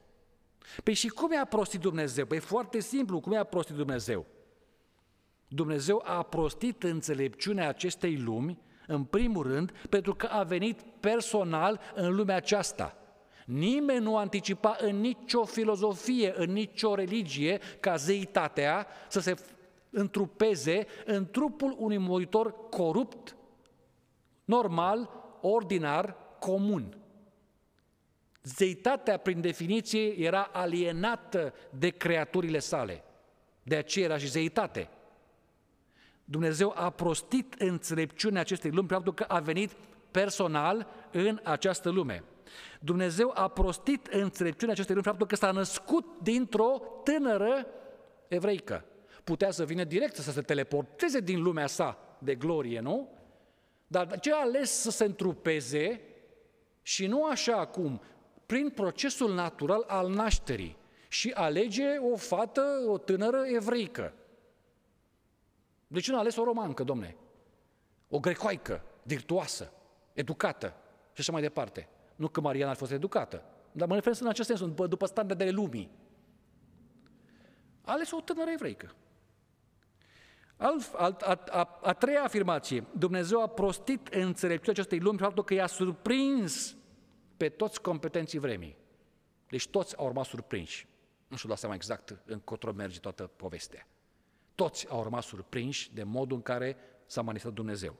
Păi 0.83 0.93
și 0.93 1.07
cum 1.07 1.31
i-a 1.31 1.45
prostit 1.45 1.79
Dumnezeu? 1.79 2.25
Păi 2.25 2.39
foarte 2.39 2.79
simplu, 2.79 3.19
cum 3.19 3.31
i-a 3.31 3.43
prostit 3.43 3.75
Dumnezeu? 3.75 4.25
Dumnezeu 5.47 6.01
a 6.05 6.23
prostit 6.23 6.83
înțelepciunea 6.83 7.67
acestei 7.67 8.17
lumi 8.17 8.59
în 8.87 9.03
primul 9.03 9.43
rând, 9.43 9.71
pentru 9.89 10.15
că 10.15 10.25
a 10.25 10.43
venit 10.43 10.81
personal 10.99 11.79
în 11.95 12.15
lumea 12.15 12.35
aceasta. 12.35 12.97
Nimeni 13.45 14.03
nu 14.03 14.17
anticipa 14.17 14.77
în 14.79 14.99
nicio 14.99 15.43
filozofie, 15.43 16.33
în 16.35 16.51
nicio 16.51 16.95
religie, 16.95 17.59
ca 17.79 17.95
zeitatea 17.95 18.87
să 19.07 19.19
se 19.19 19.35
întrupeze 19.89 20.85
în 21.05 21.27
trupul 21.31 21.75
unui 21.77 21.97
muritor 21.97 22.69
corupt, 22.69 23.35
normal, 24.45 25.09
ordinar, 25.41 26.15
comun. 26.39 26.97
Zeitatea, 28.43 29.17
prin 29.17 29.41
definiție, 29.41 30.25
era 30.25 30.41
alienată 30.41 31.53
de 31.69 31.89
creaturile 31.89 32.59
sale. 32.59 33.03
De 33.63 33.75
aceea 33.75 34.05
era 34.05 34.17
și 34.17 34.27
zeitate. 34.27 34.89
Dumnezeu 36.25 36.73
a 36.75 36.89
prostit 36.89 37.53
înțelepciunea 37.53 38.41
acestei 38.41 38.71
lumi 38.71 38.87
prin 38.87 38.97
faptul 38.97 39.13
că 39.13 39.33
a 39.33 39.39
venit 39.39 39.71
personal 40.11 40.87
în 41.11 41.39
această 41.43 41.89
lume. 41.89 42.23
Dumnezeu 42.79 43.31
a 43.33 43.47
prostit 43.47 44.07
înțelepciunea 44.07 44.73
acestei 44.73 44.95
lumi 44.95 45.07
prin 45.07 45.17
faptul 45.17 45.27
că 45.27 45.35
s-a 45.35 45.51
născut 45.51 46.05
dintr-o 46.21 46.81
tânără 47.03 47.67
evreică. 48.27 48.85
Putea 49.23 49.51
să 49.51 49.65
vină 49.65 49.83
direct 49.83 50.15
să 50.15 50.31
se 50.31 50.41
teleporteze 50.41 51.19
din 51.19 51.41
lumea 51.41 51.67
sa 51.67 51.97
de 52.19 52.35
glorie, 52.35 52.79
nu? 52.79 53.09
Dar 53.87 54.19
ce 54.19 54.33
a 54.33 54.39
ales 54.39 54.71
să 54.71 54.91
se 54.91 55.03
întrupeze 55.05 56.01
și 56.81 57.07
nu 57.07 57.25
așa 57.25 57.55
acum, 57.55 58.01
prin 58.49 58.69
procesul 58.69 59.33
natural 59.33 59.83
al 59.87 60.09
nașterii 60.09 60.77
și 61.07 61.29
alege 61.29 61.97
o 61.97 62.15
fată, 62.15 62.61
o 62.87 62.97
tânără 62.97 63.43
evreică. 63.45 64.13
De 65.87 65.99
ce 65.99 66.11
nu 66.11 66.17
a 66.17 66.19
ales 66.19 66.35
o 66.35 66.43
romancă, 66.43 66.83
domne? 66.83 67.15
O 68.07 68.19
grecoaică, 68.19 68.83
virtuoasă, 69.03 69.71
educată 70.13 70.75
și 71.13 71.19
așa 71.19 71.31
mai 71.31 71.41
departe. 71.41 71.89
Nu 72.15 72.27
că 72.27 72.41
Mariana 72.41 72.71
a 72.71 72.73
fost 72.73 72.91
educată, 72.91 73.43
dar 73.71 73.87
mă 73.87 73.93
refer 73.93 74.13
în 74.19 74.27
acest 74.27 74.47
sens, 74.47 74.59
după, 74.59 74.87
după 74.87 75.05
standardele 75.05 75.49
lumii. 75.49 75.91
A 77.81 77.91
ales 77.91 78.11
o 78.11 78.21
tânără 78.21 78.49
evreică. 78.49 78.95
Al, 80.57 80.75
a, 80.95 81.17
a, 81.19 81.43
a, 81.49 81.79
a 81.81 81.93
treia 81.93 82.23
afirmație, 82.23 82.85
Dumnezeu 82.97 83.41
a 83.41 83.47
prostit 83.47 84.07
înțelepciunea 84.07 84.71
acestei 84.71 84.99
lumi 84.99 85.17
faptul 85.17 85.43
că 85.43 85.53
i-a 85.53 85.67
surprins 85.67 86.77
pe 87.39 87.49
toți 87.49 87.81
competenții 87.81 88.39
vremii. 88.39 88.75
Deci 89.49 89.67
toți 89.67 89.97
au 89.97 90.07
rămas 90.07 90.27
surprinși. 90.27 90.87
Nu 91.27 91.35
știu 91.35 91.49
la 91.49 91.55
seama 91.55 91.75
exact 91.75 92.21
încotro 92.25 92.71
merge 92.71 92.99
toată 92.99 93.31
povestea. 93.35 93.87
Toți 94.55 94.89
au 94.89 95.03
rămas 95.03 95.25
surprinși 95.25 95.93
de 95.93 96.03
modul 96.03 96.35
în 96.35 96.41
care 96.41 96.77
s-a 97.05 97.21
manifestat 97.21 97.53
Dumnezeu. 97.53 97.95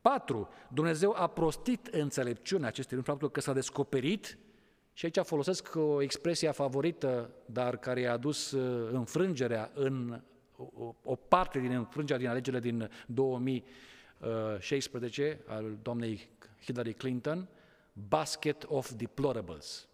Patru, 0.00 0.48
Dumnezeu 0.68 1.14
a 1.16 1.26
prostit 1.26 1.86
înțelepciunea 1.86 2.68
acestui 2.68 2.96
lucru, 2.96 3.10
faptul 3.10 3.30
că 3.30 3.40
s-a 3.40 3.52
descoperit, 3.52 4.38
și 4.92 5.04
aici 5.04 5.26
folosesc 5.26 5.74
o 5.74 6.02
expresie 6.02 6.50
favorită, 6.50 7.30
dar 7.46 7.76
care 7.76 8.06
a 8.06 8.12
adus 8.12 8.50
uh, 8.50 8.92
înfrângerea 8.92 9.70
în 9.74 10.22
o 11.02 11.14
parte 11.14 11.58
din 11.58 11.70
înfrângerea 11.70 12.20
din 12.20 12.28
alegerile 12.28 12.60
din 12.60 12.90
2016 13.06 15.40
al 15.46 15.78
doamnei 15.82 16.28
Hillary 16.64 16.92
Clinton, 16.92 17.48
basket 17.92 18.64
of 18.68 18.92
deplorables. 18.92 19.88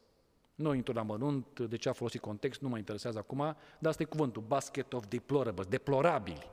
Nu 0.55 0.74
intru 0.74 0.92
la 0.92 1.03
mănunt 1.03 1.61
de 1.61 1.76
ce 1.76 1.88
a 1.88 1.92
folosit 1.92 2.20
context, 2.20 2.61
nu 2.61 2.68
mă 2.68 2.78
interesează 2.78 3.18
acum, 3.18 3.38
dar 3.78 3.90
asta 3.90 4.03
e 4.03 4.07
cuvântul, 4.07 4.42
basket 4.46 4.92
of 4.92 5.05
deplorables, 5.09 5.66
deplorabili. 5.66 6.51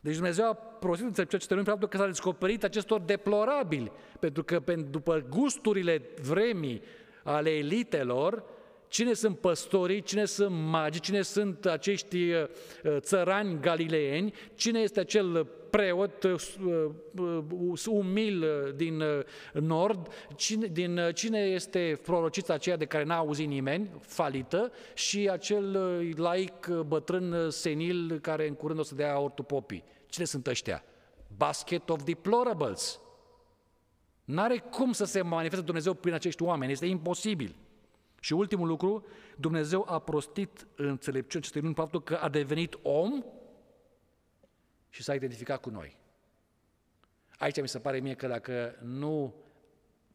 Deci 0.00 0.14
Dumnezeu 0.14 0.48
a 0.48 0.54
prostit 0.54 1.06
înțelepciunea 1.06 1.44
acestui 1.44 1.56
lume 1.56 1.68
faptul 1.68 1.88
că 1.88 1.96
s-a 1.96 2.06
descoperit 2.06 2.64
acestor 2.64 3.00
deplorabili, 3.00 3.92
pentru 4.20 4.44
că 4.44 4.62
după 4.90 5.26
gusturile 5.28 6.02
vremii 6.22 6.82
ale 7.22 7.50
elitelor, 7.50 8.44
cine 8.88 9.12
sunt 9.12 9.38
păstorii, 9.38 10.02
cine 10.02 10.24
sunt 10.24 10.54
magi, 10.54 11.00
cine 11.00 11.22
sunt 11.22 11.66
acești 11.66 12.30
uh, 12.30 12.46
țărani 12.98 13.60
galileeni, 13.60 14.34
cine 14.54 14.80
este 14.80 15.00
acel 15.00 15.46
preot 15.70 16.22
uh, 16.22 16.34
uh, 17.18 17.86
umil 17.86 18.44
din 18.76 19.02
nord, 19.52 20.08
cine, 20.36 20.66
din, 20.66 21.00
cine 21.14 21.38
este 21.38 22.00
prorocița 22.02 22.54
aceea 22.54 22.76
de 22.76 22.84
care 22.84 23.04
n-a 23.04 23.16
auzit 23.16 23.48
nimeni, 23.48 23.90
falită, 24.00 24.72
și 24.94 25.28
acel 25.32 25.78
laic 26.16 26.66
bătrân 26.66 27.50
senil 27.50 28.18
care 28.20 28.48
în 28.48 28.54
curând 28.54 28.78
o 28.78 28.82
să 28.82 28.94
dea 28.94 29.18
ortopopii. 29.18 29.84
Cine 30.06 30.24
sunt 30.24 30.46
ăștia? 30.46 30.84
Basket 31.36 31.88
of 31.88 32.02
deplorables. 32.02 33.00
N-are 34.24 34.58
cum 34.58 34.92
să 34.92 35.04
se 35.04 35.22
manifeste 35.22 35.64
Dumnezeu 35.64 35.94
prin 35.94 36.14
acești 36.14 36.42
oameni, 36.42 36.72
este 36.72 36.86
imposibil. 36.86 37.54
Și 38.24 38.32
ultimul 38.32 38.66
lucru, 38.66 39.06
Dumnezeu 39.36 39.84
a 39.88 39.98
prostit 39.98 40.66
înțelepciunea 40.76 41.38
acestui 41.38 41.60
luni 41.60 41.74
faptul 41.74 42.02
că 42.02 42.14
a 42.14 42.28
devenit 42.28 42.78
om 42.82 43.24
și 44.88 45.02
s-a 45.02 45.14
identificat 45.14 45.60
cu 45.60 45.70
noi. 45.70 45.96
Aici 47.38 47.60
mi 47.60 47.68
se 47.68 47.78
pare 47.78 48.00
mie 48.00 48.14
că 48.14 48.26
dacă 48.26 48.78
nu 48.82 49.34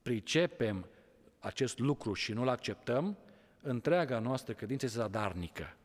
pricepem 0.01 0.85
acest 1.39 1.79
lucru 1.79 2.13
și 2.13 2.33
nu-l 2.33 2.47
acceptăm, 2.47 3.17
întreaga 3.61 4.19
noastră 4.19 4.53
credință 4.53 4.85
este 4.85 4.99
zadarnică. 4.99 5.75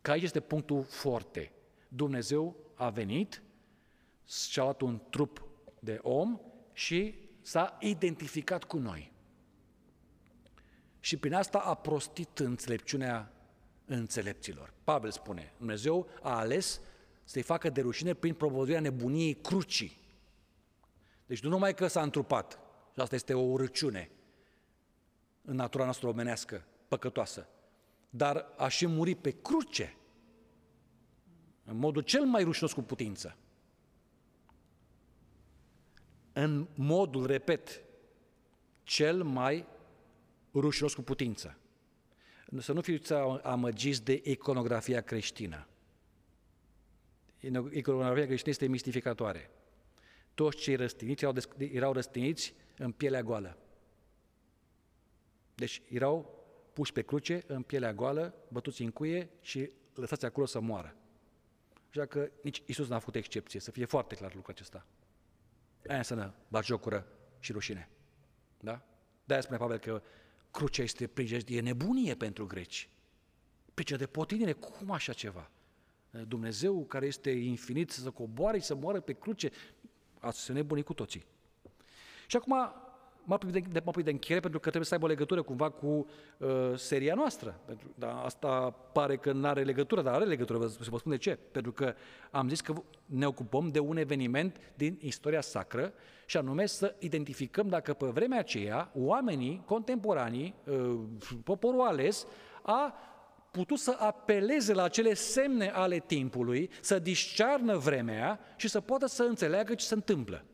Că 0.00 0.10
aici 0.10 0.22
este 0.22 0.40
punctul 0.40 0.82
forte. 0.82 1.52
Dumnezeu 1.88 2.56
a 2.74 2.90
venit, 2.90 3.42
și-a 4.26 4.62
luat 4.62 4.80
un 4.80 5.00
trup 5.10 5.42
de 5.78 5.98
om 6.02 6.40
și 6.72 7.14
s-a 7.40 7.76
identificat 7.80 8.64
cu 8.64 8.76
noi. 8.76 9.13
Și 11.04 11.16
prin 11.16 11.34
asta 11.34 11.58
a 11.58 11.74
prostit 11.74 12.38
înțelepciunea 12.38 13.32
înțelepților. 13.84 14.72
Pavel 14.84 15.10
spune, 15.10 15.52
Dumnezeu 15.56 16.08
a 16.22 16.38
ales 16.38 16.80
să-i 17.24 17.42
facă 17.42 17.70
de 17.70 17.80
rușine 17.80 18.14
prin 18.14 18.34
propovăduirea 18.34 18.80
nebuniei 18.80 19.34
crucii. 19.34 19.98
Deci 21.26 21.42
nu 21.42 21.48
numai 21.48 21.74
că 21.74 21.86
s-a 21.86 22.02
întrupat, 22.02 22.58
și 22.94 23.00
asta 23.00 23.14
este 23.14 23.34
o 23.34 23.40
urăciune 23.40 24.10
în 25.42 25.54
natura 25.54 25.84
noastră 25.84 26.08
omenească, 26.08 26.66
păcătoasă, 26.88 27.48
dar 28.10 28.46
a 28.56 28.68
și 28.68 28.86
murit 28.86 29.18
pe 29.18 29.30
cruce, 29.30 29.96
în 31.64 31.76
modul 31.76 32.02
cel 32.02 32.24
mai 32.24 32.42
rușinos 32.42 32.72
cu 32.72 32.82
putință. 32.82 33.36
În 36.32 36.68
modul, 36.74 37.26
repet, 37.26 37.82
cel 38.82 39.22
mai 39.22 39.72
rușinos 40.60 40.94
cu 40.94 41.02
putință. 41.02 41.58
Să 42.58 42.72
nu 42.72 42.80
fiți 42.80 43.12
amăgiți 43.42 44.04
de 44.04 44.20
iconografia 44.24 45.00
creștină. 45.00 45.66
Iconografia 47.70 48.26
creștină 48.26 48.50
este 48.50 48.66
mistificatoare. 48.66 49.50
Toți 50.34 50.56
cei 50.56 50.74
răstiniți 50.74 51.24
erau, 51.24 51.36
erau 51.58 51.92
răstiniți 51.92 52.54
în 52.76 52.92
pielea 52.92 53.22
goală. 53.22 53.58
Deci 55.54 55.82
erau 55.88 56.44
puși 56.72 56.92
pe 56.92 57.02
cruce, 57.02 57.44
în 57.46 57.62
pielea 57.62 57.92
goală, 57.92 58.34
bătuți 58.48 58.82
în 58.82 58.90
cuie 58.90 59.30
și 59.40 59.70
lăsați 59.94 60.24
acolo 60.24 60.46
să 60.46 60.60
moară. 60.60 60.96
Așa 61.90 62.06
că 62.06 62.30
nici 62.42 62.62
Isus 62.66 62.88
n-a 62.88 62.98
făcut 62.98 63.14
excepție, 63.14 63.60
să 63.60 63.70
fie 63.70 63.84
foarte 63.84 64.14
clar 64.14 64.34
lucrul 64.34 64.54
acesta. 64.54 64.86
Aia 65.88 65.96
înseamnă 65.96 66.34
jocură 66.62 67.06
și 67.38 67.52
rușine. 67.52 67.88
Da? 68.60 68.82
De-aia 69.24 69.42
spune 69.42 69.58
Pavel 69.58 69.78
că 69.78 70.02
crucea 70.54 70.82
este 70.82 71.06
prijejdie, 71.06 71.60
nebunie 71.60 72.14
pentru 72.14 72.46
greci. 72.46 72.88
Pricină 73.74 73.98
de 73.98 74.06
potinire, 74.06 74.52
cum 74.52 74.90
așa 74.90 75.12
ceva? 75.12 75.50
Dumnezeu 76.10 76.84
care 76.84 77.06
este 77.06 77.30
infinit 77.30 77.90
să 77.90 78.10
coboare 78.10 78.58
și 78.58 78.64
să 78.64 78.74
moară 78.74 79.00
pe 79.00 79.12
cruce, 79.12 79.50
ați 80.18 80.40
să 80.40 80.52
nebuni 80.52 80.82
cu 80.82 80.94
toții. 80.94 81.24
Și 82.26 82.36
acum 82.36 82.54
mă 83.24 83.34
apui 83.34 83.50
de, 83.50 83.58
de, 83.58 83.80
mă 83.84 83.88
apui 83.88 84.02
de 84.02 84.10
încheiere 84.10 84.40
pentru 84.40 84.60
că 84.60 84.68
trebuie 84.68 84.88
să 84.88 84.94
aibă 84.94 85.06
o 85.06 85.08
legătură 85.08 85.42
cumva 85.42 85.70
cu 85.70 86.06
uh, 86.38 86.48
seria 86.74 87.14
noastră. 87.14 87.60
Pentru, 87.64 87.94
da, 87.94 88.22
asta 88.22 88.70
pare 88.92 89.16
că 89.16 89.32
nu 89.32 89.46
are 89.46 89.62
legătură, 89.62 90.02
dar 90.02 90.14
are 90.14 90.24
legătură, 90.24 90.58
vă, 90.58 90.66
să 90.66 90.90
vă 90.90 90.98
spun 90.98 91.12
de 91.12 91.18
ce. 91.18 91.38
Pentru 91.50 91.72
că 91.72 91.94
am 92.30 92.48
zis 92.48 92.60
că 92.60 92.74
ne 93.06 93.26
ocupăm 93.26 93.68
de 93.68 93.78
un 93.78 93.96
eveniment 93.96 94.56
din 94.74 94.98
istoria 95.00 95.40
sacră 95.40 95.92
și 96.26 96.36
anume 96.36 96.66
să 96.66 96.94
identificăm 96.98 97.68
dacă 97.68 97.92
pe 97.92 98.06
vremea 98.06 98.38
aceea 98.38 98.90
oamenii 98.94 99.62
contemporanii, 99.66 100.54
uh, 100.66 100.98
poporul 101.44 101.80
ales, 101.80 102.26
a 102.62 102.94
putut 103.50 103.78
să 103.78 103.96
apeleze 103.98 104.72
la 104.72 104.82
acele 104.82 105.14
semne 105.14 105.68
ale 105.68 105.98
timpului, 105.98 106.70
să 106.80 106.98
discearnă 106.98 107.76
vremea 107.76 108.40
și 108.56 108.68
să 108.68 108.80
poată 108.80 109.06
să 109.06 109.22
înțeleagă 109.22 109.74
ce 109.74 109.84
se 109.84 109.94
întâmplă. 109.94 110.44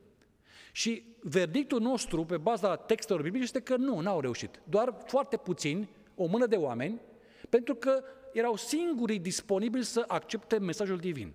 Și 0.73 1.05
verdictul 1.21 1.81
nostru, 1.81 2.25
pe 2.25 2.37
baza 2.37 2.77
textelor 2.77 3.23
biblice, 3.23 3.45
este 3.45 3.61
că 3.61 3.77
nu, 3.77 4.01
n-au 4.01 4.21
reușit. 4.21 4.61
Doar 4.65 4.95
foarte 5.07 5.37
puțini, 5.37 5.89
o 6.15 6.27
mână 6.27 6.47
de 6.47 6.57
oameni, 6.57 7.01
pentru 7.49 7.75
că 7.75 8.03
erau 8.33 8.57
singurii 8.57 9.19
disponibili 9.19 9.85
să 9.85 10.05
accepte 10.07 10.59
mesajul 10.59 10.99
divin. 10.99 11.35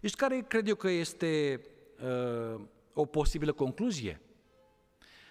Deci 0.00 0.14
care 0.14 0.44
cred 0.48 0.68
eu 0.68 0.74
că 0.74 0.88
este 0.88 1.60
uh, 2.54 2.60
o 2.92 3.04
posibilă 3.04 3.52
concluzie? 3.52 4.20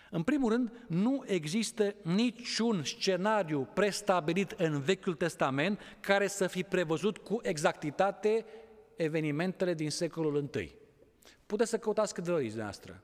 În 0.09 0.23
primul 0.23 0.51
rând, 0.51 0.85
nu 0.87 1.23
există 1.27 1.95
niciun 2.01 2.83
scenariu 2.83 3.69
prestabilit 3.73 4.51
în 4.51 4.81
Vechiul 4.81 5.13
Testament 5.13 5.79
care 5.99 6.27
să 6.27 6.47
fi 6.47 6.63
prevăzut 6.63 7.17
cu 7.17 7.39
exactitate 7.41 8.45
evenimentele 8.95 9.73
din 9.73 9.89
secolul 9.89 10.49
I. 10.55 10.82
Puteți 11.45 11.69
să 11.69 11.77
căutați 11.77 12.13
cât 12.13 12.23
doriți 12.23 12.57
noastră. 12.57 13.01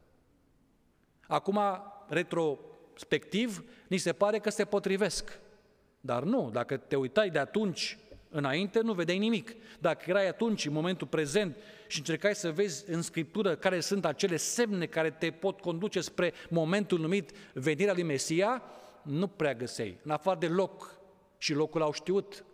Acum, 1.28 1.60
retrospectiv, 2.08 3.64
ni 3.88 3.98
se 3.98 4.14
pare 4.14 4.40
că 4.40 4.50
se 4.50 4.66
potrivesc. 4.66 5.40
Dar 6.02 6.24
nu, 6.24 6.50
dacă 6.54 6.78
te 6.78 6.96
uitai 6.96 7.30
de 7.30 7.40
atunci 7.40 7.98
înainte, 8.30 8.80
nu 8.80 8.94
vedeai 8.94 9.18
nimic. 9.18 9.56
Dacă 9.80 10.04
erai 10.08 10.28
atunci, 10.28 10.66
în 10.66 10.74
momentul 10.74 11.08
prezent, 11.08 11.58
și 11.88 11.98
încercai 11.98 12.36
să 12.36 12.52
vezi 12.52 12.90
în 12.90 13.02
Scriptură 13.02 13.56
care 13.56 13.80
sunt 13.80 14.06
acele 14.06 14.38
semne 14.38 14.86
care 14.86 15.10
te 15.10 15.32
pot 15.32 15.60
conduce 15.60 16.02
spre 16.02 16.34
momentul 16.50 17.00
numit 17.00 17.32
venirea 17.54 17.94
lui 17.94 18.04
Mesia, 18.04 18.64
nu 19.02 19.28
prea 19.28 19.54
găseai. 19.54 20.00
În 20.04 20.12
afară 20.12 20.40
de 20.40 20.48
loc, 20.48 21.00
și 21.38 21.54
locul 21.54 21.82
au 21.82 21.92
știut 21.92 22.46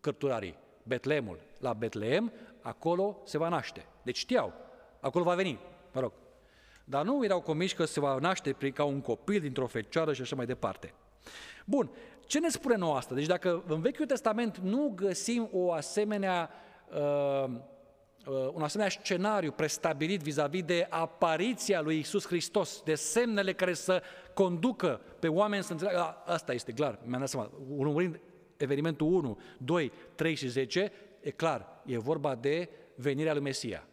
cărturarii, 0.00 0.58
Betlemul. 0.82 1.40
La 1.58 1.72
Betleem, 1.72 2.32
acolo 2.60 3.22
se 3.24 3.38
va 3.38 3.48
naște. 3.48 3.86
Deci 4.02 4.16
știau, 4.16 4.52
acolo 5.00 5.24
va 5.24 5.34
veni, 5.34 5.58
mă 5.92 6.00
rog. 6.00 6.12
Dar 6.84 7.04
nu 7.04 7.24
erau 7.24 7.40
convinși 7.40 7.74
că 7.74 7.84
se 7.84 8.00
va 8.00 8.18
naște 8.18 8.52
ca 8.52 8.84
un 8.84 9.00
copil 9.00 9.40
dintr-o 9.40 9.66
fecioară 9.66 10.12
și 10.12 10.20
așa 10.20 10.36
mai 10.36 10.46
departe. 10.46 10.94
Bun, 11.64 11.90
ce 12.26 12.40
ne 12.40 12.48
spune 12.48 12.76
nouă 12.76 12.96
asta? 12.96 13.14
Deci 13.14 13.26
dacă 13.26 13.62
în 13.66 13.80
Vechiul 13.80 14.06
Testament 14.06 14.58
nu 14.58 14.92
găsim 14.94 15.48
o 15.52 15.72
asemenea, 15.72 16.50
uh, 16.90 17.44
uh, 18.26 18.50
un 18.52 18.62
asemenea 18.62 18.90
scenariu 18.90 19.50
prestabilit 19.50 20.20
vis-a-vis 20.20 20.62
de 20.62 20.86
apariția 20.90 21.80
lui 21.80 21.98
Isus 21.98 22.26
Hristos, 22.26 22.82
de 22.84 22.94
semnele 22.94 23.52
care 23.52 23.72
să 23.72 24.02
conducă 24.34 25.00
pe 25.18 25.28
oameni 25.28 25.62
să 25.62 25.72
înțeleagă, 25.72 26.22
asta 26.26 26.52
este 26.52 26.72
clar, 26.72 26.98
mi-am 27.04 27.20
dat 27.20 27.28
seama, 27.28 27.50
urmărind 27.76 28.20
evenimentul 28.56 29.06
1, 29.06 29.38
2, 29.58 29.92
3 30.14 30.34
și 30.34 30.48
10, 30.48 30.92
e 31.20 31.30
clar, 31.30 31.82
e 31.84 31.98
vorba 31.98 32.34
de 32.34 32.68
venirea 32.94 33.32
lui 33.32 33.42
Mesia. 33.42 33.86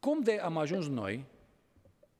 Cum 0.00 0.20
de 0.20 0.38
am 0.38 0.56
ajuns 0.56 0.88
noi 0.88 1.24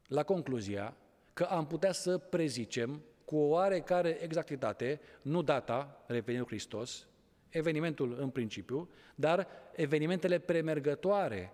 la 0.07 0.23
concluzia 0.23 0.97
că 1.33 1.45
am 1.45 1.67
putea 1.67 1.93
să 1.93 2.19
prezicem 2.19 3.03
cu 3.25 3.37
o 3.37 3.49
oarecare 3.49 4.09
exactitate, 4.21 5.01
nu 5.23 5.43
data 5.43 6.05
revenirii 6.07 6.47
Hristos, 6.47 7.07
evenimentul 7.49 8.17
în 8.21 8.31
principiu, 8.31 8.91
dar 9.15 9.49
evenimentele 9.73 10.39
premergătoare 10.39 11.53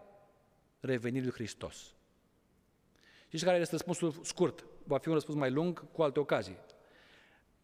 revenirii 0.81 1.27
lui 1.27 1.35
Hristos. 1.37 1.95
Știți 3.27 3.45
care 3.45 3.59
este 3.59 3.73
răspunsul 3.73 4.15
scurt? 4.23 4.65
Va 4.85 4.99
fi 4.99 5.09
un 5.09 5.15
răspuns 5.15 5.39
mai 5.39 5.51
lung 5.51 5.91
cu 5.93 6.03
alte 6.03 6.21
ocazii. 6.21 6.59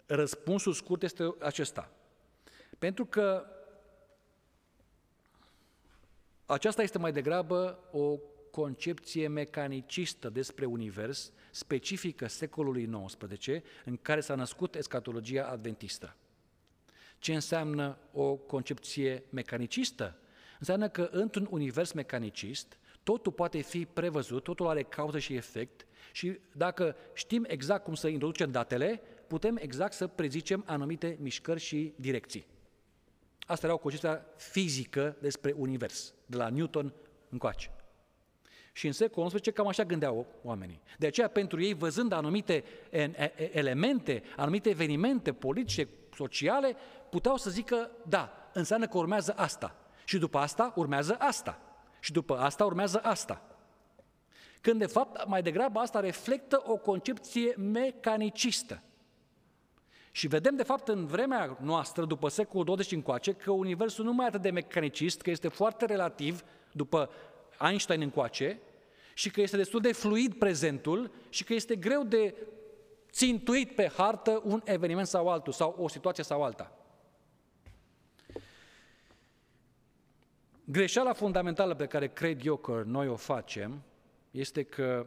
Răspunsul 0.06 0.72
scurt 0.72 1.02
este 1.02 1.34
acesta. 1.38 1.90
Pentru 2.78 3.04
că 3.06 3.46
aceasta 6.46 6.82
este 6.82 6.98
mai 6.98 7.12
degrabă 7.12 7.78
o 7.92 8.18
concepție 8.50 9.28
mecanicistă 9.28 10.28
despre 10.28 10.64
univers, 10.64 11.32
specifică 11.50 12.26
secolului 12.26 12.90
XIX, 13.06 13.46
în 13.84 13.96
care 14.02 14.20
s-a 14.20 14.34
născut 14.34 14.74
escatologia 14.74 15.44
adventistă. 15.44 16.16
Ce 17.18 17.34
înseamnă 17.34 17.98
o 18.12 18.34
concepție 18.34 19.24
mecanicistă? 19.30 20.18
Înseamnă 20.58 20.88
că 20.88 21.08
într-un 21.12 21.48
univers 21.50 21.92
mecanicist, 21.92 22.78
totul 23.02 23.32
poate 23.32 23.60
fi 23.60 23.86
prevăzut, 23.86 24.42
totul 24.42 24.68
are 24.68 24.82
cauză 24.82 25.18
și 25.18 25.34
efect 25.34 25.86
și 26.12 26.38
dacă 26.52 26.96
știm 27.14 27.44
exact 27.48 27.84
cum 27.84 27.94
să 27.94 28.08
introducem 28.08 28.50
datele, 28.50 29.02
putem 29.26 29.56
exact 29.56 29.92
să 29.92 30.06
prezicem 30.06 30.62
anumite 30.66 31.16
mișcări 31.20 31.60
și 31.60 31.92
direcții. 31.96 32.46
Asta 33.46 33.66
era 33.66 33.74
o 33.74 33.78
concepție 33.78 34.22
fizică 34.36 35.16
despre 35.20 35.52
univers, 35.56 36.14
de 36.26 36.36
la 36.36 36.48
Newton 36.48 36.92
încoace. 37.28 37.70
Și 38.80 38.86
în 38.86 38.92
secolul 38.92 39.30
XI 39.30 39.52
cam 39.52 39.66
așa 39.66 39.84
gândeau 39.84 40.26
oamenii. 40.42 40.80
De 40.98 41.06
aceea, 41.06 41.28
pentru 41.28 41.62
ei, 41.62 41.74
văzând 41.74 42.12
anumite 42.12 42.64
elemente, 43.52 44.22
anumite 44.36 44.68
evenimente 44.68 45.32
politice, 45.32 45.88
sociale, 46.14 46.76
puteau 47.10 47.36
să 47.36 47.50
zică, 47.50 47.90
da, 48.08 48.50
înseamnă 48.52 48.86
că 48.86 48.98
urmează 48.98 49.34
asta. 49.36 49.76
Și 50.04 50.18
după 50.18 50.38
asta 50.38 50.72
urmează 50.76 51.16
asta. 51.18 51.60
Și 52.00 52.12
după 52.12 52.36
asta 52.38 52.64
urmează 52.64 53.00
asta. 53.02 53.42
Când, 54.60 54.78
de 54.78 54.86
fapt, 54.86 55.26
mai 55.26 55.42
degrabă 55.42 55.78
asta 55.78 56.00
reflectă 56.00 56.62
o 56.66 56.76
concepție 56.76 57.54
mecanicistă. 57.56 58.82
Și 60.10 60.26
vedem, 60.26 60.56
de 60.56 60.62
fapt, 60.62 60.88
în 60.88 61.06
vremea 61.06 61.58
noastră, 61.60 62.04
după 62.04 62.28
secolul 62.28 62.64
20 62.64 62.92
încoace, 62.92 63.32
că 63.32 63.50
Universul 63.50 64.04
nu 64.04 64.12
mai 64.12 64.24
e 64.24 64.28
atât 64.28 64.42
de 64.42 64.50
mecanicist, 64.50 65.20
că 65.20 65.30
este 65.30 65.48
foarte 65.48 65.84
relativ, 65.84 66.44
după 66.72 67.10
Einstein 67.60 68.00
încoace, 68.00 68.60
și 69.20 69.30
că 69.30 69.40
este 69.40 69.56
destul 69.56 69.80
de 69.80 69.92
fluid 69.92 70.34
prezentul 70.34 71.10
și 71.28 71.44
că 71.44 71.54
este 71.54 71.76
greu 71.76 72.04
de 72.04 72.34
țintuit 73.10 73.74
pe 73.74 73.88
hartă 73.88 74.40
un 74.44 74.60
eveniment 74.64 75.06
sau 75.06 75.28
altul, 75.28 75.52
sau 75.52 75.74
o 75.78 75.88
situație 75.88 76.24
sau 76.24 76.42
alta. 76.42 76.78
Greșeala 80.64 81.12
fundamentală 81.12 81.74
pe 81.74 81.86
care 81.86 82.08
cred 82.08 82.44
eu 82.44 82.56
că 82.56 82.82
noi 82.86 83.08
o 83.08 83.16
facem 83.16 83.82
este 84.30 84.62
că 84.62 85.06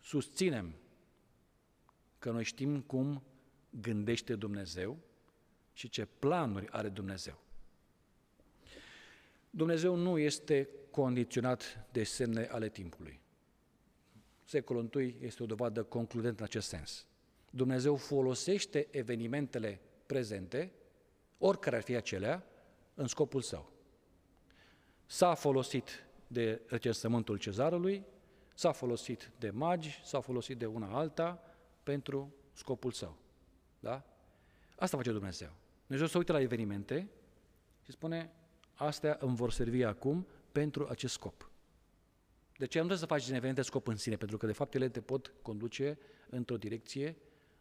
susținem 0.00 0.74
că 2.18 2.30
noi 2.30 2.44
știm 2.44 2.80
cum 2.80 3.22
gândește 3.70 4.34
Dumnezeu 4.34 4.98
și 5.72 5.88
ce 5.88 6.08
planuri 6.18 6.70
are 6.70 6.88
Dumnezeu. 6.88 7.38
Dumnezeu 9.50 9.94
nu 9.94 10.18
este 10.18 10.68
condiționat 10.92 11.86
de 11.92 12.04
semne 12.04 12.48
ale 12.50 12.68
timpului. 12.68 13.20
Secolul 14.44 14.90
I 14.94 15.16
este 15.20 15.42
o 15.42 15.46
dovadă 15.46 15.82
concludentă 15.82 16.38
în 16.38 16.44
acest 16.44 16.68
sens. 16.68 17.06
Dumnezeu 17.50 17.96
folosește 17.96 18.88
evenimentele 18.90 19.80
prezente, 20.06 20.72
oricare 21.38 21.76
ar 21.76 21.82
fi 21.82 21.94
acelea, 21.94 22.46
în 22.94 23.06
scopul 23.06 23.40
său. 23.40 23.72
S-a 25.06 25.34
folosit 25.34 26.06
de 26.26 26.60
recensământul 26.66 27.36
cezarului, 27.36 28.04
s-a 28.54 28.72
folosit 28.72 29.30
de 29.38 29.50
magi, 29.50 30.00
s-a 30.04 30.20
folosit 30.20 30.58
de 30.58 30.66
una 30.66 30.96
alta, 30.96 31.42
pentru 31.82 32.34
scopul 32.52 32.90
său. 32.90 33.16
Da? 33.80 34.04
Asta 34.76 34.96
face 34.96 35.12
Dumnezeu. 35.12 35.50
Dumnezeu 35.86 36.06
se 36.06 36.18
uită 36.18 36.32
la 36.32 36.40
evenimente 36.40 37.08
și 37.82 37.90
spune, 37.90 38.32
astea 38.74 39.16
îmi 39.20 39.36
vor 39.36 39.52
servi 39.52 39.84
acum 39.84 40.26
pentru 40.52 40.86
acest 40.88 41.12
scop. 41.12 41.50
De 42.56 42.66
ce 42.66 42.78
nu 42.78 42.84
trebuie 42.86 42.98
să 42.98 43.06
faci 43.06 43.24
din 43.24 43.34
evenimente 43.34 43.62
scop 43.62 43.86
în 43.86 43.96
sine? 43.96 44.16
Pentru 44.16 44.36
că, 44.36 44.46
de 44.46 44.52
fapt, 44.52 44.74
ele 44.74 44.88
te 44.88 45.00
pot 45.00 45.32
conduce 45.42 45.98
într-o 46.30 46.56
direcție 46.56 47.16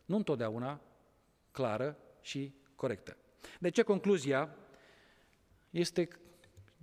nu 0.06 0.16
întotdeauna 0.16 0.82
clară 1.52 1.98
și 2.22 2.54
corectă. 2.76 3.18
De 3.60 3.70
ce 3.70 3.82
concluzia 3.82 4.56
este, 5.70 6.08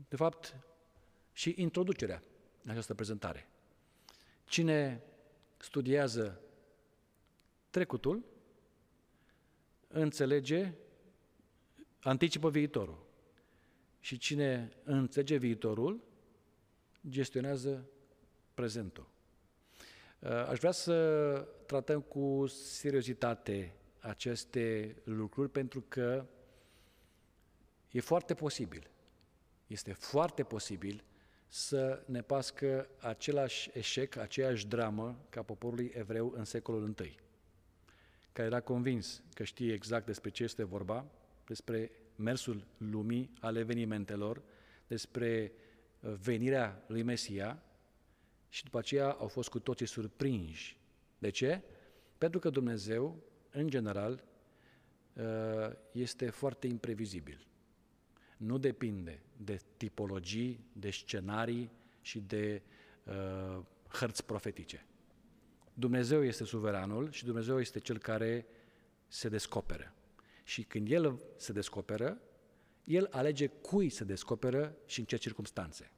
de 0.09 0.17
fapt, 0.17 0.57
și 1.33 1.55
introducerea 1.57 2.23
în 2.63 2.71
această 2.71 2.95
prezentare. 2.95 3.49
Cine 4.45 5.03
studiază 5.57 6.41
trecutul, 7.71 8.25
înțelege, 9.89 10.73
anticipă 12.01 12.51
viitorul. 12.51 13.07
Și 14.09 14.19
cine 14.19 14.73
înțelege 14.85 15.37
viitorul, 15.37 16.01
gestionează 17.09 17.89
prezentul. 18.55 19.09
Aș 20.49 20.59
vrea 20.59 20.71
să 20.71 21.49
tratăm 21.67 22.01
cu 22.01 22.47
seriozitate 22.47 23.75
aceste 23.99 24.97
lucruri 25.05 25.51
pentru 25.51 25.85
că 25.89 26.27
e 27.91 28.01
foarte 28.01 28.35
posibil, 28.35 28.91
este 29.67 29.93
foarte 29.93 30.43
posibil 30.43 31.05
să 31.49 32.03
ne 32.07 32.23
pască 32.23 32.89
același 32.99 33.71
eșec, 33.73 34.17
aceeași 34.17 34.67
dramă 34.67 35.25
ca 35.29 35.43
poporului 35.43 35.93
evreu 35.95 36.33
în 36.37 36.45
secolul 36.45 36.95
I, 37.05 37.17
care 38.33 38.49
era 38.49 38.61
convins 38.61 39.23
că 39.35 39.45
știe 39.45 39.73
exact 39.73 40.07
despre 40.07 40.31
ce 40.31 40.43
este 40.43 40.65
vorba, 40.65 41.07
despre 41.47 41.91
mersul 42.19 42.67
lumii, 42.77 43.31
al 43.41 43.57
evenimentelor, 43.57 44.43
despre 44.87 45.53
uh, 46.01 46.13
venirea 46.13 46.85
lui 46.87 47.03
Mesia 47.03 47.63
și 48.49 48.65
după 48.65 48.79
aceea 48.79 49.11
au 49.11 49.29
fost 49.29 49.49
cu 49.49 49.59
toții 49.59 49.87
surprinși. 49.87 50.79
De 51.19 51.31
ce? 51.31 51.63
Pentru 52.19 52.39
că 52.39 52.51
Dumnezeu, 52.51 53.23
în 53.51 53.69
general, 53.69 54.25
uh, 55.13 55.25
este 55.93 56.31
foarte 56.31 56.67
imprevizibil 56.67 57.49
nu 58.39 58.59
depinde 58.59 59.23
de 59.37 59.61
tipologii, 59.77 60.65
de 60.73 60.91
scenarii 60.91 61.71
și 62.01 62.21
de 62.21 62.63
uh, 63.05 63.63
hărți 63.89 64.25
profetice. 64.25 64.87
Dumnezeu 65.75 66.25
este 66.25 66.45
suveranul 66.45 67.11
și 67.11 67.25
Dumnezeu 67.25 67.61
este 67.61 67.79
cel 67.79 67.99
care 67.99 68.47
se 69.07 69.29
descoperă. 69.29 69.93
Și 70.49 70.63
când 70.63 70.91
El 70.91 71.21
se 71.37 71.53
descoperă, 71.53 72.21
El 72.85 73.09
alege 73.11 73.47
cui 73.47 73.89
se 73.89 74.05
descoperă 74.05 74.77
și 74.87 74.99
în 74.99 75.05
ce 75.05 75.17
circunstanțe. 75.17 75.93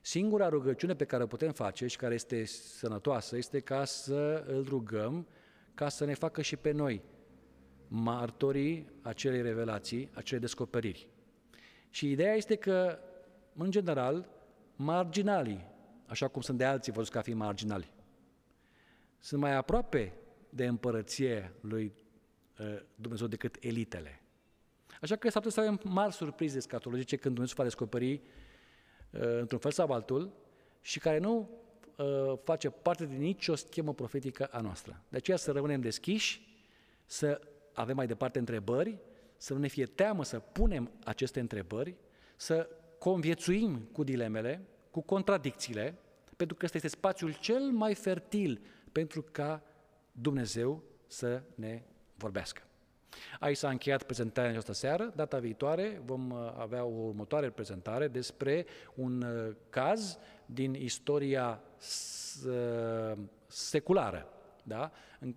Singura 0.00 0.48
rugăciune 0.48 0.94
pe 0.94 1.04
care 1.04 1.22
o 1.22 1.26
putem 1.26 1.52
face 1.52 1.86
și 1.86 1.96
care 1.96 2.14
este 2.14 2.44
sănătoasă 2.44 3.36
este 3.36 3.60
ca 3.60 3.84
să 3.84 4.44
îl 4.46 4.64
rugăm 4.68 5.28
ca 5.74 5.88
să 5.88 6.04
ne 6.04 6.14
facă 6.14 6.42
și 6.42 6.56
pe 6.56 6.70
noi 6.70 7.02
martorii 7.88 8.90
acelei 9.02 9.42
revelații, 9.42 10.10
acelei 10.14 10.40
descoperiri. 10.40 11.08
Și 11.90 12.10
ideea 12.10 12.34
este 12.34 12.54
că, 12.54 12.98
în 13.54 13.70
general, 13.70 14.28
marginalii, 14.76 15.66
așa 16.06 16.28
cum 16.28 16.42
sunt 16.42 16.58
de 16.58 16.64
alții 16.64 16.92
văzut 16.92 17.12
ca 17.12 17.20
fi 17.20 17.34
marginali, 17.34 17.92
sunt 19.18 19.40
mai 19.40 19.54
aproape 19.54 20.12
de 20.50 20.66
împărăție 20.66 21.52
lui 21.60 21.94
uh, 21.96 22.03
Dumnezeu 22.94 23.26
decât 23.26 23.56
elitele. 23.60 24.22
Așa 25.00 25.16
că 25.16 25.30
s-ar 25.30 25.42
putea 25.42 25.62
să 25.62 25.70
avem 25.70 25.80
mari 25.84 26.12
surprize 26.12 26.60
scatologice 26.60 27.16
când 27.16 27.34
Dumnezeu 27.34 27.56
va 27.58 27.64
descoperi 27.64 28.12
uh, 28.12 29.38
într-un 29.38 29.58
fel 29.58 29.70
sau 29.70 29.92
altul 29.92 30.32
și 30.80 30.98
care 30.98 31.18
nu 31.18 31.50
uh, 31.96 32.38
face 32.42 32.70
parte 32.70 33.06
din 33.06 33.18
nicio 33.18 33.54
schemă 33.54 33.94
profetică 33.94 34.44
a 34.44 34.60
noastră. 34.60 35.02
De 35.08 35.16
aceea 35.16 35.36
să 35.36 35.52
rămânem 35.52 35.80
deschiși, 35.80 36.56
să 37.06 37.40
avem 37.72 37.96
mai 37.96 38.06
departe 38.06 38.38
întrebări 38.38 38.98
să 39.36 39.52
nu 39.52 39.58
ne 39.58 39.68
fie 39.68 39.86
teamă 39.86 40.24
să 40.24 40.38
punem 40.38 40.90
aceste 41.04 41.40
întrebări, 41.40 41.94
să 42.36 42.68
conviețuim 42.98 43.88
cu 43.92 44.02
dilemele, 44.02 44.66
cu 44.90 45.00
contradicțiile, 45.00 45.98
pentru 46.36 46.56
că 46.56 46.64
ăsta 46.64 46.76
este 46.76 46.88
spațiul 46.88 47.32
cel 47.40 47.62
mai 47.62 47.94
fertil 47.94 48.60
pentru 48.92 49.22
ca 49.22 49.62
Dumnezeu 50.12 50.82
să 51.06 51.42
ne 51.54 51.82
vorbească. 52.16 52.62
Aici 53.40 53.56
s-a 53.56 53.68
încheiat 53.68 54.02
prezentarea 54.02 54.50
în 54.50 54.56
această 54.56 54.72
seară. 54.72 55.12
Data 55.16 55.38
viitoare 55.38 56.02
vom 56.04 56.30
uh, 56.30 56.52
avea 56.58 56.84
o 56.84 57.04
următoare 57.06 57.50
prezentare 57.50 58.08
despre 58.08 58.66
un 58.94 59.22
uh, 59.22 59.54
caz 59.70 60.18
din 60.46 60.74
istoria 60.74 61.60
uh, 62.46 63.18
seculară, 63.46 64.26
da? 64.62 64.92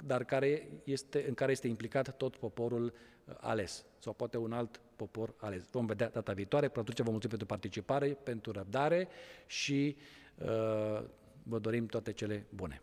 dar 0.05 0.23
care 0.23 0.67
este, 0.84 1.25
în 1.28 1.34
care 1.34 1.51
este 1.51 1.67
implicat 1.67 2.17
tot 2.17 2.36
poporul 2.36 2.93
ales 3.38 3.86
sau 3.99 4.13
poate 4.13 4.38
un 4.38 4.53
alt 4.53 4.82
popor 4.95 5.34
ales. 5.38 5.69
Vom 5.71 5.86
vedea 5.86 6.09
data 6.09 6.34
viitoare. 6.34 6.67
Până 6.67 6.82
atunci 6.82 7.05
vă 7.05 7.11
mulțumim 7.11 7.38
pentru 7.38 7.45
participare, 7.45 8.07
pentru 8.23 8.51
răbdare 8.51 9.07
și 9.45 9.97
uh, 10.38 11.03
vă 11.43 11.59
dorim 11.59 11.86
toate 11.86 12.11
cele 12.13 12.45
bune. 12.49 12.82